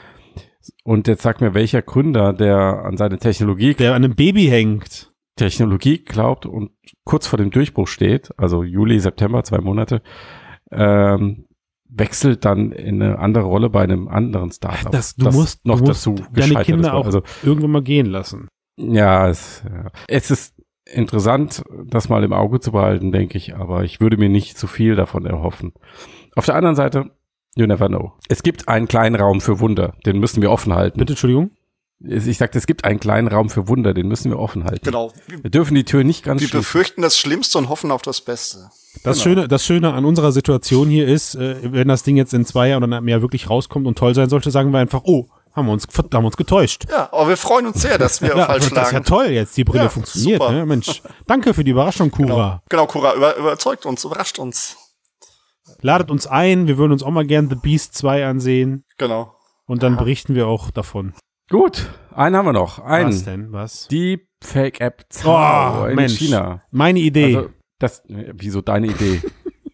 Und 0.84 1.08
jetzt 1.08 1.24
sag 1.24 1.42
mir, 1.42 1.56
welcher 1.56 1.82
Gründer, 1.82 2.32
der 2.32 2.84
an 2.86 2.96
seine 2.96 3.18
Technologie, 3.18 3.74
der 3.74 3.96
an 3.96 4.04
einem 4.04 4.16
Baby 4.16 4.46
hängt. 4.46 5.12
Technologie 5.36 6.04
glaubt 6.04 6.46
und 6.46 6.72
kurz 7.06 7.26
vor 7.26 7.38
dem 7.38 7.50
Durchbruch 7.50 7.88
steht, 7.88 8.30
also 8.38 8.64
Juli, 8.64 9.00
September, 9.00 9.44
zwei 9.44 9.62
Monate, 9.62 10.04
ähm, 10.72 11.48
wechselt 11.90 12.46
dann 12.46 12.72
in 12.72 13.02
eine 13.02 13.18
andere 13.18 13.46
Rolle 13.46 13.72
bei 13.72 13.82
einem 13.82 14.08
anderen 14.08 14.52
Startup. 14.52 14.92
Das, 14.92 15.16
du 15.16 15.32
musst, 15.32 15.66
noch 15.66 15.80
du 15.80 15.86
musst 15.88 16.06
dazu 16.06 16.24
deine 16.34 16.64
Kinder 16.64 16.90
ist. 16.90 16.94
auch 16.94 17.06
Also 17.06 17.24
irgendwann 17.44 17.72
mal 17.72 17.82
gehen 17.84 18.06
lassen. 18.06 18.48
ja, 18.78 19.28
es, 19.28 19.64
ja, 19.66 19.90
es 20.08 20.30
ist 20.30 20.54
interessant, 20.94 21.64
das 21.86 22.10
mal 22.10 22.24
im 22.24 22.34
Auge 22.34 22.60
zu 22.60 22.72
behalten, 22.72 23.12
denke 23.12 23.38
ich, 23.38 23.56
aber 23.56 23.84
ich 23.84 24.00
würde 24.00 24.18
mir 24.18 24.30
nicht 24.30 24.58
zu 24.58 24.68
viel 24.68 24.96
davon 24.96 25.26
erhoffen. 25.26 25.74
Auf 26.36 26.46
der 26.46 26.56
anderen 26.56 26.76
Seite, 26.76 27.12
you 27.56 27.66
never 27.66 27.88
know. 27.88 28.14
Es 28.30 28.44
gibt 28.44 28.68
einen 28.68 28.88
kleinen 28.88 29.16
Raum 29.16 29.42
für 29.42 29.60
Wunder, 29.60 29.94
den 30.06 30.20
müssen 30.20 30.42
wir 30.42 30.52
offen 30.52 30.74
halten. 30.74 31.00
Bitte, 31.00 31.14
Entschuldigung. 31.14 31.52
Ich 32.00 32.38
sagte, 32.38 32.60
es 32.60 32.68
gibt 32.68 32.86
einen 32.86 33.00
kleinen 33.00 33.28
Raum 33.28 33.50
für 33.50 33.68
Wunder, 33.68 33.96
den 33.96 34.08
müssen 34.08 34.30
wir 34.30 34.38
offen 34.38 34.66
halten. 34.66 34.86
Genau. 34.86 35.12
Wir, 35.28 35.50
dürfen 35.50 35.74
die 35.74 35.84
Tür 35.84 36.04
nicht 36.04 36.24
ganz 36.24 36.42
wir 36.42 36.48
schließen. 36.48 36.60
befürchten 36.60 37.02
das 37.02 37.18
Schlimmste 37.18 37.58
und 37.58 37.70
hoffen 37.70 37.90
auf 37.90 38.04
das 38.04 38.22
Beste. 38.22 38.70
Das, 39.04 39.18
Genau. 39.18 39.24
Schöne, 39.24 39.48
das 39.48 39.66
Schöne 39.66 39.94
an 39.94 40.06
unserer 40.06 40.32
Situation 40.32 40.90
hier 40.90 41.08
ist, 41.08 41.34
äh, 41.34 41.56
wenn 41.64 41.88
das 41.88 42.04
Ding 42.04 42.16
jetzt 42.16 42.36
in 42.36 42.46
zwei 42.46 42.70
Jahren 42.70 42.84
oder 42.84 43.02
mehr 43.02 43.24
wirklich 43.24 43.50
rauskommt 43.50 43.88
und 43.88 43.98
toll 43.98 44.14
sein 44.14 44.30
sollte, 44.30 44.52
sagen 44.52 44.72
wir 44.72 44.80
einfach, 44.80 45.02
oh, 45.06 45.28
haben 45.58 45.66
wir 45.66 45.74
uns, 45.74 45.86
haben 46.14 46.26
uns 46.26 46.38
getäuscht. 46.38 46.86
Ja, 46.90 47.10
aber 47.12 47.30
wir 47.30 47.38
freuen 47.38 47.66
uns 47.68 47.82
sehr, 47.82 47.98
dass 47.98 48.22
wir 48.22 48.30
Ja, 48.38 48.46
falsch 48.46 48.70
das 48.70 48.72
ist 48.72 48.92
ja 48.92 48.98
lagen. 49.00 49.06
toll 49.06 49.26
jetzt, 49.28 49.58
die 49.58 49.64
Brille 49.66 49.84
Ja, 49.86 49.90
funktioniert. 49.90 50.40
Ne? 50.50 50.66
Mensch, 50.66 51.02
danke 51.26 51.54
für 51.54 51.64
die 51.66 51.72
Überraschung, 51.72 52.12
Kura. 52.12 52.62
Genau, 52.70 52.86
Cora, 52.88 53.16
über, 53.16 53.36
überzeugt 53.36 53.86
uns, 53.86 54.06
überrascht 54.06 54.40
uns. 54.40 54.78
Ladet 55.82 56.10
uns 56.12 56.26
ein, 56.28 56.68
wir 56.68 56.78
würden 56.78 56.94
uns 56.94 57.04
auch 57.04 57.12
mal 57.12 57.26
gern 57.26 57.50
The 57.50 57.56
Beast 57.56 57.94
2 57.96 58.26
ansehen 58.26 58.86
Genau. 58.98 59.34
und 59.66 59.84
dann 59.84 59.98
berichten 59.98 60.34
wir 60.34 60.48
auch 60.48 60.72
davon. 60.72 61.14
Gut, 61.50 61.90
einen 62.14 62.36
haben 62.36 62.46
wir 62.46 62.54
noch. 62.54 62.80
Was 62.80 62.86
Einen. 62.86 63.26
denn, 63.26 63.52
was? 63.52 63.88
Deepfake-App 63.90 65.06
Zao 65.10 65.84
Oh, 65.84 65.86
in 65.88 65.96
Mensch. 65.96 66.18
China. 66.18 66.62
Meine 66.72 67.00
Idee. 67.00 67.36
Also, 67.38 67.50
das, 67.80 68.04
wieso 68.08 68.62
deine 68.62 68.88
Idee? 68.88 69.22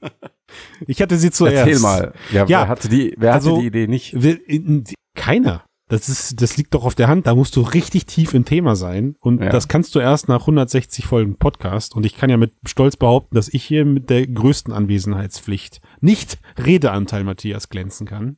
ich 0.88 1.02
hatte 1.02 1.17
sie 1.17 1.32
zuerst. 1.32 1.67
Erzähl 1.67 1.80
mal. 1.80 2.13
Ja, 2.32 2.46
Ja, 2.46 2.48
wer 2.62 2.67
hatte 2.67 2.89
die, 2.89 3.15
wer 3.17 3.34
also- 3.34 3.52
hatte 3.52 3.62
die 3.62 3.67
Idee 3.67 3.88
nicht? 3.88 4.13
In- 4.13 4.84
Keiner. 5.15 5.63
Das 5.93 6.10
ist, 6.10 6.41
das 6.41 6.58
liegt 6.58 6.73
doch 6.73 6.86
auf 6.86 6.95
der 6.95 7.08
Hand. 7.08 7.27
Da 7.27 7.36
musst 7.36 7.56
du 7.56 7.62
richtig 7.62 8.08
tief 8.08 8.34
im 8.34 8.45
Thema 8.45 8.75
sein. 8.75 9.15
Und 9.19 9.41
Ja. 9.43 9.49
das 9.49 9.67
kannst 9.67 9.93
du 9.93 9.99
erst 9.99 10.27
nach 10.27 10.41
160 10.47 11.06
Folgen 11.06 11.36
Podcast. 11.38 11.95
Und 11.95 12.03
ich 12.03 12.17
kann 12.17 12.32
ja 12.32 12.38
mit 12.38 12.51
Stolz 12.65 12.97
behaupten, 12.97 13.36
dass 13.36 13.47
ich 13.47 13.63
hier 13.63 13.86
mit 13.86 14.10
der 14.10 14.25
größten 14.25 14.73
Anwesenheitspflicht 14.73 15.82
nicht 16.01 16.39
Redeanteil 16.58 17.23
Matthias 17.23 17.69
glänzen 17.69 18.08
kann. 18.08 18.38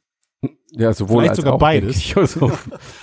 Ja, 0.71 0.91
sowohl 0.93 1.19
Vielleicht 1.19 1.29
als 1.29 1.37
sogar 1.37 1.53
auch, 1.53 1.59
beides. 1.59 1.95
Ich, 1.97 2.17
also, 2.17 2.51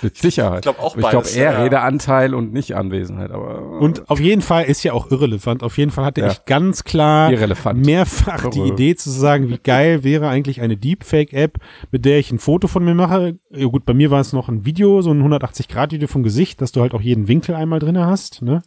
mit 0.01 0.15
Sicherheit. 0.17 0.57
Ich 0.57 0.61
glaube 0.63 0.79
auch 0.79 0.93
Aber 0.93 1.01
ich 1.01 1.09
glaube 1.09 1.23
beides. 1.23 1.35
eher 1.35 1.53
ja. 1.53 1.63
Redeanteil 1.63 2.33
und 2.35 2.53
nicht 2.53 2.75
Anwesenheit, 2.75 3.31
aber 3.31 3.79
Und 3.79 4.09
auf 4.11 4.19
jeden 4.19 4.41
Fall 4.43 4.65
ist 4.65 4.83
ja 4.83 4.93
auch 4.93 5.09
irrelevant. 5.09 5.63
Auf 5.63 5.77
jeden 5.77 5.89
Fall 5.89 6.05
hatte 6.05 6.21
Ja. 6.21 6.27
ich 6.31 6.45
ganz 6.45 6.83
klar 6.83 7.31
irrelevant. 7.31 7.83
mehrfach 7.85 8.49
die. 8.49 8.59
Idee 8.59 8.95
zu 8.95 9.09
sagen, 9.09 9.49
wie 9.49 9.57
geil 9.57 10.03
wäre 10.03 10.27
eigentlich 10.27 10.61
eine 10.61 10.77
Deepfake-App, 10.77 11.57
mit 11.91 12.05
der 12.05 12.19
ich 12.19 12.31
ein 12.31 12.37
Foto 12.39 12.67
von 12.67 12.83
mir 12.83 12.93
mache. 12.95 13.39
Ja, 13.49 13.65
gut, 13.67 13.85
bei 13.85 13.93
mir 13.93 14.11
war 14.11 14.19
es 14.21 14.33
noch 14.33 14.49
ein 14.49 14.65
Video, 14.65 15.01
so 15.01 15.11
ein 15.11 15.23
180-Grad-Video 15.23 16.07
vom 16.07 16.21
Gesicht, 16.23 16.61
dass 16.61 16.71
du 16.73 16.81
halt 16.81 16.93
auch 16.93 17.01
jeden 17.01 17.27
Winkel 17.27 17.55
einmal 17.55 17.79
drinne 17.79 18.05
hast. 18.05 18.41
Ne? 18.43 18.61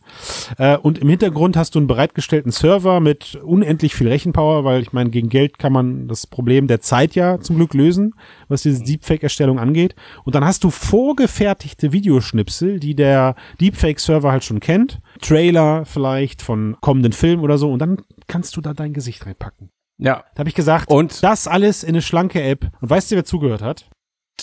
Äh, 0.59 0.79
und 0.79 0.99
im 0.99 1.09
Hintergrund 1.09 1.57
hast 1.57 1.75
du 1.75 1.79
einen 1.79 1.87
bereitgestellten 1.87 2.51
Server 2.51 2.99
mit 3.01 3.37
unendlich 3.45 3.95
viel 3.95 4.09
Rechenpower, 4.09 4.65
weil 4.65 4.83
ich 4.83 4.93
meine, 4.93 5.11
gegen 5.11 5.29
Geld 5.29 5.59
kann 5.59 5.73
man 5.73 6.09
das 6.09 6.27
Problem 6.27 6.67
der 6.67 6.81
Zeit 6.81 7.15
ja 7.15 7.39
zum 7.41 7.57
Glück 7.57 7.75
lösen, 7.75 8.15
was 8.49 8.63
diese 8.63 8.86
Deepfake-Erstellung 8.87 9.59
angeht. 9.59 9.95
Und 10.25 10.35
dann 10.35 10.45
hast 10.45 10.65
du 10.65 10.71
vorgefertigte 10.71 11.93
Videoschnipsel, 11.93 12.81
die 12.81 12.95
der 12.95 13.35
Deepfake-Server 13.61 14.31
halt 14.33 14.45
schon 14.45 14.61
kennt. 14.61 14.99
Trailer 15.21 15.85
vielleicht 15.85 16.43
von 16.43 16.77
kommenden 16.81 17.13
Filmen 17.13 17.43
oder 17.43 17.59
so. 17.59 17.71
Und 17.71 17.81
dann 17.81 17.99
kannst 18.27 18.57
du 18.57 18.61
da 18.61 18.73
dein 18.75 18.93
Gesicht 18.93 19.27
reinpacken. 19.27 19.71
ja, 19.99 20.25
Da 20.35 20.41
habe 20.41 20.49
ich 20.49 20.55
gesagt, 20.55 20.89
Und- 20.91 21.23
das 21.23 21.47
alles 21.49 21.83
in 21.83 21.91
eine 21.91 22.03
schlanke 22.03 22.43
App. 22.43 22.67
Und 22.81 22.91
weißt 22.91 23.11
du, 23.11 23.17
wer 23.17 23.25
zugehört 23.25 23.63
hat? 23.63 23.87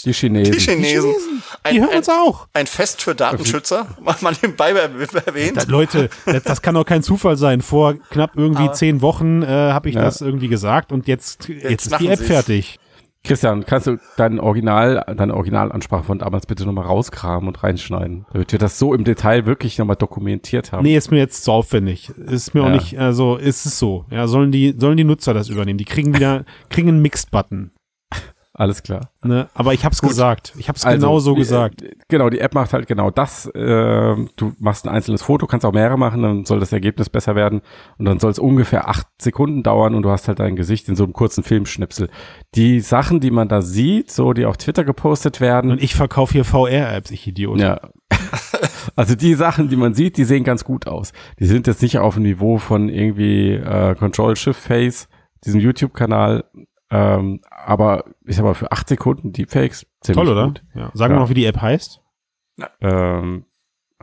die 0.05 0.11
Chinesen. 0.11 0.51
Die 0.53 0.59
Chinesen. 0.59 1.13
Die 1.13 1.69
Ein, 1.69 1.75
hören 1.81 1.89
ein, 1.91 1.97
uns 1.97 2.09
auch. 2.09 2.47
ein 2.53 2.65
Fest 2.65 3.03
für 3.03 3.13
Datenschützer, 3.13 3.95
was 3.99 4.21
man 4.23 4.35
nebenbei 4.41 4.71
erwähnt. 4.71 5.55
Da, 5.55 5.63
Leute, 5.67 6.09
das, 6.25 6.41
das 6.43 6.61
kann 6.63 6.73
doch 6.73 6.83
kein 6.83 7.03
Zufall 7.03 7.37
sein. 7.37 7.61
Vor 7.61 7.93
knapp 8.09 8.31
irgendwie 8.35 8.63
Aber- 8.63 8.73
zehn 8.73 9.01
Wochen 9.01 9.43
äh, 9.43 9.45
habe 9.47 9.89
ich 9.89 9.95
Ja. 9.95 10.01
das 10.01 10.21
irgendwie 10.21 10.47
gesagt 10.47 10.91
und 10.91 11.07
jetzt, 11.07 11.47
jetzt, 11.47 11.85
ist 11.85 11.91
machen 11.91 12.05
die 12.07 12.11
App 12.11 12.17
sie's. 12.17 12.27
fertig. 12.27 12.79
Christian, 13.25 13.65
kannst 13.65 13.87
du 13.87 13.99
dein 14.17 14.37
Original, 14.37 15.01
deine 15.15 15.33
Originalansprache 15.33 16.03
von 16.03 16.19
damals 16.19 16.45
bitte 16.45 16.65
nochmal 16.65 16.85
rauskramen 16.85 17.47
und 17.47 17.63
reinschneiden, 17.63 18.25
damit 18.33 18.51
wir 18.51 18.59
das 18.59 18.77
so 18.77 18.93
im 18.93 19.05
Detail 19.05 19.45
wirklich 19.45 19.77
nochmal 19.77 19.95
dokumentiert 19.95 20.73
haben? 20.73 20.83
Nee, 20.83 20.97
ist 20.97 21.09
mir 21.09 21.19
jetzt 21.19 21.45
zu 21.45 21.53
aufwendig. 21.53 22.09
Ist 22.09 22.53
mir 22.53 22.63
auch 22.63 22.67
Ja. 22.67 22.73
nicht, 22.73 22.99
also 22.99 23.37
ist 23.37 23.65
es 23.65 23.79
so. 23.79 24.03
Ja, 24.11 24.27
sollen 24.27 24.51
die, 24.51 24.75
sollen 24.77 24.97
die 24.97 25.05
Nutzer 25.05 25.33
das 25.33 25.47
übernehmen? 25.47 25.77
Die 25.77 25.85
kriegen 25.85 26.13
wieder, 26.13 26.43
kriegen 26.69 26.89
einen 26.89 27.01
Mixed-Button. 27.01 27.71
Alles 28.55 28.83
klar. 28.83 29.09
Ne? 29.23 29.47
Aber 29.55 29.73
ich 29.73 29.83
hab's 29.83 29.99
gesagt. 29.99 30.53
Ich 30.59 30.69
hab's 30.69 30.85
Also, 30.85 31.07
genau 31.07 31.17
so 31.19 31.33
die- 31.33 31.39
gesagt. 31.39 31.81
äh, 31.81 31.95
Genau, 32.07 32.29
die 32.29 32.37
App 32.39 32.53
macht 32.53 32.71
halt 32.73 32.85
genau 32.87 33.09
das. 33.09 33.47
Äh, 33.47 34.15
du 34.35 34.53
machst 34.59 34.85
ein 34.85 34.93
einzelnes 34.93 35.23
Foto, 35.23 35.47
kannst 35.47 35.65
auch 35.65 35.73
mehrere 35.73 35.97
machen, 35.97 36.21
dann 36.21 36.45
soll 36.45 36.59
das 36.59 36.71
Ergebnis 36.71 37.09
besser 37.09 37.35
werden. 37.35 37.61
Und 37.97 38.05
dann 38.05 38.19
soll 38.19 38.29
es 38.29 38.37
ungefähr 38.37 38.87
acht 38.87 39.07
Sekunden 39.19 39.63
dauern 39.63 39.95
und 39.95 40.03
du 40.03 40.11
hast 40.11 40.27
halt 40.27 40.37
dein 40.39 40.55
Gesicht 40.55 40.87
in 40.87 40.95
so 40.95 41.03
einem 41.05 41.13
kurzen 41.13 41.43
Filmschnipsel. 41.43 42.09
Die 42.53 42.79
Sachen, 42.79 43.19
die 43.21 43.31
man 43.31 43.47
da 43.47 43.63
sieht, 43.63 44.11
so 44.11 44.33
die 44.33 44.45
auf 44.45 44.57
Twitter 44.57 44.83
gepostet 44.83 45.41
werden, 45.41 45.71
Und 45.71 45.81
ich 45.81 45.95
verkaufe 45.95 46.33
hier 46.33 46.45
VR-Apps, 46.45 47.09
ich 47.09 47.25
Idiot. 47.25 47.59
ja. 47.59 47.79
also 48.95 49.15
die 49.15 49.33
Sachen, 49.33 49.69
die 49.69 49.75
man 49.75 49.95
sieht, 49.95 50.17
die 50.17 50.25
sehen 50.25 50.43
ganz 50.43 50.63
gut 50.63 50.85
aus. 50.85 51.11
Die 51.39 51.45
sind 51.45 51.65
jetzt 51.65 51.81
nicht 51.81 51.97
auf 51.97 52.13
dem 52.15 52.23
Niveau 52.23 52.59
von 52.59 52.89
irgendwie 52.89 53.53
äh, 53.53 53.95
Control 53.95 54.35
Shift 54.35 54.59
Face, 54.61 55.07
diesem 55.45 55.59
YouTube-Kanal. 55.59 56.43
Ähm, 56.93 57.41
aber 57.49 58.03
ich 58.25 58.35
sag 58.35 58.43
mal, 58.43 58.53
für 58.53 58.71
acht 58.71 58.87
Sekunden 58.87 59.31
Deepfakes 59.33 59.87
ziemlich 60.01 60.23
Toll, 60.25 60.31
oder? 60.33 60.45
gut. 60.47 60.63
Ja. 60.75 60.91
Sagen 60.93 61.13
wir 61.13 61.17
Ja. 61.17 61.21
noch, 61.23 61.29
wie 61.29 61.33
die 61.33 61.45
App 61.45 61.59
heißt. 61.61 62.01
Ähm, 62.81 63.45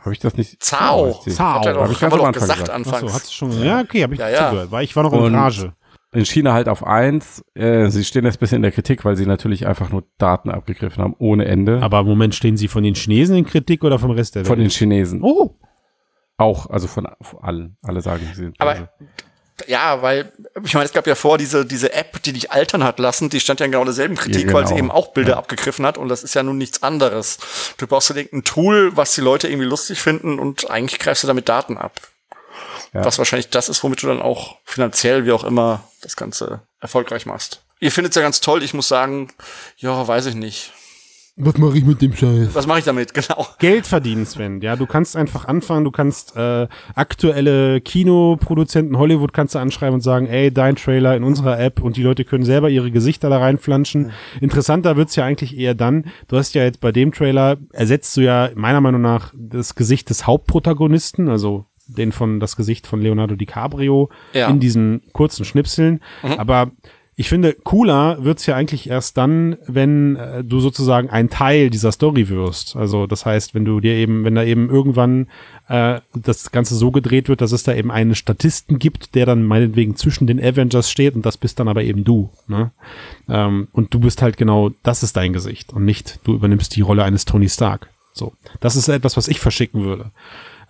habe 0.01 0.13
ich 0.13 0.19
das 0.19 0.37
nicht? 0.37 0.63
Zao. 0.63 1.21
die. 1.25 1.31
Zao. 1.31 1.61
Hat 1.61 1.67
er 1.67 1.75
Hab 1.77 1.85
doch, 1.87 1.93
ich 1.93 2.01
ganz 2.01 2.13
wir 2.15 2.21
am 2.21 2.27
Anfang 2.27 2.41
gesagt 2.43 2.59
gesagt. 2.61 2.71
Achso, 2.81 2.91
anfangs. 2.97 3.15
hat's 3.15 3.33
schon. 3.33 3.53
Ja, 3.63 3.81
okay, 3.81 4.03
habe 4.03 4.15
ich 4.15 4.21
Ja, 4.21 4.29
ja. 4.29 4.49
zugehört. 4.49 4.71
Weil 4.73 4.85
ich 4.85 4.97
war 4.97 5.03
noch 5.05 5.13
in 5.13 5.35
Rage. 5.35 5.73
In 6.13 6.25
China 6.25 6.53
halt 6.55 6.69
auf 6.69 6.85
eins. 6.85 7.45
Äh, 7.55 7.89
sie 7.91 8.03
stehen 8.03 8.25
jetzt 8.25 8.37
ein 8.37 8.41
bisschen 8.41 8.57
in 8.57 8.63
der 8.63 8.73
Kritik, 8.73 9.05
weil 9.05 9.15
sie 9.17 9.27
natürlich 9.27 9.67
einfach 9.69 9.91
nur 9.91 10.03
Daten 10.19 10.51
abgegriffen 10.51 11.01
haben, 11.05 11.15
ohne 11.19 11.45
Ende. 11.45 11.81
Aber 11.83 12.01
im 12.01 12.07
Moment 12.07 12.35
stehen 12.35 12.57
sie 12.57 12.67
von 12.67 12.83
den 12.83 12.95
Chinesen 12.95 13.37
in 13.37 13.45
Kritik 13.47 13.85
oder 13.85 14.01
vom 14.01 14.11
Rest 14.11 14.35
der 14.35 14.41
Welt? 14.41 14.49
von 14.49 14.59
den 14.59 14.71
Chinesen. 14.71 15.23
Oh, 15.23 15.55
Auch, 16.37 16.69
also 16.69 16.89
von, 16.89 17.07
von 17.21 17.41
allen. 17.45 17.77
Alle 17.83 18.01
sagen, 18.01 18.23
sie 18.35 18.43
sind 18.43 18.57
Aber 18.61 18.73
böse. 18.75 18.89
Ja, 19.69 20.03
weil, 20.03 20.33
ich 20.65 20.75
meine, 20.75 20.87
es 20.87 20.93
gab 20.93 21.07
ja 21.07 21.15
vor 21.15 21.39
diese, 21.39 21.65
diese 21.67 21.93
App, 21.93 22.23
die 22.23 22.33
dich 22.33 22.51
altern 22.53 22.85
hat 22.85 22.99
lassen, 22.99 23.31
die 23.31 23.41
stand 23.41 23.61
ja 23.61 23.67
in 23.67 23.73
genau 23.73 23.85
derselben 23.85 24.17
Kritik, 24.17 24.49
Ja, 24.49 24.53
weil 24.53 24.67
sie 24.67 24.75
genau. 24.75 24.87
eben 24.87 24.91
auch 24.91 25.09
Bilder 25.13 25.33
Ja. 25.33 25.37
abgegriffen 25.39 25.85
hat 25.87 25.99
und 25.99 26.09
das 26.09 26.23
ist 26.23 26.35
ja 26.35 26.43
nun 26.43 26.59
nichts 26.59 26.83
anderes. 26.83 27.39
Du 27.77 27.87
brauchst 27.87 28.11
ja 28.11 28.17
irgendein 28.17 28.45
Tool, 28.45 28.97
was 28.97 29.15
die 29.15 29.21
Leute 29.21 29.49
irgendwie 29.49 29.67
lustig 29.67 30.01
finden 30.01 30.39
und 30.39 30.71
eigentlich 30.71 30.99
greifst 30.99 31.23
du 31.23 31.27
damit 31.27 31.49
Daten 31.49 31.77
ab. 31.79 32.01
Ja. 32.93 33.05
Was 33.05 33.19
wahrscheinlich 33.19 33.51
das 33.51 33.69
ist, 33.69 33.83
womit 33.85 34.03
du 34.03 34.09
dann 34.09 34.21
auch 34.21 34.57
finanziell, 34.65 35.25
wie 35.25 35.33
auch 35.33 35.45
immer, 35.45 35.85
das 36.03 36.17
Ganze 36.17 36.63
erfolgreich 36.81 37.25
machst. 37.27 37.63
Ihr 37.79 37.93
findet 37.93 38.11
es 38.13 38.17
ja 38.17 38.23
ganz 38.23 38.41
toll, 38.41 38.63
ich 38.63 38.75
muss 38.75 38.89
sagen, 38.89 39.33
ja, 39.79 40.07
weiß 40.07 40.27
ich 40.27 40.35
nicht. 40.35 40.73
Was 41.41 41.59
mache 41.59 41.79
ich 41.79 41.85
mit 41.85 42.01
dem 42.03 42.15
Scheiß? 42.15 42.49
Was 42.55 42.67
mache 42.67 42.79
ich 42.81 42.85
damit? 42.85 43.13
Genau. 43.21 43.47
Geld 43.59 43.87
verdienen, 43.87 44.27
Sven. 44.27 44.61
Ja, 44.61 44.77
du 44.77 44.87
kannst 44.87 45.17
einfach 45.17 45.45
anfangen. 45.47 45.85
Du 45.85 45.91
kannst 45.91 46.37
äh, 46.37 46.69
aktuelle 46.95 47.81
Kinoproduzenten 47.81 48.99
Hollywood 48.99 49.33
kannst 49.33 49.55
du 49.55 49.59
anschreiben 49.59 49.95
und 49.95 50.01
sagen, 50.01 50.27
ey, 50.27 50.53
dein 50.53 50.77
Trailer 50.77 51.17
in 51.17 51.25
unserer 51.25 51.59
App 51.59 51.81
und 51.83 51.97
die 51.97 52.03
Leute 52.03 52.25
können 52.25 52.45
selber 52.45 52.71
ihre 52.71 52.91
Gesichter 52.91 53.29
da 53.31 53.39
reinflanschen. 53.39 54.13
Interessanter 54.41 54.97
wird's 54.97 55.17
ja 55.17 55.25
eigentlich 55.25 55.57
eher 55.57 55.75
dann. 55.75 56.07
Du 56.29 56.37
hast 56.37 56.55
ja 56.55 56.63
jetzt 56.65 56.81
bei 56.81 56.93
dem 56.93 57.13
Trailer 57.13 57.57
ersetzt 57.73 58.17
du 58.17 58.21
ja 58.23 58.51
meiner 58.55 58.81
Meinung 58.81 59.01
nach 59.03 59.33
das 59.37 59.75
Gesicht 59.75 60.11
des 60.11 60.27
Hauptprotagonisten, 60.27 61.29
also 61.29 61.65
den 61.87 62.13
von 62.13 62.39
das 62.39 62.55
Gesicht 62.57 62.87
von 62.87 63.01
Leonardo 63.01 63.35
DiCaprio 63.35 64.11
Ja. 64.33 64.49
in 64.49 64.61
diesen 64.61 65.03
kurzen 65.13 65.45
Schnipseln. 65.45 66.01
Aber 66.23 66.71
Ich 67.21 67.29
finde, 67.29 67.53
cooler 67.53 68.25
wird's 68.25 68.47
ja 68.47 68.57
eigentlich 68.57 68.89
erst 68.89 69.19
dann, 69.19 69.59
wenn 69.67 70.17
äh, 70.17 70.43
du 70.43 70.59
sozusagen 70.59 71.11
ein 71.11 71.29
Teil 71.29 71.69
dieser 71.69 71.93
Story 71.93 72.31
wirst. 72.31 72.77
Also 72.77 73.07
das 73.07 73.27
heißt, 73.27 73.55
wenn 73.55 73.67
du 73.67 73.79
dir 73.81 73.93
eben, 73.93 74.25
wenn 74.25 74.35
da 74.35 74.43
eben 74.43 74.71
irgendwann 74.71 75.29
äh, 75.69 76.01
das 76.15 76.51
Ganze 76.51 76.77
so 76.77 76.91
gedreht 76.91 77.29
wird, 77.29 77.43
dass 77.43 77.53
es 77.53 77.63
da 77.63 77.75
eben 77.75 77.91
einen 77.91 78.15
Statisten 78.15 78.79
gibt, 78.79 79.15
der 79.15 79.27
dann 79.27 79.45
meinetwegen 79.45 79.97
zwischen 79.97 80.27
den 80.27 80.43
Avengers 80.43 80.91
steht 80.91 81.15
und 81.15 81.27
das 81.27 81.37
bist 81.37 81.61
dann 81.61 81.69
aber 81.69 81.83
eben 81.83 82.05
du. 82.05 82.31
Ne? 82.49 82.71
Ähm, 83.29 83.69
und 83.73 83.93
du 83.93 84.01
bist 84.01 84.23
halt 84.23 84.39
genau, 84.39 84.71
das 84.83 85.03
ist 85.03 85.15
dein 85.19 85.35
Gesicht 85.35 85.75
und 85.75 85.85
nicht, 85.85 86.21
du 86.25 86.33
übernimmst 86.33 86.75
die 86.75 86.81
Rolle 86.81 87.05
eines 87.05 87.27
Tony 87.27 87.51
Stark. 87.51 87.91
So, 88.15 88.33
das 88.61 88.77
ist 88.77 88.89
etwas, 88.89 89.19
was 89.19 89.29
ich 89.29 89.41
verschicken 89.41 89.85
würde. 89.85 90.11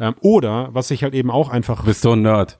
Ähm, 0.00 0.16
oder 0.20 0.70
was 0.72 0.90
ich 0.90 1.04
halt 1.04 1.14
eben 1.14 1.30
auch 1.30 1.48
einfach. 1.48 1.84
Bist 1.84 2.04
du 2.04 2.10
ein 2.10 2.22
Nerd? 2.22 2.58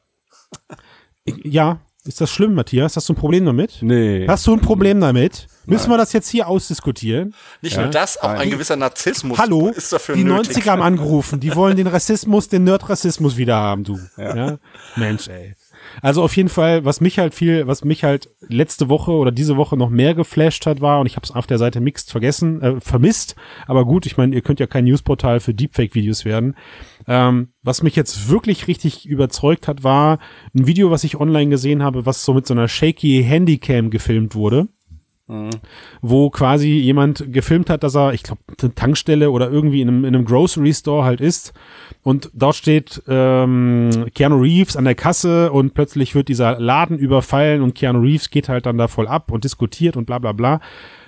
Ja, 1.43 1.81
ist 2.07 2.21
das 2.21 2.31
schlimm, 2.31 2.55
Matthias? 2.55 2.97
Hast 2.97 3.09
du 3.09 3.13
ein 3.13 3.17
Problem 3.17 3.45
damit? 3.45 3.79
Nee. 3.83 4.27
Hast 4.29 4.47
du 4.47 4.53
ein 4.55 4.61
Problem 4.61 5.01
damit? 5.01 5.47
Müssen 5.67 5.91
wir 5.91 5.99
das 5.99 6.13
jetzt 6.13 6.29
hier 6.29 6.49
ausdiskutieren? 6.49 7.35
Nicht 7.63 7.77
Ja? 7.77 7.83
nur 7.83 7.91
das, 7.91 8.17
auch 8.19 8.31
ein 8.31 8.37
Nein. 8.39 8.51
gewisser 8.51 8.77
Narzissmus 8.77 9.39
Hallo, 9.39 9.69
ist 9.69 9.93
dafür 9.93 10.17
die 10.17 10.25
nötig. 10.25 10.57
90er 10.59 10.67
haben 10.71 10.83
angerufen. 10.83 11.39
Die 11.41 11.55
wollen 11.55 11.77
den 11.77 11.87
Rassismus, 11.87 12.49
den 12.49 12.65
Nerd-Rassismus 12.65 13.37
wieder 13.37 13.57
haben, 13.57 13.85
du. 13.85 13.99
Ja. 14.17 14.59
Mensch, 14.97 15.29
ey. 15.29 15.55
Also 16.03 16.23
auf 16.23 16.37
jeden 16.37 16.49
Fall, 16.49 16.85
was 16.85 17.01
mich 17.01 17.19
halt 17.19 17.35
viel, 17.35 17.67
was 17.67 17.85
mich 17.85 18.05
halt 18.05 18.29
letzte 18.49 18.89
Woche 18.89 19.13
oder 19.13 19.33
diese 19.33 19.57
Woche 19.57 19.77
noch 19.77 19.91
mehr 19.91 20.15
geflasht 20.15 20.67
hat, 20.67 20.81
war, 20.81 21.01
und 21.01 21.07
ich 21.07 21.17
habe 21.17 21.25
es 21.25 21.31
auf 21.31 21.47
der 21.47 21.59
Seite 21.59 21.81
Mixed 21.81 22.11
vergessen, 22.11 22.63
äh, 22.63 22.81
vermisst, 22.81 23.35
aber 23.67 23.85
gut, 23.85 24.07
ich 24.07 24.17
meine, 24.17 24.35
ihr 24.35 24.43
könnt 24.43 24.61
ja 24.61 24.67
kein 24.67 24.85
Newsportal 24.85 25.41
für 25.41 25.55
Deepfake-Videos 25.55 26.25
werden. 26.25 26.55
Ähm, 27.07 27.49
was 27.63 27.83
mich 27.83 27.97
jetzt 27.97 28.29
wirklich 28.29 28.69
richtig 28.69 29.07
überzeugt 29.07 29.69
hat, 29.69 29.85
war 29.85 30.19
ein 30.55 30.67
Video, 30.67 30.91
was 30.91 31.05
ich 31.05 31.19
online 31.19 31.51
gesehen 31.51 31.83
habe, 31.83 32.07
was 32.07 32.25
so 32.25 32.35
mit 32.35 32.47
so 32.47 32.55
einer 32.55 32.69
shaky 32.69 33.25
Handycam 33.25 33.91
gefilmt 33.91 34.35
wurde. 34.35 34.69
Wo 36.03 36.29
quasi 36.29 36.69
jemand 36.71 37.33
gefilmt 37.33 37.71
hat, 37.71 37.85
dass 37.85 37.95
er, 37.95 38.13
ich 38.15 38.25
glaube, 38.25 38.41
eine 38.61 38.75
Tankstelle 38.75 39.31
oder 39.31 39.49
irgendwie 39.49 39.81
in 39.81 39.89
einem, 39.89 40.05
in 40.05 40.17
einem 40.17 40.25
Grocery 40.25 40.75
Store 40.75 41.05
halt 41.05 41.21
ist. 41.21 41.53
Und 42.03 42.31
dort 42.35 42.57
steht 42.57 43.01
ähm, 43.07 44.07
Keanu 44.13 44.41
Reeves 44.41 44.77
an 44.77 44.87
der 44.87 44.97
Kasse 44.97 45.53
und 45.53 45.73
plötzlich 45.73 46.17
wird 46.17 46.27
dieser 46.27 46.59
Laden 46.59 46.99
überfallen 46.99 47.63
und 47.63 47.77
Keanu 47.77 48.01
Reeves 48.01 48.31
geht 48.31 48.49
halt 48.49 48.67
dann 48.67 48.77
da 48.77 48.89
voll 48.89 49.07
ab 49.07 49.31
und 49.31 49.45
diskutiert 49.45 49.97
und 49.97 50.05
bla 50.07 50.19
bla 50.19 50.33
bla. 50.33 50.61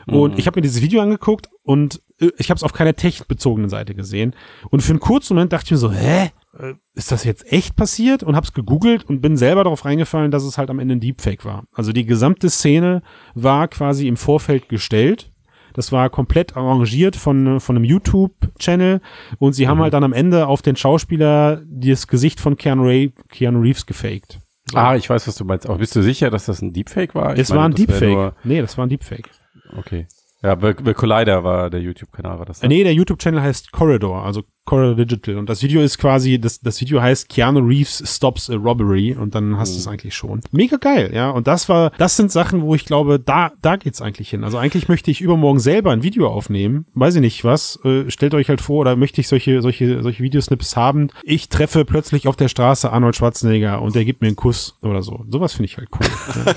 Und 0.06 0.38
ich 0.38 0.46
habe 0.46 0.58
mir 0.58 0.62
dieses 0.62 0.82
Video 0.82 1.00
angeguckt 1.00 1.48
und 1.62 2.00
äh, 2.20 2.30
ich 2.38 2.50
habe 2.50 2.56
es 2.56 2.62
auf 2.62 2.72
keiner 2.72 2.94
techbezogenen 2.94 3.70
Seite 3.70 3.94
gesehen. 3.94 4.34
Und 4.70 4.82
für 4.82 4.90
einen 4.90 5.00
kurzen 5.00 5.34
Moment 5.34 5.52
dachte 5.52 5.66
ich 5.66 5.70
mir 5.72 5.76
so, 5.78 5.92
hä? 5.92 6.30
Äh, 6.58 6.74
Ist 6.94 7.12
das 7.12 7.24
jetzt 7.24 7.50
echt 7.52 7.76
passiert? 7.76 8.22
Und 8.22 8.36
hab's 8.36 8.52
gegoogelt 8.52 9.04
und 9.04 9.20
bin 9.20 9.36
selber 9.36 9.64
darauf 9.64 9.84
reingefallen, 9.84 10.30
dass 10.30 10.44
es 10.44 10.58
halt 10.58 10.70
am 10.70 10.78
Ende 10.78 10.96
ein 10.96 11.00
Deepfake 11.00 11.44
war. 11.44 11.64
Also 11.72 11.92
die 11.92 12.04
gesamte 12.04 12.50
Szene 12.50 13.02
war 13.34 13.68
quasi 13.68 14.08
im 14.08 14.16
Vorfeld 14.16 14.68
gestellt. 14.68 15.30
Das 15.74 15.90
war 15.90 16.10
komplett 16.10 16.54
arrangiert 16.54 17.16
von, 17.16 17.58
von 17.58 17.76
einem 17.76 17.84
YouTube-Channel 17.86 19.00
und 19.38 19.54
sie 19.54 19.68
haben 19.68 19.80
halt 19.80 19.94
dann 19.94 20.04
am 20.04 20.12
Ende 20.12 20.46
auf 20.46 20.60
den 20.60 20.76
Schauspieler 20.76 21.62
das 21.66 22.08
Gesicht 22.08 22.40
von 22.40 22.56
Keanu, 22.56 22.84
Ray, 22.84 23.12
Keanu 23.30 23.60
Reeves 23.60 23.86
gefaked. 23.86 24.38
Ah, 24.74 24.96
ich 24.96 25.08
weiß, 25.08 25.26
was 25.26 25.34
du 25.36 25.44
meinst. 25.46 25.66
Aber 25.66 25.78
bist 25.78 25.96
du 25.96 26.02
sicher, 26.02 26.30
dass 26.30 26.44
das 26.44 26.60
ein 26.60 26.72
Deepfake 26.74 27.14
war? 27.14 27.32
Ich 27.34 27.40
Es 27.40 27.48
meine, 27.48 27.58
war 27.60 27.68
ein 27.70 27.74
Deepfake. 27.74 28.34
Nee, 28.44 28.60
das 28.60 28.76
war 28.76 28.86
ein 28.86 28.90
Deepfake. 28.90 29.30
Okay. 29.76 30.06
Ja, 30.42 30.56
The, 30.56 30.94
Collider 30.94 31.44
war 31.44 31.70
der 31.70 31.80
YouTube-Kanal, 31.80 32.38
war 32.38 32.46
das? 32.46 32.62
Äh, 32.62 32.68
Nee, 32.68 32.82
der 32.82 32.94
YouTube-Channel 32.94 33.40
heißt 33.40 33.70
Corridor, 33.72 34.24
also 34.24 34.42
Corridor 34.64 34.94
Digital. 34.94 35.38
Und 35.38 35.48
das 35.48 35.62
Video 35.62 35.82
ist 35.82 35.98
quasi, 35.98 36.38
das, 36.40 36.60
das 36.60 36.80
Video 36.80 37.02
heißt 37.02 37.28
Keanu 37.28 37.60
Reeves 37.60 38.02
stops 38.06 38.48
a 38.48 38.54
robbery 38.54 39.12
und 39.14 39.34
dann 39.34 39.58
hast 39.58 39.74
du 39.74 39.78
es 39.78 39.88
eigentlich 39.88 40.14
schon. 40.14 40.40
Mega 40.52 40.76
geil, 40.76 41.10
ja. 41.12 41.30
Und 41.30 41.46
das 41.48 41.68
war, 41.68 41.90
das 41.98 42.16
sind 42.16 42.30
Sachen, 42.30 42.62
wo 42.62 42.74
ich 42.74 42.84
glaube, 42.84 43.18
da, 43.18 43.52
da 43.60 43.76
geht's 43.76 44.00
eigentlich 44.00 44.30
hin. 44.30 44.44
Also 44.44 44.58
eigentlich 44.58 44.88
möchte 44.88 45.10
ich 45.10 45.20
übermorgen 45.20 45.58
selber 45.60 45.90
ein 45.90 46.02
Video 46.04 46.28
aufnehmen. 46.28 46.86
Weiß 46.94 47.16
ich 47.16 47.20
nicht 47.20 47.44
was. 47.44 47.78
Äh, 47.84 48.08
stellt 48.10 48.34
euch 48.34 48.48
halt 48.48 48.60
vor, 48.60 48.80
oder 48.80 48.94
möchte 48.96 49.20
ich 49.20 49.28
solche, 49.28 49.62
solche, 49.62 50.02
solche 50.02 50.22
Videosnips 50.22 50.76
haben. 50.76 51.08
Ich 51.24 51.48
treffe 51.48 51.84
plötzlich 51.84 52.28
auf 52.28 52.36
der 52.36 52.48
Straße 52.48 52.90
Arnold 52.92 53.16
Schwarzenegger 53.16 53.82
und 53.82 53.94
der 53.96 54.04
gibt 54.04 54.20
mir 54.20 54.28
einen 54.28 54.36
Kuss 54.36 54.76
oder 54.82 55.02
so. 55.02 55.24
Sowas 55.28 55.52
finde 55.54 55.66
ich 55.66 55.76
halt 55.76 55.88
cool. 55.92 56.06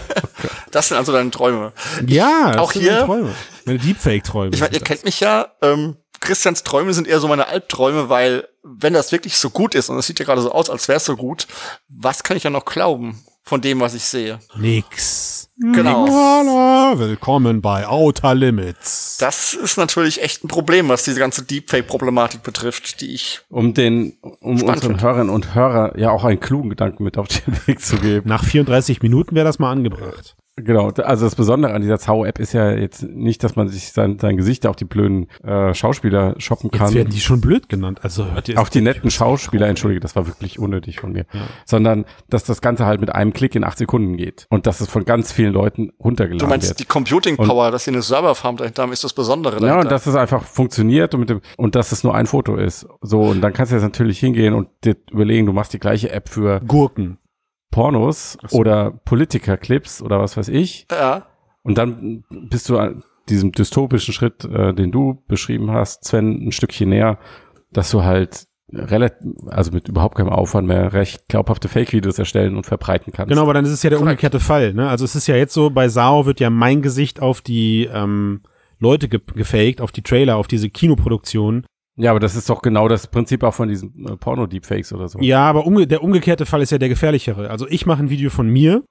Das 0.71 0.89
sind 0.89 0.97
also 0.97 1.13
deine 1.13 1.31
Träume. 1.31 1.71
ja, 2.05 2.59
auch 2.59 2.73
hier- 2.73 3.05
Träume. 3.05 3.29
Meine 3.65 3.79
Deepfake-Träume. 3.79 4.53
Ich 4.53 4.59
meine, 4.59 4.73
ihr 4.73 4.81
kennt 4.81 5.05
mich 5.05 5.21
ja. 5.21 5.47
Ähm, 5.61 5.95
Christians 6.25 6.63
Träume 6.63 6.91
sind 6.93 7.07
eher 7.07 7.19
so 7.19 7.27
meine 7.27 7.47
Albträume, 7.47 8.09
weil 8.09 8.47
wenn 8.63 8.93
das 8.93 9.11
wirklich 9.11 9.38
so 9.38 9.51
gut 9.51 9.75
ist 9.75 9.89
und 9.89 9.97
es 9.99 10.07
sieht 10.07 10.19
ja 10.19 10.25
gerade 10.25 10.41
so 10.41 10.51
aus, 10.51 10.71
als 10.71 10.88
wäre 10.88 10.97
es 10.97 11.05
so 11.05 11.15
gut, 11.15 11.47
was 11.88 12.23
kann 12.23 12.35
ich 12.35 12.43
ja 12.43 12.49
noch 12.49 12.65
glauben 12.65 13.23
von 13.43 13.61
dem, 13.61 13.79
was 13.79 13.93
ich 13.93 14.03
sehe? 14.03 14.39
Nix. 14.57 15.49
Genau. 15.57 16.07
Voila, 16.07 16.97
willkommen 16.97 17.61
bei 17.61 17.88
Outer 17.88 18.33
Limits. 18.33 19.17
Das 19.19 19.53
ist 19.53 19.77
natürlich 19.77 20.21
echt 20.23 20.43
ein 20.43 20.47
Problem, 20.47 20.89
was 20.89 21.03
diese 21.03 21.19
ganze 21.19 21.43
Deepfake-Problematik 21.43 22.41
betrifft, 22.41 23.01
die 23.01 23.13
ich 23.13 23.41
Um 23.49 23.75
den, 23.75 24.17
um 24.21 24.61
unseren 24.63 24.79
find. 24.79 25.01
Hörern 25.03 25.29
und 25.29 25.53
Hörer 25.53 25.97
ja 25.97 26.09
auch 26.09 26.23
einen 26.23 26.39
klugen 26.39 26.71
Gedanken 26.71 27.03
mit 27.03 27.19
auf 27.19 27.27
den 27.27 27.55
Weg 27.67 27.81
zu 27.81 27.97
geben. 27.97 28.27
Nach 28.27 28.43
34 28.43 29.03
Minuten 29.03 29.35
wäre 29.35 29.45
das 29.45 29.59
mal 29.59 29.71
angebracht. 29.71 30.35
Genau, 30.57 30.87
also 30.89 31.25
das 31.25 31.35
Besondere 31.35 31.73
an 31.73 31.81
dieser 31.81 31.99
Zau-App 31.99 32.39
ist 32.39 32.53
ja 32.53 32.71
jetzt 32.71 33.03
nicht, 33.03 33.43
dass 33.43 33.57
man 33.57 33.67
sich 33.67 33.91
sein, 33.91 34.19
sein 34.19 34.37
Gesicht 34.37 34.65
auf 34.65 34.77
die 34.77 34.85
blöden 34.85 35.27
äh, 35.43 35.73
Schauspieler 35.73 36.35
shoppen 36.37 36.69
Jetzt 36.71 36.79
kann. 36.79 36.93
werden 36.93 37.09
die 37.09 37.19
schon 37.19 37.41
blöd 37.41 37.67
genannt. 37.67 37.99
Also 38.03 38.31
hört 38.31 38.47
ihr 38.47 38.57
auf 38.61 38.69
die 38.69 38.79
netten 38.79 39.11
Schauspieler, 39.11 39.67
entschuldige, 39.67 39.99
das 39.99 40.15
war 40.15 40.27
wirklich 40.27 40.57
unnötig 40.57 41.01
von 41.01 41.11
mir. 41.11 41.25
Sondern, 41.65 42.05
dass 42.29 42.45
das 42.45 42.61
Ganze 42.61 42.85
halt 42.85 43.01
mit 43.01 43.13
einem 43.13 43.33
Klick 43.33 43.53
in 43.55 43.65
acht 43.65 43.77
Sekunden 43.77 44.15
geht. 44.15 44.47
Und 44.49 44.65
dass 44.65 44.79
es 44.79 44.87
von 44.87 45.03
ganz 45.03 45.33
vielen 45.33 45.51
Leuten 45.51 45.91
runtergeladen 46.01 46.39
Du 46.39 46.47
meinst 46.47 46.69
wird. 46.69 46.79
die 46.79 46.85
Computing 46.85 47.35
Power, 47.35 47.71
dass 47.71 47.83
sie 47.83 47.91
eine 47.91 48.01
Serverfarm 48.01 48.55
dahinter 48.55 48.83
haben, 48.83 48.93
ist 48.93 49.03
das 49.03 49.11
Besondere 49.13 49.55
Ja, 49.55 49.59
dahinter. 49.59 49.79
und 49.81 49.91
dass 49.91 50.07
es 50.07 50.15
einfach 50.15 50.41
funktioniert 50.43 51.13
und, 51.15 51.19
mit 51.19 51.29
dem, 51.31 51.41
und 51.57 51.75
dass 51.75 51.91
es 51.91 52.05
nur 52.05 52.15
ein 52.15 52.27
Foto 52.27 52.55
ist. 52.55 52.87
So, 53.01 53.23
und 53.23 53.41
dann 53.41 53.51
kannst 53.51 53.73
du 53.73 53.75
jetzt 53.75 53.83
natürlich 53.83 54.19
hingehen 54.19 54.53
und 54.53 54.69
dir 54.85 54.95
überlegen, 55.11 55.47
du 55.47 55.51
machst 55.51 55.73
die 55.73 55.79
gleiche 55.79 56.11
App 56.11 56.29
für 56.29 56.61
Gurken. 56.61 57.17
Pornos 57.75 58.38
so. 58.47 58.57
oder 58.57 58.91
Politiker-Clips 59.03 60.01
oder 60.01 60.19
was 60.19 60.38
weiß 60.38 60.47
ich. 60.47 60.88
ja. 60.89 61.25
Und 61.63 61.77
dann 61.79 62.23
bist 62.29 62.69
du 62.69 62.77
an 62.77 63.03
diesem 63.27 63.51
dystopischen 63.51 64.13
Schritt, 64.13 64.45
äh, 64.45 64.71
den 64.73 64.91
du 64.91 65.23
beschrieben 65.27 65.71
hast, 65.71 66.05
Sven, 66.05 66.47
ein 66.47 66.51
Stückchen 66.51 66.89
näher, 66.89 67.17
dass 67.73 67.89
du 67.89 68.03
halt 68.03 68.45
relativ, 68.71 69.17
also 69.47 69.71
mit 69.71 69.89
überhaupt 69.89 70.15
keinem 70.15 70.29
Aufwand 70.29 70.67
mehr 70.67 70.93
recht 70.93 71.27
glaubhafte 71.27 71.67
Fake-Videos 71.67 72.19
erstellen 72.19 72.55
und 72.55 72.65
verbreiten 72.65 73.11
kannst. 73.11 73.29
Genau, 73.29 73.41
aber 73.41 73.55
dann 73.55 73.65
ist 73.65 73.71
es 73.71 73.81
ja 73.83 73.89
der 73.89 73.97
Korrekt. 73.97 74.11
umgekehrte 74.11 74.39
Fall. 74.39 74.73
Ne? 74.73 74.88
Also 74.88 75.05
es 75.05 75.15
ist 75.15 75.27
ja 75.27 75.35
jetzt 75.35 75.53
so, 75.53 75.69
bei 75.71 75.89
Sao 75.89 76.25
wird 76.25 76.39
ja 76.39 76.49
mein 76.49 76.81
Gesicht 76.81 77.19
auf 77.19 77.41
die 77.41 77.89
ähm, 77.91 78.41
Leute 78.79 79.09
ge 79.09 79.19
gefaked, 79.33 79.81
auf 79.81 79.91
die 79.91 80.03
Trailer, 80.03 80.38
auf 80.38 80.47
diese 80.47 80.69
Kinoproduktion. 80.69 81.65
Ja, 81.97 82.12
aber 82.12 82.19
das 82.19 82.36
ist 82.36 82.49
doch 82.49 82.62
genau 82.62 82.88
das 82.88 83.08
Prinzip 83.08 83.43
auch 83.43 83.53
von 83.53 83.69
diesen 83.69 84.05
äh, 84.05 84.17
Porno-Deepfakes 84.17 84.91
oder 84.93 85.08
so. 85.08 85.19
Ja, 85.19 85.47
aber 85.49 85.65
umge 85.65 85.88
der 85.88 86.03
umgekehrte 86.03 86.45
Fall 86.45 86.62
ist 86.62 86.71
ja 86.71 86.77
der 86.77 86.89
gefährlichere. 86.89 87.49
Also 87.49 87.67
ich 87.69 87.86
mache 87.86 88.03
ein 88.03 88.10
Video 88.10 88.29
von 88.29 88.47
mir, 88.49 88.84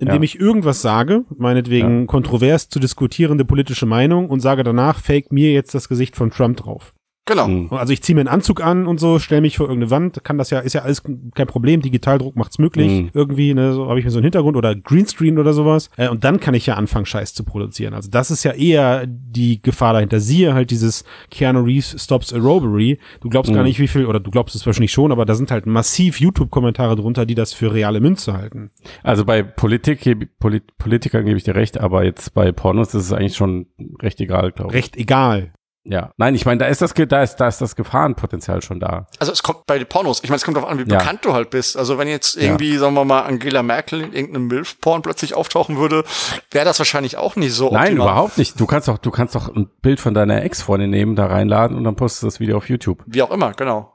in 0.00 0.08
Ja. 0.08 0.14
dem 0.14 0.22
ich 0.24 0.40
irgendwas 0.40 0.82
sage, 0.82 1.24
meinetwegen 1.36 2.06
kontrovers 2.06 2.68
zu 2.68 2.80
diskutierende 2.80 3.44
politische 3.44 3.86
Meinung 3.86 4.28
und 4.30 4.40
sage 4.40 4.64
danach, 4.64 4.98
fake 4.98 5.30
mir 5.30 5.52
jetzt 5.52 5.74
das 5.74 5.88
Gesicht 5.88 6.16
von 6.16 6.30
Trump 6.30 6.56
drauf. 6.56 6.92
Genau. 7.26 7.46
Mhm. 7.46 7.68
Also 7.70 7.92
ich 7.92 8.02
ziehe 8.02 8.14
mir 8.16 8.22
einen 8.22 8.28
Anzug 8.28 8.60
an 8.60 8.88
und 8.88 8.98
so, 8.98 9.20
stelle 9.20 9.42
mich 9.42 9.56
vor 9.56 9.66
irgendeine 9.68 9.90
Wand, 9.92 10.24
kann 10.24 10.36
das 10.36 10.50
ja, 10.50 10.58
ist 10.58 10.72
ja 10.72 10.82
alles 10.82 11.02
kein 11.04 11.46
Problem, 11.46 11.80
Digitaldruck 11.80 12.34
macht's 12.34 12.58
möglich, 12.58 12.90
Mhm. 13.02 13.10
irgendwie, 13.14 13.54
ne, 13.54 13.72
so 13.72 13.88
habe 13.88 14.00
ich 14.00 14.04
mir 14.04 14.10
so 14.10 14.18
einen 14.18 14.24
Hintergrund 14.24 14.56
oder 14.56 14.74
Greenscreen 14.74 15.38
oder 15.38 15.52
sowas. 15.52 15.90
Äh, 15.96 16.08
und 16.08 16.24
dann 16.24 16.40
kann 16.40 16.54
ich 16.54 16.66
ja 16.66 16.74
anfangen, 16.74 17.06
Scheiß 17.06 17.32
zu 17.34 17.44
produzieren. 17.44 17.94
Also 17.94 18.10
das 18.10 18.32
ist 18.32 18.42
ja 18.42 18.50
eher 18.52 19.06
die 19.06 19.62
Gefahr 19.62 19.92
dahinter. 19.92 20.18
Siehe 20.18 20.54
halt 20.54 20.72
dieses 20.72 21.04
Keanu 21.30 21.60
Reeves 21.60 21.94
Stops 22.02 22.32
a 22.32 22.38
Robbery. 22.38 22.98
Du 23.20 23.28
glaubst 23.28 23.52
gar 23.52 23.60
Mhm. 23.62 23.68
nicht, 23.68 23.78
wie 23.78 23.86
viel, 23.86 24.06
oder 24.06 24.18
du 24.18 24.30
glaubst 24.32 24.56
es 24.56 24.66
wahrscheinlich 24.66 24.90
schon, 24.92 25.12
aber 25.12 25.24
da 25.24 25.36
sind 25.36 25.52
halt 25.52 25.66
massiv 25.66 26.18
YouTube-Kommentare 26.20 26.96
drunter, 26.96 27.26
die 27.26 27.36
das 27.36 27.52
für 27.52 27.72
reale 27.72 28.00
Münze 28.00 28.32
halten. 28.32 28.70
Also 29.04 29.24
bei 29.24 29.44
Politik, 29.44 30.00
geb- 30.02 30.30
Polit 30.40 30.76
Politikern 30.78 31.24
gebe 31.26 31.36
ich 31.36 31.44
dir 31.44 31.54
recht, 31.54 31.78
aber 31.78 32.02
jetzt 32.02 32.34
bei 32.34 32.50
Pornos 32.50 32.88
ist 32.94 33.04
es 33.04 33.12
eigentlich 33.12 33.36
schon 33.36 33.66
recht 34.02 34.20
egal, 34.20 34.50
glaube 34.50 34.72
ich. 34.72 34.76
Recht 34.82 34.96
egal. 34.96 35.52
Ja. 35.84 36.12
Nein, 36.18 36.34
ich 36.34 36.44
meine, 36.44 36.58
da 36.58 36.66
ist 36.66 36.82
das, 36.82 36.92
da 36.94 37.22
ist, 37.22 37.36
da 37.36 37.48
ist 37.48 37.60
das 37.62 37.74
Gefahrenpotenzial 37.74 38.60
schon 38.62 38.80
da. 38.80 39.06
Also 39.18 39.32
es 39.32 39.42
kommt 39.42 39.64
bei 39.66 39.78
den 39.78 39.86
Pornos, 39.86 40.20
ich 40.22 40.28
meine, 40.28 40.36
es 40.36 40.44
kommt 40.44 40.56
darauf 40.58 40.68
an, 40.68 40.78
wie 40.78 40.90
Ja. 40.90 40.98
bekannt 40.98 41.24
du 41.24 41.32
halt 41.32 41.48
bist. 41.50 41.76
Also 41.76 41.96
wenn 41.96 42.06
jetzt 42.06 42.36
irgendwie, 42.36 42.76
sagen 42.76 42.92
wir 42.94 43.04
mal, 43.06 43.22
Angela 43.22 43.62
Merkel 43.62 44.02
in 44.02 44.12
irgendeinem 44.12 44.46
Milf-Porn 44.48 45.00
plötzlich 45.02 45.34
auftauchen 45.34 45.78
würde, 45.78 46.04
wäre 46.50 46.66
das 46.66 46.78
wahrscheinlich 46.78 47.16
auch 47.16 47.34
nicht 47.36 47.54
so 47.54 47.70
Nein, 47.72 47.92
optimal. 47.92 48.06
überhaupt 48.08 48.36
nicht. 48.38 48.60
Du 48.60 48.66
kannst 48.66 48.88
doch, 48.88 48.98
du 48.98 49.10
kannst 49.10 49.34
doch 49.34 49.48
ein 49.54 49.70
Bild 49.80 50.00
von 50.00 50.12
deiner 50.12 50.42
Ex-Freundin 50.44 50.90
nehmen, 50.90 51.16
da 51.16 51.26
reinladen 51.26 51.76
und 51.76 51.84
dann 51.84 51.96
postest 51.96 52.22
du 52.24 52.26
das 52.26 52.40
Video 52.40 52.58
auf 52.58 52.68
YouTube. 52.68 53.02
Wie 53.06 53.22
auch 53.22 53.30
immer, 53.30 53.52
genau. 53.54 53.94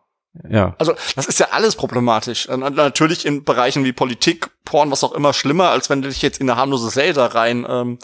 Ja. 0.49 0.75
Also 0.79 0.93
das 1.15 1.27
ist 1.27 1.39
ja 1.39 1.47
alles 1.51 1.75
problematisch. 1.75 2.49
Und 2.49 2.59
Natürlich 2.75 3.25
in 3.25 3.43
Bereichen 3.45 3.85
wie 3.85 3.93
Politik 3.93 4.49
Porn, 4.65 4.91
was 4.91 5.03
auch 5.03 5.13
immer, 5.13 5.33
schlimmer, 5.33 5.69
als 5.69 5.89
wenn 5.89 6.01
du 6.01 6.09
dich 6.09 6.21
jetzt 6.21 6.41
in 6.41 6.49
eine 6.49 6.59
harmlose 6.59 6.89
Zelda 6.89 7.27
rein 7.27 7.65
ähm, 7.69 7.89
mhm. 7.91 7.97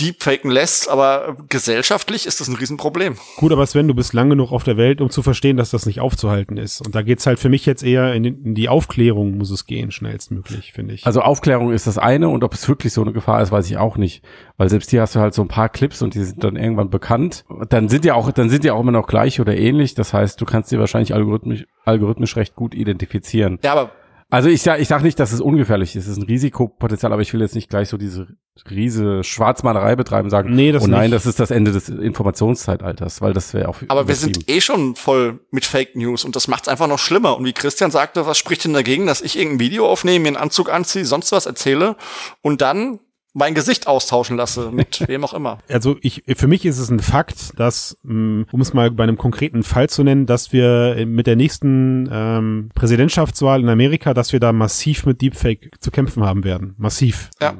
deepfaken 0.00 0.50
lässt. 0.50 0.88
Aber 0.88 1.36
gesellschaftlich 1.48 2.26
ist 2.26 2.40
das 2.40 2.48
ein 2.48 2.56
Riesenproblem. 2.56 3.16
Gut, 3.36 3.52
aber 3.52 3.66
Sven, 3.66 3.88
du 3.88 3.94
bist 3.94 4.12
lang 4.14 4.30
genug 4.30 4.52
auf 4.52 4.64
der 4.64 4.76
Welt, 4.76 5.00
um 5.00 5.10
zu 5.10 5.22
verstehen, 5.22 5.56
dass 5.56 5.70
das 5.70 5.84
nicht 5.84 6.00
aufzuhalten 6.00 6.56
ist. 6.56 6.80
Und 6.80 6.94
da 6.94 7.02
geht's 7.02 7.26
halt 7.26 7.38
für 7.38 7.48
mich 7.48 7.66
jetzt 7.66 7.82
eher 7.82 8.14
in, 8.14 8.24
in 8.24 8.54
die 8.54 8.68
Aufklärung, 8.68 9.36
muss 9.36 9.50
es 9.50 9.66
gehen, 9.66 9.90
schnellstmöglich, 9.90 10.72
finde 10.72 10.94
ich. 10.94 11.04
Also 11.04 11.20
Aufklärung 11.20 11.72
ist 11.72 11.86
das 11.86 11.98
eine 11.98 12.28
und 12.28 12.44
ob 12.44 12.54
es 12.54 12.68
wirklich 12.68 12.92
so 12.92 13.02
eine 13.02 13.12
Gefahr 13.12 13.42
ist, 13.42 13.50
weiß 13.50 13.68
ich 13.68 13.76
auch 13.76 13.96
nicht. 13.96 14.22
Weil 14.56 14.68
selbst 14.68 14.90
hier 14.90 15.02
hast 15.02 15.14
du 15.14 15.20
halt 15.20 15.34
so 15.34 15.42
ein 15.42 15.48
paar 15.48 15.68
Clips 15.68 16.00
und 16.02 16.14
die 16.14 16.24
sind 16.24 16.42
dann 16.44 16.56
irgendwann 16.56 16.90
bekannt. 16.90 17.44
Dann 17.68 17.88
sind 17.88 18.04
ja 18.04 18.14
auch, 18.14 18.30
dann 18.32 18.50
sind 18.50 18.64
ja 18.64 18.74
auch 18.74 18.80
immer 18.80 18.92
noch 18.92 19.06
gleich 19.06 19.40
oder 19.40 19.56
ähnlich. 19.56 19.94
Das 19.94 20.12
heißt, 20.12 20.40
du 20.40 20.44
kannst 20.44 20.70
dir 20.70 20.78
wahrscheinlich 20.78 21.14
algorithmisch, 21.14 21.66
algorithmisch 21.84 22.36
recht 22.36 22.54
gut 22.54 22.74
identifizieren. 22.74 23.58
Ja, 23.62 23.72
aber 23.72 23.90
also 24.30 24.50
ich 24.50 24.60
sag, 24.60 24.78
ich 24.78 24.88
sag 24.88 25.02
nicht, 25.02 25.18
dass 25.18 25.32
es 25.32 25.40
ungefährlich 25.40 25.96
ist. 25.96 26.04
Es 26.04 26.12
ist 26.12 26.18
ein 26.18 26.24
Risikopotenzial, 26.24 27.12
aber 27.12 27.22
ich 27.22 27.32
will 27.32 27.40
jetzt 27.40 27.54
nicht 27.54 27.70
gleich 27.70 27.88
so 27.88 27.96
diese 27.96 28.26
riese 28.70 29.24
Schwarzmalerei 29.24 29.96
betreiben 29.96 30.26
und 30.26 30.30
sagen, 30.30 30.54
nee, 30.54 30.70
das 30.70 30.84
oh 30.84 30.86
nein, 30.86 31.04
nicht. 31.10 31.14
das 31.14 31.24
ist 31.24 31.40
das 31.40 31.50
Ende 31.50 31.72
des 31.72 31.88
Informationszeitalters, 31.88 33.22
weil 33.22 33.32
das 33.32 33.54
wäre 33.54 33.68
auch. 33.68 33.76
Aber 33.88 34.06
wir 34.06 34.14
sind 34.14 34.50
eh 34.50 34.60
schon 34.60 34.96
voll 34.96 35.40
mit 35.50 35.64
Fake 35.64 35.96
News 35.96 36.24
und 36.24 36.36
das 36.36 36.46
macht 36.46 36.64
es 36.64 36.68
einfach 36.68 36.88
noch 36.88 36.98
schlimmer. 36.98 37.38
Und 37.38 37.46
wie 37.46 37.54
Christian 37.54 37.90
sagte, 37.90 38.26
was 38.26 38.36
spricht 38.36 38.64
denn 38.64 38.74
dagegen, 38.74 39.06
dass 39.06 39.22
ich 39.22 39.38
irgendein 39.38 39.60
Video 39.60 39.88
aufnehme, 39.88 40.24
mir 40.24 40.28
einen 40.28 40.36
Anzug 40.36 40.70
anziehe, 40.70 41.06
sonst 41.06 41.32
was 41.32 41.46
erzähle 41.46 41.96
und 42.42 42.60
dann 42.60 43.00
mein 43.38 43.54
Gesicht 43.54 43.86
austauschen 43.86 44.36
lasse 44.36 44.70
mit 44.72 45.04
wem 45.08 45.24
auch 45.24 45.34
immer. 45.34 45.58
Also 45.68 45.96
ich, 46.02 46.24
für 46.36 46.46
mich 46.46 46.66
ist 46.66 46.78
es 46.78 46.90
ein 46.90 47.00
Fakt, 47.00 47.58
dass, 47.58 47.98
mm, 48.02 48.42
um 48.50 48.60
es 48.60 48.74
mal 48.74 48.90
bei 48.90 49.04
einem 49.04 49.16
konkreten 49.16 49.62
Fall 49.62 49.88
zu 49.88 50.02
nennen, 50.02 50.26
dass 50.26 50.52
wir 50.52 51.06
mit 51.06 51.26
der 51.26 51.36
nächsten 51.36 52.08
ähm, 52.12 52.70
Präsidentschaftswahl 52.74 53.60
in 53.60 53.68
Amerika, 53.68 54.12
dass 54.14 54.32
wir 54.32 54.40
da 54.40 54.52
massiv 54.52 55.06
mit 55.06 55.22
Deepfake 55.22 55.70
zu 55.80 55.90
kämpfen 55.90 56.24
haben 56.24 56.44
werden. 56.44 56.74
Massiv. 56.78 57.30
Ja. 57.40 57.54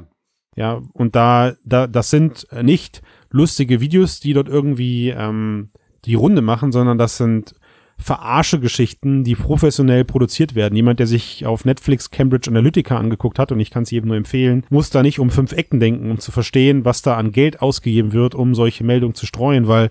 Ja, 0.55 0.81
und 0.93 1.15
da, 1.15 1.53
da, 1.63 1.87
das 1.87 2.09
sind 2.09 2.45
nicht 2.61 3.01
lustige 3.29 3.79
Videos, 3.79 4.19
die 4.19 4.33
dort 4.33 4.49
irgendwie 4.49 5.09
ähm, 5.09 5.69
die 6.05 6.15
Runde 6.15 6.41
machen, 6.41 6.71
sondern 6.71 6.97
das 6.97 7.17
sind 7.17 7.53
Verarsche-Geschichten, 7.99 9.23
die 9.23 9.35
professionell 9.35 10.05
produziert 10.05 10.55
werden. 10.55 10.75
Jemand, 10.75 10.99
der 10.99 11.07
sich 11.07 11.45
auf 11.45 11.65
Netflix 11.65 12.09
Cambridge 12.09 12.49
Analytica 12.49 12.97
angeguckt 12.97 13.37
hat, 13.37 13.51
und 13.51 13.59
ich 13.59 13.69
kann 13.69 13.83
es 13.83 13.91
jedem 13.91 14.07
nur 14.07 14.17
empfehlen, 14.17 14.65
muss 14.69 14.89
da 14.89 15.03
nicht 15.03 15.19
um 15.19 15.29
fünf 15.29 15.51
Ecken 15.51 15.79
denken, 15.79 16.09
um 16.09 16.19
zu 16.19 16.31
verstehen, 16.31 16.85
was 16.85 17.01
da 17.01 17.17
an 17.17 17.31
Geld 17.31 17.61
ausgegeben 17.61 18.13
wird, 18.13 18.35
um 18.35 18.55
solche 18.55 18.83
Meldungen 18.83 19.15
zu 19.15 19.25
streuen, 19.25 19.67
weil 19.67 19.89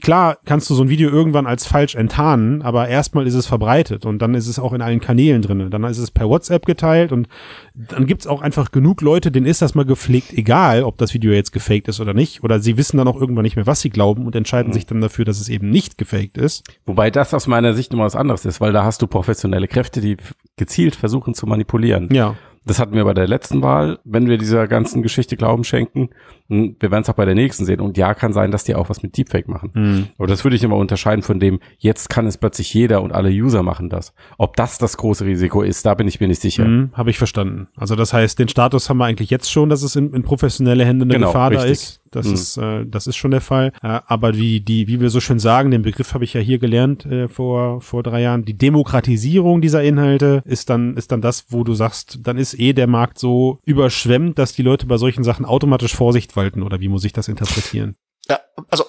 klar 0.00 0.38
kannst 0.44 0.68
du 0.70 0.74
so 0.74 0.82
ein 0.82 0.88
Video 0.88 1.10
irgendwann 1.10 1.46
als 1.46 1.66
falsch 1.66 1.94
enttarnen, 1.94 2.62
aber 2.62 2.88
erstmal 2.88 3.26
ist 3.26 3.34
es 3.34 3.46
verbreitet 3.46 4.06
und 4.06 4.20
dann 4.20 4.34
ist 4.34 4.46
es 4.46 4.58
auch 4.58 4.72
in 4.72 4.82
allen 4.82 5.00
Kanälen 5.00 5.42
drin. 5.42 5.70
Dann 5.70 5.84
ist 5.84 5.98
es 5.98 6.10
per 6.10 6.28
WhatsApp 6.28 6.66
geteilt 6.66 7.12
und 7.12 7.28
dann 7.74 8.06
gibt's 8.06 8.26
auch 8.26 8.42
einfach 8.42 8.70
genug 8.70 9.00
Leute, 9.00 9.30
denen 9.30 9.46
ist 9.46 9.62
das 9.62 9.74
mal 9.74 9.84
gepflegt, 9.84 10.32
egal 10.32 10.82
ob 10.82 10.98
das 10.98 11.14
Video 11.14 11.32
jetzt 11.32 11.52
gefaked 11.52 11.88
ist 11.88 12.00
oder 12.00 12.14
nicht. 12.14 12.42
Oder 12.42 12.60
sie 12.60 12.76
wissen 12.76 12.96
dann 12.96 13.08
auch 13.08 13.20
irgendwann 13.20 13.44
nicht 13.44 13.56
mehr, 13.56 13.66
was 13.66 13.80
sie 13.80 13.90
glauben 13.90 14.26
und 14.26 14.34
entscheiden 14.34 14.70
mhm. 14.70 14.74
sich 14.74 14.86
dann 14.86 15.00
dafür, 15.00 15.24
dass 15.24 15.40
es 15.40 15.48
eben 15.48 15.70
nicht 15.70 15.98
gefaked 15.98 16.38
ist. 16.38 16.64
Wobei 16.86 17.10
das 17.10 17.34
aus 17.34 17.46
meiner 17.46 17.74
Sicht 17.74 17.92
immer 17.92 18.04
was 18.04 18.16
anderes 18.16 18.44
ist, 18.44 18.60
weil 18.60 18.72
da 18.72 18.84
hast 18.84 19.02
du 19.02 19.06
professionelle 19.06 19.68
Kräfte, 19.68 20.00
die 20.00 20.16
gezielt 20.56 20.96
versuchen 20.96 21.34
zu 21.34 21.46
manipulieren. 21.46 22.08
Ja. 22.12 22.34
Das 22.64 22.78
hatten 22.78 22.94
wir 22.94 23.04
bei 23.04 23.14
der 23.14 23.26
letzten 23.26 23.62
Wahl, 23.62 23.98
wenn 24.04 24.28
wir 24.28 24.38
dieser 24.38 24.68
ganzen 24.68 25.02
Geschichte 25.02 25.36
Glauben 25.36 25.64
schenken. 25.64 26.10
Und 26.48 26.76
wir 26.80 26.90
werden 26.90 27.02
es 27.02 27.10
auch 27.10 27.14
bei 27.14 27.24
der 27.24 27.34
nächsten 27.34 27.64
sehen. 27.64 27.80
Und 27.80 27.96
ja, 27.96 28.14
kann 28.14 28.32
sein, 28.32 28.50
dass 28.50 28.64
die 28.64 28.74
auch 28.74 28.88
was 28.88 29.02
mit 29.02 29.16
Deepfake 29.16 29.48
machen. 29.48 29.70
Mhm. 29.74 30.06
Aber 30.18 30.26
das 30.26 30.44
würde 30.44 30.56
ich 30.56 30.62
immer 30.62 30.76
unterscheiden 30.76 31.22
von 31.22 31.40
dem, 31.40 31.60
jetzt 31.78 32.08
kann 32.08 32.26
es 32.26 32.38
plötzlich 32.38 32.72
jeder 32.72 33.02
und 33.02 33.12
alle 33.12 33.30
User 33.30 33.62
machen 33.62 33.90
das. 33.90 34.14
Ob 34.38 34.56
das 34.56 34.78
das 34.78 34.96
große 34.96 35.24
Risiko 35.24 35.62
ist, 35.62 35.84
da 35.84 35.94
bin 35.94 36.08
ich 36.08 36.20
mir 36.20 36.28
nicht 36.28 36.40
sicher. 36.40 36.64
Mhm, 36.64 36.90
Habe 36.94 37.10
ich 37.10 37.18
verstanden. 37.18 37.68
Also 37.76 37.96
das 37.96 38.12
heißt, 38.12 38.38
den 38.38 38.48
Status 38.48 38.88
haben 38.88 38.98
wir 38.98 39.04
eigentlich 39.04 39.30
jetzt 39.30 39.50
schon, 39.50 39.68
dass 39.68 39.82
es 39.82 39.96
in, 39.96 40.12
in 40.12 40.22
professionelle 40.22 40.84
Hände 40.84 41.04
eine 41.04 41.14
genau, 41.14 41.28
Gefahr 41.28 41.50
richtig. 41.50 41.66
da 41.66 41.72
ist. 41.72 42.00
Das 42.10 42.26
mhm. 42.26 42.34
ist, 42.34 42.56
äh, 42.56 42.86
das 42.86 43.06
ist 43.06 43.16
schon 43.16 43.30
der 43.30 43.40
Fall. 43.40 43.72
Äh, 43.82 44.00
aber 44.06 44.36
wie, 44.36 44.60
die, 44.60 44.88
wie 44.88 45.00
wir 45.00 45.10
so 45.10 45.20
schön 45.20 45.38
sagen, 45.38 45.70
den 45.70 45.82
Begriff 45.82 46.14
habe 46.14 46.24
ich 46.24 46.34
ja 46.34 46.40
hier 46.40 46.58
gelernt 46.58 47.06
äh, 47.06 47.28
vor, 47.28 47.80
vor 47.80 48.02
drei 48.02 48.22
Jahren. 48.22 48.44
Die 48.44 48.56
Demokratisierung 48.56 49.60
dieser 49.60 49.82
Inhalte 49.82 50.42
ist 50.44 50.70
dann, 50.70 50.96
ist 50.96 51.12
dann 51.12 51.20
das, 51.20 51.46
wo 51.50 51.64
du 51.64 51.74
sagst, 51.74 52.20
dann 52.22 52.38
ist 52.38 52.58
eh 52.58 52.72
der 52.72 52.86
Markt 52.86 53.18
so 53.18 53.58
überschwemmt, 53.64 54.38
dass 54.38 54.52
die 54.52 54.62
Leute 54.62 54.86
bei 54.86 54.96
solchen 54.96 55.24
Sachen 55.24 55.44
automatisch 55.44 55.94
Vorsicht 55.94 56.36
walten. 56.36 56.62
Oder 56.62 56.80
wie 56.80 56.88
muss 56.88 57.04
ich 57.04 57.12
das 57.12 57.28
interpretieren? 57.28 57.96
Ja, 58.28 58.40
also 58.68 58.84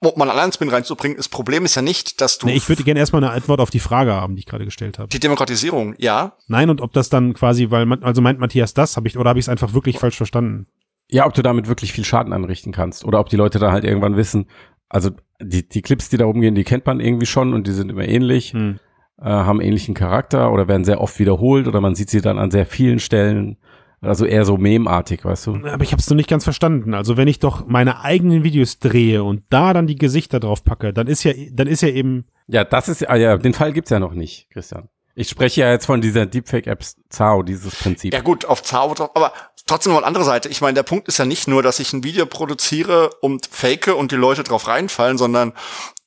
um 0.00 0.18
mal 0.18 0.30
einen 0.30 0.52
Spin 0.52 0.68
reinzubringen, 0.68 1.16
das 1.16 1.28
Problem 1.28 1.64
ist 1.64 1.74
ja 1.74 1.82
nicht, 1.82 2.20
dass 2.20 2.38
du. 2.38 2.46
Nee, 2.46 2.54
ich 2.54 2.68
würde 2.68 2.82
gerne 2.84 3.00
erstmal 3.00 3.24
eine 3.24 3.32
Antwort 3.32 3.60
auf 3.60 3.70
die 3.70 3.80
Frage 3.80 4.12
haben, 4.12 4.36
die 4.36 4.40
ich 4.40 4.46
gerade 4.46 4.64
gestellt 4.64 4.98
habe. 4.98 5.08
Die 5.08 5.20
Demokratisierung, 5.20 5.94
ja. 5.98 6.36
Nein, 6.48 6.70
und 6.70 6.80
ob 6.80 6.92
das 6.92 7.08
dann 7.08 7.32
quasi, 7.34 7.70
weil 7.70 7.86
man, 7.86 8.02
also 8.02 8.20
meint 8.20 8.38
Matthias 8.38 8.74
das, 8.74 8.96
habe 8.96 9.08
ich, 9.08 9.16
oder 9.16 9.30
habe 9.30 9.38
ich 9.38 9.46
es 9.46 9.48
einfach 9.48 9.72
wirklich 9.72 9.98
falsch 9.98 10.16
verstanden? 10.16 10.66
Ja, 11.10 11.26
ob 11.26 11.34
du 11.34 11.42
damit 11.42 11.68
wirklich 11.68 11.92
viel 11.92 12.04
Schaden 12.04 12.32
anrichten 12.32 12.72
kannst 12.72 13.04
oder 13.04 13.20
ob 13.20 13.28
die 13.28 13.36
Leute 13.36 13.58
dann 13.58 13.72
halt 13.72 13.84
irgendwann 13.84 14.16
wissen, 14.16 14.46
also 14.88 15.10
die, 15.40 15.68
die 15.68 15.82
Clips, 15.82 16.08
die 16.08 16.16
da 16.16 16.24
rumgehen, 16.24 16.54
die 16.54 16.64
kennt 16.64 16.86
man 16.86 17.00
irgendwie 17.00 17.26
schon 17.26 17.52
und 17.52 17.66
die 17.66 17.72
sind 17.72 17.90
immer 17.90 18.06
ähnlich, 18.06 18.52
hm. 18.52 18.78
äh, 19.18 19.24
haben 19.24 19.60
ähnlichen 19.60 19.94
Charakter 19.94 20.52
oder 20.52 20.68
werden 20.68 20.84
sehr 20.84 21.00
oft 21.00 21.18
wiederholt 21.18 21.68
oder 21.68 21.80
man 21.80 21.94
sieht 21.94 22.10
sie 22.10 22.20
dann 22.20 22.38
an 22.38 22.50
sehr 22.50 22.66
vielen 22.66 22.98
Stellen. 22.98 23.56
Also 24.02 24.26
eher 24.26 24.44
so 24.44 24.58
memartig, 24.58 25.24
weißt 25.24 25.46
du? 25.46 25.54
Aber 25.66 25.82
ich 25.82 25.90
habe 25.92 26.00
es 26.00 26.08
noch 26.08 26.16
nicht 26.16 26.28
ganz 26.28 26.44
verstanden. 26.44 26.92
Also 26.92 27.16
wenn 27.16 27.28
ich 27.28 27.38
doch 27.38 27.66
meine 27.66 28.02
eigenen 28.02 28.44
Videos 28.44 28.78
drehe 28.78 29.24
und 29.24 29.42
da 29.48 29.72
dann 29.72 29.86
die 29.86 29.96
Gesichter 29.96 30.38
drauf 30.38 30.62
packe, 30.62 30.92
dann 30.92 31.06
ist 31.06 31.24
ja, 31.24 31.32
dann 31.50 31.66
ist 31.66 31.80
ja 31.80 31.88
eben. 31.88 32.26
Ja, 32.46 32.64
das 32.64 32.88
ist 32.88 33.08
ah 33.08 33.16
ja, 33.16 33.36
den 33.38 33.54
Fall 33.54 33.72
gibt's 33.72 33.90
ja 33.90 33.98
noch 33.98 34.12
nicht, 34.12 34.50
Christian. 34.50 34.88
Ich 35.18 35.30
spreche 35.30 35.62
ja 35.62 35.72
jetzt 35.72 35.86
von 35.86 36.02
dieser 36.02 36.26
Deepfake-App 36.26 36.84
Zao, 37.08 37.42
dieses 37.42 37.74
Prinzip. 37.74 38.12
Ja 38.12 38.20
gut, 38.20 38.44
auf 38.44 38.62
Zao, 38.62 38.94
aber 39.14 39.32
trotzdem 39.64 39.92
noch 39.92 40.00
eine 40.00 40.06
andere 40.06 40.24
Seite. 40.24 40.50
Ich 40.50 40.60
meine, 40.60 40.74
der 40.74 40.82
Punkt 40.82 41.08
ist 41.08 41.16
ja 41.16 41.24
nicht 41.24 41.48
nur, 41.48 41.62
dass 41.62 41.80
ich 41.80 41.94
ein 41.94 42.04
Video 42.04 42.26
produziere 42.26 43.10
und 43.22 43.48
fake 43.50 43.88
und 43.88 44.12
die 44.12 44.16
Leute 44.16 44.42
drauf 44.42 44.68
reinfallen, 44.68 45.16
sondern 45.16 45.54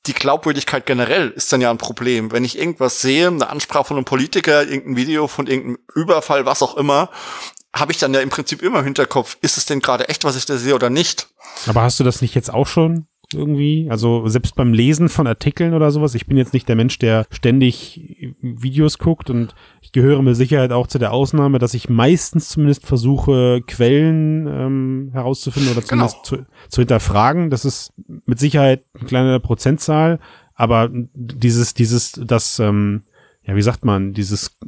die 0.06 0.14
Glaubwürdigkeit 0.14 0.86
generell 0.86 1.30
ist 1.30 1.52
dann 1.52 1.60
ja 1.60 1.72
ein 1.72 1.76
Problem. 1.76 2.30
Wenn 2.30 2.44
ich 2.44 2.56
irgendwas 2.56 3.00
sehe, 3.00 3.26
eine 3.26 3.50
Ansprache 3.50 3.86
von 3.86 3.96
einem 3.96 4.04
Politiker, 4.04 4.62
irgendein 4.62 4.96
Video 4.96 5.26
von 5.26 5.48
irgendeinem 5.48 5.78
Überfall, 5.92 6.46
was 6.46 6.62
auch 6.62 6.76
immer, 6.76 7.10
habe 7.74 7.90
ich 7.90 7.98
dann 7.98 8.14
ja 8.14 8.20
im 8.20 8.30
Prinzip 8.30 8.62
immer 8.62 8.78
im 8.78 8.84
Hinterkopf, 8.84 9.38
ist 9.40 9.58
es 9.58 9.66
denn 9.66 9.80
gerade 9.80 10.08
echt, 10.08 10.22
was 10.22 10.36
ich 10.36 10.46
da 10.46 10.56
sehe 10.56 10.76
oder 10.76 10.88
nicht? 10.88 11.28
Aber 11.66 11.82
hast 11.82 11.98
du 11.98 12.04
das 12.04 12.22
nicht 12.22 12.36
jetzt 12.36 12.54
auch 12.54 12.68
schon? 12.68 13.08
Irgendwie. 13.32 13.88
Also 13.90 14.26
selbst 14.28 14.54
beim 14.54 14.72
Lesen 14.72 15.08
von 15.08 15.26
Artikeln 15.26 15.74
oder 15.74 15.90
sowas. 15.90 16.14
Ich 16.14 16.26
bin 16.26 16.36
jetzt 16.36 16.52
nicht 16.52 16.68
der 16.68 16.76
Mensch, 16.76 16.98
der 16.98 17.26
ständig 17.30 18.34
Videos 18.40 18.98
guckt 18.98 19.30
und 19.30 19.54
ich 19.80 19.92
gehöre 19.92 20.22
mit 20.22 20.36
Sicherheit 20.36 20.72
auch 20.72 20.86
zu 20.86 20.98
der 20.98 21.12
Ausnahme, 21.12 21.58
dass 21.58 21.74
ich 21.74 21.88
meistens 21.88 22.48
zumindest 22.50 22.86
versuche, 22.86 23.62
Quellen 23.66 24.46
ähm, 24.46 25.10
herauszufinden 25.12 25.72
oder 25.72 25.84
zumindest 25.84 26.28
genau. 26.28 26.42
zu, 26.42 26.50
zu 26.68 26.80
hinterfragen. 26.80 27.50
Das 27.50 27.64
ist 27.64 27.92
mit 28.26 28.38
Sicherheit 28.38 28.84
eine 28.94 29.06
kleine 29.06 29.40
Prozentzahl, 29.40 30.18
aber 30.54 30.90
dieses, 30.92 31.74
dieses, 31.74 32.12
das, 32.12 32.58
ähm, 32.58 33.02
ja, 33.44 33.56
wie 33.56 33.62
sagt 33.62 33.84
man, 33.84 34.12
dieses 34.12 34.58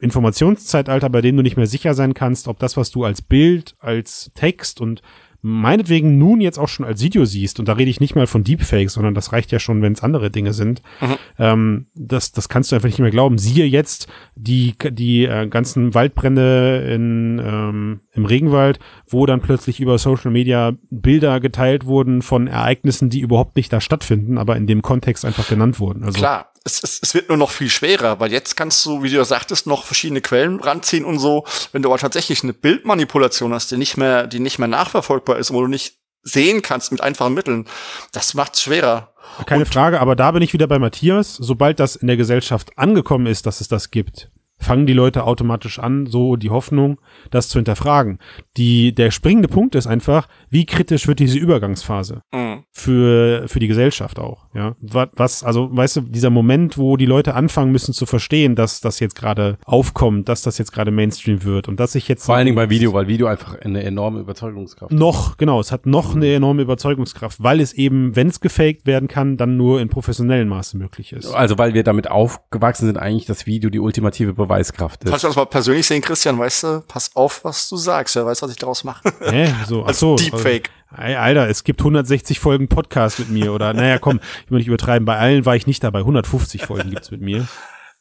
Informationszeitalter, 0.00 1.08
bei 1.10 1.20
dem 1.20 1.36
du 1.36 1.42
nicht 1.42 1.56
mehr 1.56 1.66
sicher 1.66 1.94
sein 1.94 2.12
kannst, 2.12 2.48
ob 2.48 2.58
das, 2.58 2.76
was 2.76 2.90
du 2.90 3.04
als 3.04 3.22
Bild, 3.22 3.76
als 3.78 4.32
Text 4.34 4.80
und 4.80 5.00
meinetwegen 5.42 6.18
nun 6.18 6.40
jetzt 6.40 6.58
auch 6.58 6.68
schon 6.68 6.86
als 6.86 7.02
Video 7.02 7.24
siehst, 7.24 7.58
und 7.58 7.66
da 7.66 7.72
rede 7.74 7.90
ich 7.90 8.00
nicht 8.00 8.14
mal 8.14 8.28
von 8.28 8.44
Deepfakes, 8.44 8.94
sondern 8.94 9.14
das 9.14 9.32
reicht 9.32 9.50
ja 9.50 9.58
schon, 9.58 9.82
wenn 9.82 9.92
es 9.92 10.02
andere 10.02 10.30
Dinge 10.30 10.52
sind, 10.52 10.82
mhm. 11.00 11.16
ähm, 11.38 11.86
das, 11.94 12.30
das 12.30 12.48
kannst 12.48 12.70
du 12.70 12.76
einfach 12.76 12.88
nicht 12.88 13.00
mehr 13.00 13.10
glauben. 13.10 13.38
Siehe 13.38 13.66
jetzt 13.66 14.06
die, 14.36 14.74
die 14.90 15.24
äh, 15.24 15.48
ganzen 15.48 15.94
Waldbrände 15.94 16.88
in, 16.94 17.42
ähm, 17.44 18.00
im 18.12 18.24
Regenwald, 18.24 18.78
wo 19.08 19.26
dann 19.26 19.40
plötzlich 19.40 19.80
über 19.80 19.98
Social 19.98 20.30
Media 20.30 20.74
Bilder 20.90 21.40
geteilt 21.40 21.86
wurden 21.86 22.22
von 22.22 22.46
Ereignissen, 22.46 23.10
die 23.10 23.20
überhaupt 23.20 23.56
nicht 23.56 23.72
da 23.72 23.80
stattfinden, 23.80 24.38
aber 24.38 24.56
in 24.56 24.68
dem 24.68 24.80
Kontext 24.80 25.24
einfach 25.24 25.48
genannt 25.48 25.80
wurden. 25.80 26.04
Also, 26.04 26.18
Klar, 26.18 26.51
es, 26.64 26.82
es, 26.82 27.00
es 27.02 27.14
wird 27.14 27.28
nur 27.28 27.38
noch 27.38 27.50
viel 27.50 27.68
schwerer, 27.68 28.20
weil 28.20 28.32
jetzt 28.32 28.56
kannst 28.56 28.84
du, 28.86 29.02
wie 29.02 29.10
du 29.10 29.16
ja 29.16 29.24
sagtest, 29.24 29.66
noch 29.66 29.84
verschiedene 29.84 30.20
Quellen 30.20 30.60
ranziehen 30.60 31.04
und 31.04 31.18
so. 31.18 31.44
Wenn 31.72 31.82
du 31.82 31.88
aber 31.88 31.98
tatsächlich 31.98 32.42
eine 32.42 32.52
Bildmanipulation 32.52 33.52
hast, 33.52 33.70
die 33.70 33.76
nicht 33.76 33.96
mehr, 33.96 34.26
die 34.26 34.40
nicht 34.40 34.58
mehr 34.58 34.68
nachverfolgbar 34.68 35.38
ist, 35.38 35.52
wo 35.52 35.60
du 35.60 35.68
nicht 35.68 35.98
sehen 36.22 36.62
kannst 36.62 36.92
mit 36.92 37.00
einfachen 37.00 37.34
Mitteln, 37.34 37.66
das 38.12 38.34
macht's 38.34 38.62
schwerer. 38.62 39.12
Keine 39.46 39.64
und 39.64 39.72
Frage, 39.72 40.00
aber 40.00 40.16
da 40.16 40.30
bin 40.30 40.42
ich 40.42 40.52
wieder 40.52 40.66
bei 40.66 40.78
Matthias. 40.78 41.36
Sobald 41.36 41.80
das 41.80 41.96
in 41.96 42.06
der 42.06 42.16
Gesellschaft 42.16 42.78
angekommen 42.78 43.26
ist, 43.26 43.46
dass 43.46 43.60
es 43.60 43.68
das 43.68 43.90
gibt, 43.90 44.30
fangen 44.62 44.86
die 44.86 44.92
Leute 44.92 45.24
automatisch 45.24 45.78
an, 45.78 46.06
so 46.06 46.36
die 46.36 46.50
Hoffnung, 46.50 47.00
das 47.30 47.48
zu 47.48 47.58
hinterfragen. 47.58 48.18
Die, 48.56 48.94
der 48.94 49.10
springende 49.10 49.48
Punkt 49.48 49.74
ist 49.74 49.86
einfach, 49.86 50.28
wie 50.50 50.66
kritisch 50.66 51.08
wird 51.08 51.18
diese 51.18 51.38
Übergangsphase 51.38 52.22
mhm. 52.32 52.64
für, 52.70 53.48
für 53.48 53.58
die 53.58 53.68
Gesellschaft 53.68 54.18
auch, 54.18 54.46
ja. 54.54 54.76
Was, 54.80 55.42
also, 55.42 55.68
weißt 55.76 55.96
du, 55.96 56.00
dieser 56.02 56.30
Moment, 56.30 56.78
wo 56.78 56.96
die 56.96 57.06
Leute 57.06 57.34
anfangen 57.34 57.72
müssen 57.72 57.92
zu 57.92 58.06
verstehen, 58.06 58.54
dass 58.54 58.80
das 58.80 59.00
jetzt 59.00 59.14
gerade 59.14 59.58
aufkommt, 59.64 60.28
dass 60.28 60.42
das 60.42 60.58
jetzt 60.58 60.72
gerade 60.72 60.90
Mainstream 60.90 61.44
wird 61.44 61.68
und 61.68 61.80
dass 61.80 61.94
ich 61.94 62.08
jetzt. 62.08 62.24
Vor 62.24 62.36
allen 62.36 62.46
Dingen 62.46 62.56
bei 62.56 62.70
Video, 62.70 62.92
weil 62.92 63.08
Video 63.08 63.26
einfach 63.26 63.60
eine 63.60 63.82
enorme 63.82 64.20
Überzeugungskraft 64.20 64.92
Noch, 64.92 65.36
genau, 65.36 65.60
es 65.60 65.72
hat 65.72 65.86
noch 65.86 66.14
eine 66.14 66.32
enorme 66.32 66.62
Überzeugungskraft, 66.62 67.42
weil 67.42 67.60
es 67.60 67.72
eben, 67.72 68.14
wenn 68.16 68.28
es 68.28 68.40
gefaked 68.40 68.86
werden 68.86 69.08
kann, 69.08 69.36
dann 69.36 69.56
nur 69.56 69.80
in 69.80 69.88
professionellen 69.88 70.48
Maße 70.48 70.76
möglich 70.76 71.12
ist. 71.12 71.32
Also, 71.32 71.58
weil 71.58 71.74
wir 71.74 71.82
damit 71.82 72.10
aufgewachsen 72.10 72.86
sind, 72.86 72.98
eigentlich 72.98 73.26
das 73.26 73.46
Video 73.46 73.70
die 73.70 73.80
ultimative 73.80 74.34
Beweis 74.34 74.51
Beweiskraft 74.52 75.04
ist. 75.04 75.10
Falls 75.10 75.22
wir 75.22 75.28
uns 75.28 75.36
mal 75.36 75.46
persönlich 75.46 75.86
sehen, 75.86 76.02
Christian, 76.02 76.38
weißt 76.38 76.62
du, 76.64 76.80
pass 76.86 77.10
auf, 77.14 77.44
was 77.44 77.68
du 77.68 77.76
sagst. 77.76 78.16
Wer 78.16 78.26
weiß, 78.26 78.42
was 78.42 78.50
ich 78.50 78.56
daraus 78.56 78.84
mache. 78.84 79.12
Hä? 79.20 79.52
So, 79.66 79.82
ach 79.82 79.88
Als 79.88 80.00
so. 80.00 80.16
Deepfake. 80.16 80.70
Ey, 80.96 81.14
Alter, 81.14 81.48
es 81.48 81.64
gibt 81.64 81.80
160 81.80 82.38
Folgen 82.38 82.68
Podcast 82.68 83.18
mit 83.18 83.30
mir 83.30 83.52
oder 83.54 83.72
naja, 83.72 83.98
komm, 83.98 84.20
ich 84.44 84.50
will 84.50 84.58
nicht 84.58 84.68
übertreiben. 84.68 85.06
Bei 85.06 85.16
allen 85.16 85.46
war 85.46 85.56
ich 85.56 85.66
nicht 85.66 85.82
dabei. 85.82 86.00
150 86.00 86.66
Folgen 86.66 86.90
gibt's 86.90 87.10
mit 87.10 87.22
mir. 87.22 87.48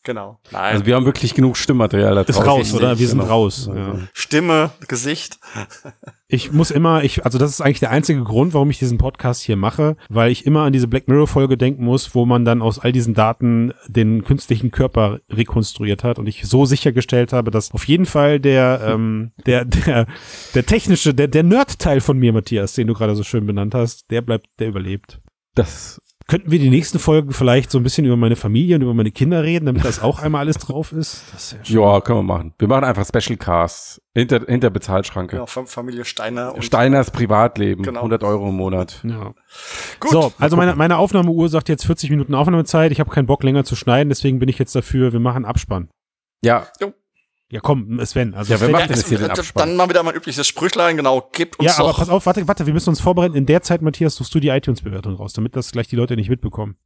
Genau. 0.03 0.39
Nein. 0.51 0.73
Also 0.73 0.85
wir 0.87 0.95
haben 0.95 1.05
wirklich 1.05 1.35
genug 1.35 1.57
Stimmmaterial 1.57 2.15
da 2.15 2.21
Ist 2.21 2.35
draußen. 2.37 2.49
raus, 2.49 2.73
oder? 2.73 2.97
Wir 2.97 3.07
sind 3.07 3.19
Genau. 3.19 3.31
raus. 3.31 3.69
Ja. 3.73 3.99
Stimme, 4.13 4.71
Gesicht. 4.87 5.37
Ich 6.33 6.53
muss 6.53 6.71
immer, 6.71 7.03
ich, 7.03 7.25
also 7.25 7.37
das 7.37 7.49
ist 7.49 7.59
eigentlich 7.59 7.81
der 7.81 7.89
einzige 7.91 8.23
Grund, 8.23 8.53
warum 8.53 8.69
ich 8.69 8.79
diesen 8.79 8.97
Podcast 8.97 9.41
hier 9.41 9.57
mache, 9.57 9.97
weil 10.07 10.31
ich 10.31 10.45
immer 10.45 10.61
an 10.61 10.71
diese 10.71 10.87
Black 10.87 11.09
Mirror 11.09 11.27
Folge 11.27 11.57
denken 11.57 11.83
muss, 11.83 12.15
wo 12.15 12.25
man 12.25 12.45
dann 12.45 12.61
aus 12.61 12.79
all 12.79 12.93
diesen 12.93 13.13
Daten 13.13 13.73
den 13.89 14.23
künstlichen 14.23 14.71
Körper 14.71 15.19
rekonstruiert 15.29 16.05
hat 16.05 16.19
und 16.19 16.27
ich 16.27 16.43
so 16.47 16.63
sichergestellt 16.63 17.33
habe, 17.33 17.51
dass 17.51 17.71
auf 17.73 17.85
jeden 17.85 18.05
Fall 18.05 18.39
der, 18.39 18.79
ähm, 18.81 19.33
der, 19.45 19.65
der, 19.65 20.07
der 20.55 20.65
technische, 20.65 21.13
der, 21.13 21.27
der 21.27 21.43
Nerd-Teil 21.43 21.99
von 21.99 22.17
mir, 22.17 22.31
Matthias, 22.31 22.75
den 22.75 22.87
du 22.87 22.93
gerade 22.93 23.13
so 23.17 23.23
schön 23.23 23.45
benannt 23.45 23.75
hast, 23.75 24.09
der 24.09 24.21
bleibt, 24.21 24.47
der 24.59 24.69
überlebt. 24.69 25.19
Das, 25.53 25.99
Könnten 26.31 26.49
wir 26.49 26.59
die 26.59 26.69
nächsten 26.69 26.97
Folgen 26.97 27.33
vielleicht 27.33 27.71
so 27.71 27.77
ein 27.77 27.83
bisschen 27.83 28.05
über 28.05 28.15
meine 28.15 28.37
Familie 28.37 28.77
und 28.77 28.83
über 28.83 28.93
meine 28.93 29.11
Kinder 29.11 29.43
reden, 29.43 29.65
damit 29.65 29.83
das 29.83 30.01
auch 30.01 30.19
einmal 30.23 30.39
alles 30.39 30.57
drauf 30.57 30.93
ist? 30.93 31.23
Das 31.33 31.51
ist 31.51 31.69
ja 31.69 31.81
ja, 31.95 31.99
können 31.99 32.19
wir 32.19 32.23
machen. 32.23 32.53
Wir 32.57 32.69
machen 32.69 32.85
einfach 32.85 33.05
Special 33.05 33.35
Casts 33.37 34.01
hinter, 34.15 34.39
hinter 34.47 34.69
Bezahlschranke. 34.69 35.35
Genau, 35.35 35.45
Fam- 35.45 35.67
Familie 35.67 36.05
Steiner. 36.05 36.55
Und 36.55 36.63
Steiners 36.63 37.11
Privatleben, 37.11 37.83
Genau. 37.83 37.99
100 37.99 38.23
Euro 38.23 38.47
im 38.47 38.55
Monat. 38.55 39.01
Ja. 39.03 39.33
Gut. 39.99 40.11
So, 40.11 40.31
also 40.39 40.55
meine, 40.55 40.75
meine 40.77 40.97
Aufnahmeuhr 40.97 41.49
sagt 41.49 41.67
jetzt 41.67 41.85
40 41.85 42.09
Minuten 42.11 42.33
Aufnahmezeit. 42.33 42.93
Ich 42.93 43.01
habe 43.01 43.09
keinen 43.11 43.25
Bock 43.25 43.43
länger 43.43 43.65
zu 43.65 43.75
schneiden, 43.75 44.07
deswegen 44.07 44.39
bin 44.39 44.47
ich 44.47 44.57
jetzt 44.57 44.73
dafür, 44.73 45.11
wir 45.11 45.19
machen 45.19 45.43
Abspann. 45.43 45.89
Ja, 46.45 46.65
Ja, 47.51 47.59
komm, 47.59 47.99
Sven. 48.05 48.33
Also 48.33 48.53
Ja, 48.53 48.59
wer 48.61 48.67
Sven, 48.67 48.71
macht 48.71 48.89
denn 48.89 48.95
jetzt 48.95 49.09
hier 49.09 49.17
den 49.17 49.29
Abspann? 49.29 49.67
Dann 49.69 49.77
mal 49.77 49.89
wieder 49.89 50.01
mein 50.03 50.15
übliches 50.15 50.47
Sprüchlein, 50.47 50.95
genau, 50.95 51.29
gebt 51.33 51.59
uns 51.59 51.67
ja, 51.67 51.77
aber 51.79 51.89
doch. 51.89 51.97
pass 51.99 52.09
auf, 52.09 52.25
warte, 52.25 52.47
warte, 52.47 52.65
wir 52.65 52.73
müssen 52.73 52.89
uns 52.89 53.01
vorbereiten. 53.01 53.35
In 53.35 53.45
der 53.45 53.61
Zeit, 53.61 53.81
Matthias, 53.81 54.15
suchst 54.15 54.33
du 54.33 54.39
die 54.39 54.47
iTunes-Bewertung 54.47 55.15
raus, 55.15 55.33
damit 55.33 55.55
das 55.57 55.71
gleich 55.71 55.87
die 55.89 55.97
Leute 55.97 56.15
nicht 56.15 56.29
mitbekommen. 56.29 56.77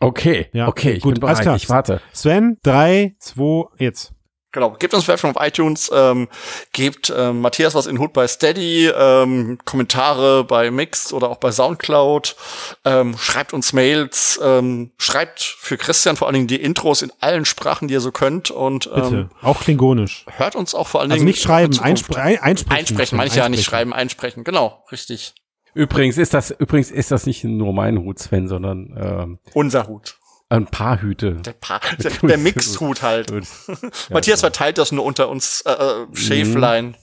okay. 0.00 0.46
Ja, 0.52 0.68
okay, 0.68 0.92
ich 0.92 1.02
gut, 1.02 1.14
bin 1.14 1.24
alles 1.24 1.38
bereit. 1.38 1.44
klar. 1.44 1.56
Ich 1.56 1.68
warte. 1.68 2.00
Sven, 2.12 2.56
drei, 2.62 3.16
zwei, 3.18 3.64
jetzt. 3.78 4.12
Genau, 4.52 4.72
gebt 4.78 4.92
uns 4.92 5.04
Bewertungen 5.04 5.34
auf 5.34 5.42
iTunes, 5.46 5.90
ähm, 5.94 6.28
gebt 6.72 7.12
ähm, 7.16 7.40
Matthias 7.40 7.74
was 7.74 7.86
in 7.86 7.98
Hut 7.98 8.12
bei 8.12 8.28
Steady, 8.28 8.86
ähm, 8.88 9.58
Kommentare 9.64 10.44
bei 10.44 10.70
Mix 10.70 11.12
oder 11.14 11.30
auch 11.30 11.38
bei 11.38 11.50
Soundcloud, 11.50 12.36
ähm, 12.84 13.16
schreibt 13.18 13.54
uns 13.54 13.72
Mails, 13.72 14.38
ähm, 14.42 14.92
schreibt 14.98 15.40
für 15.40 15.78
Christian 15.78 16.16
vor 16.16 16.28
allen 16.28 16.34
Dingen 16.34 16.46
die 16.48 16.60
Intros 16.60 17.00
in 17.00 17.10
allen 17.20 17.46
Sprachen, 17.46 17.88
die 17.88 17.94
ihr 17.94 18.00
so 18.00 18.12
könnt 18.12 18.50
und 18.50 18.92
Bitte. 18.94 19.06
ähm, 19.08 19.30
auch 19.40 19.60
klingonisch. 19.60 20.26
hört 20.36 20.54
uns 20.54 20.74
auch 20.74 20.86
vor 20.88 21.00
allen 21.00 21.10
Also 21.10 21.20
Dingen 21.20 21.30
nicht 21.30 21.42
schreiben, 21.42 21.78
einspre 21.80 22.20
ein, 22.20 22.38
einsprechen. 22.38 22.78
einsprechen, 22.78 23.16
meine 23.16 23.28
ich 23.28 23.34
ja 23.36 23.48
nicht 23.48 23.64
schreiben, 23.64 23.94
einsprechen, 23.94 24.44
genau, 24.44 24.84
richtig. 24.92 25.34
Übrigens 25.74 26.18
ist 26.18 26.34
das, 26.34 26.50
übrigens 26.50 26.90
ist 26.90 27.10
das 27.10 27.24
nicht 27.24 27.44
nur 27.44 27.72
mein 27.72 27.98
Hut, 27.98 28.18
Sven, 28.18 28.46
sondern 28.46 28.94
ähm, 29.02 29.38
Unser 29.54 29.86
Hut. 29.86 30.18
Ein 30.52 30.66
paar 30.66 31.00
Hüte. 31.00 31.34
Der, 31.36 31.52
pa 31.52 31.80
der, 32.02 32.10
der 32.10 32.38
Mixed-Hut 32.38 33.02
halt. 33.02 33.30
Gut. 33.32 33.44
Matthias 34.10 34.40
verteilt 34.40 34.78
das 34.78 34.92
nur 34.92 35.04
unter 35.04 35.28
uns 35.28 35.62
äh, 35.62 35.72
äh, 35.72 36.06
Schäflein. 36.16 36.96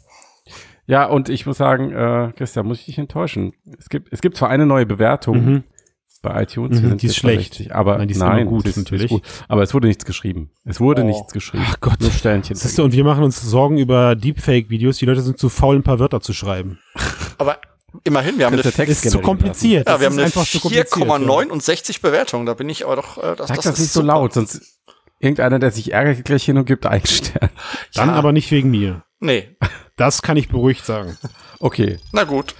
Ja, 0.87 1.05
und 1.05 1.29
ich 1.29 1.45
muss 1.45 1.57
sagen, 1.57 1.91
äh, 1.91 2.31
Christian, 2.35 2.65
muss 2.65 2.79
ich 2.79 2.85
dich 2.85 2.97
enttäuschen. 2.97 3.53
Es 3.77 3.89
gibt, 3.89 4.11
es 4.11 4.21
gibt 4.21 4.37
zwar 4.37 4.49
eine 4.49 4.65
neue 4.65 4.85
Bewertung 4.87 5.45
Mhm. 5.45 5.63
bei 6.23 6.41
iTunes, 6.43 6.81
Mhm, 6.81 6.97
die 6.97 7.05
ist 7.07 7.15
schlecht. 7.15 7.53
60, 7.55 7.75
aber 7.75 7.97
Nein, 7.99 8.07
die 8.07 8.13
ist 8.15 8.19
nein, 8.19 8.47
gut, 8.47 8.65
ist, 8.65 8.77
natürlich. 8.77 9.05
Ist 9.05 9.09
gut, 9.11 9.23
aber 9.47 9.61
es 9.61 9.73
wurde 9.73 9.87
nichts 9.87 10.03
geschrieben. 10.05 10.49
Es 10.65 10.79
wurde 10.79 11.03
Oh. 11.03 11.05
nichts 11.05 11.31
geschrieben. 11.31 11.63
Ach 11.67 11.79
Gott. 11.79 12.01
Nur 12.01 12.11
Sternchen. 12.11 12.55
Siehst 12.55 12.77
du, 12.77 12.83
und 12.83 12.91
wir 12.93 13.03
machen 13.03 13.23
uns 13.23 13.39
Sorgen 13.41 13.77
über 13.77 14.15
Deepfake-Videos. 14.15 14.97
Die 14.97 15.05
Leute 15.05 15.21
sind 15.21 15.37
zu 15.37 15.49
faul, 15.49 15.75
ein 15.75 15.83
paar 15.83 15.99
Wörter 15.99 16.21
zu 16.21 16.33
schreiben. 16.33 16.79
Aber 17.37 17.59
immerhin, 18.03 18.37
wir 18.37 18.45
haben 18.45 18.53
eine, 18.53 18.63
Text 18.63 19.05
Ist 19.05 19.11
zu 19.11 19.19
kompliziert. 19.19 19.87
ja, 19.87 19.99
wir 19.99 20.07
haben 20.07 20.13
eine 20.13 20.23
einfach 20.23 20.45
zu 20.47 20.59
kompliziert. 20.59 20.93
4,69 20.93 22.01
Bewertungen. 22.01 22.45
Da 22.45 22.53
bin 22.53 22.69
ich 22.69 22.85
aber 22.85 22.95
doch, 22.97 23.17
äh, 23.17 23.35
das, 23.35 23.47
Sag 23.47 23.55
das, 23.57 23.65
das, 23.65 23.73
ist 23.75 23.79
nicht 23.81 23.91
so 23.93 24.01
laut, 24.01 24.33
sonst 24.33 24.61
irgendeiner, 25.19 25.59
der 25.59 25.71
sich 25.71 25.91
ärgert, 25.93 26.17
geht 26.17 26.25
gleich 26.25 26.43
hin 26.45 26.57
und 26.57 26.65
gibt 26.65 26.85
einen 26.85 27.05
Stern. 27.05 27.49
Dann 27.93 28.09
Ja. 28.09 28.15
aber 28.15 28.31
nicht 28.31 28.49
wegen 28.51 28.71
mir. 28.71 29.03
Nee, 29.19 29.55
Das 29.97 30.21
kann 30.21 30.37
ich 30.37 30.47
beruhigt 30.49 30.85
sagen. 30.85 31.17
Okay, 31.61 31.97
na 32.13 32.23
gut. 32.23 32.55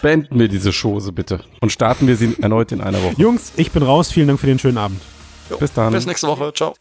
beenden 0.00 0.38
wir 0.38 0.48
diese 0.48 0.72
Chose 0.72 1.12
bitte 1.12 1.40
und 1.60 1.70
starten 1.70 2.06
wir 2.06 2.16
sie 2.16 2.34
erneut 2.40 2.72
in 2.72 2.80
einer 2.80 3.02
Woche. 3.02 3.14
Jungs, 3.18 3.52
ich 3.56 3.72
bin 3.72 3.82
raus. 3.82 4.10
Vielen 4.10 4.28
Dank 4.28 4.40
für 4.40 4.46
den 4.46 4.58
schönen 4.58 4.78
Abend. 4.78 5.02
Jo, 5.50 5.58
Bis 5.58 5.74
dann. 5.74 5.92
Bis 5.92 6.06
nächste 6.06 6.28
Woche. 6.28 6.50
Ciao. 6.54 6.74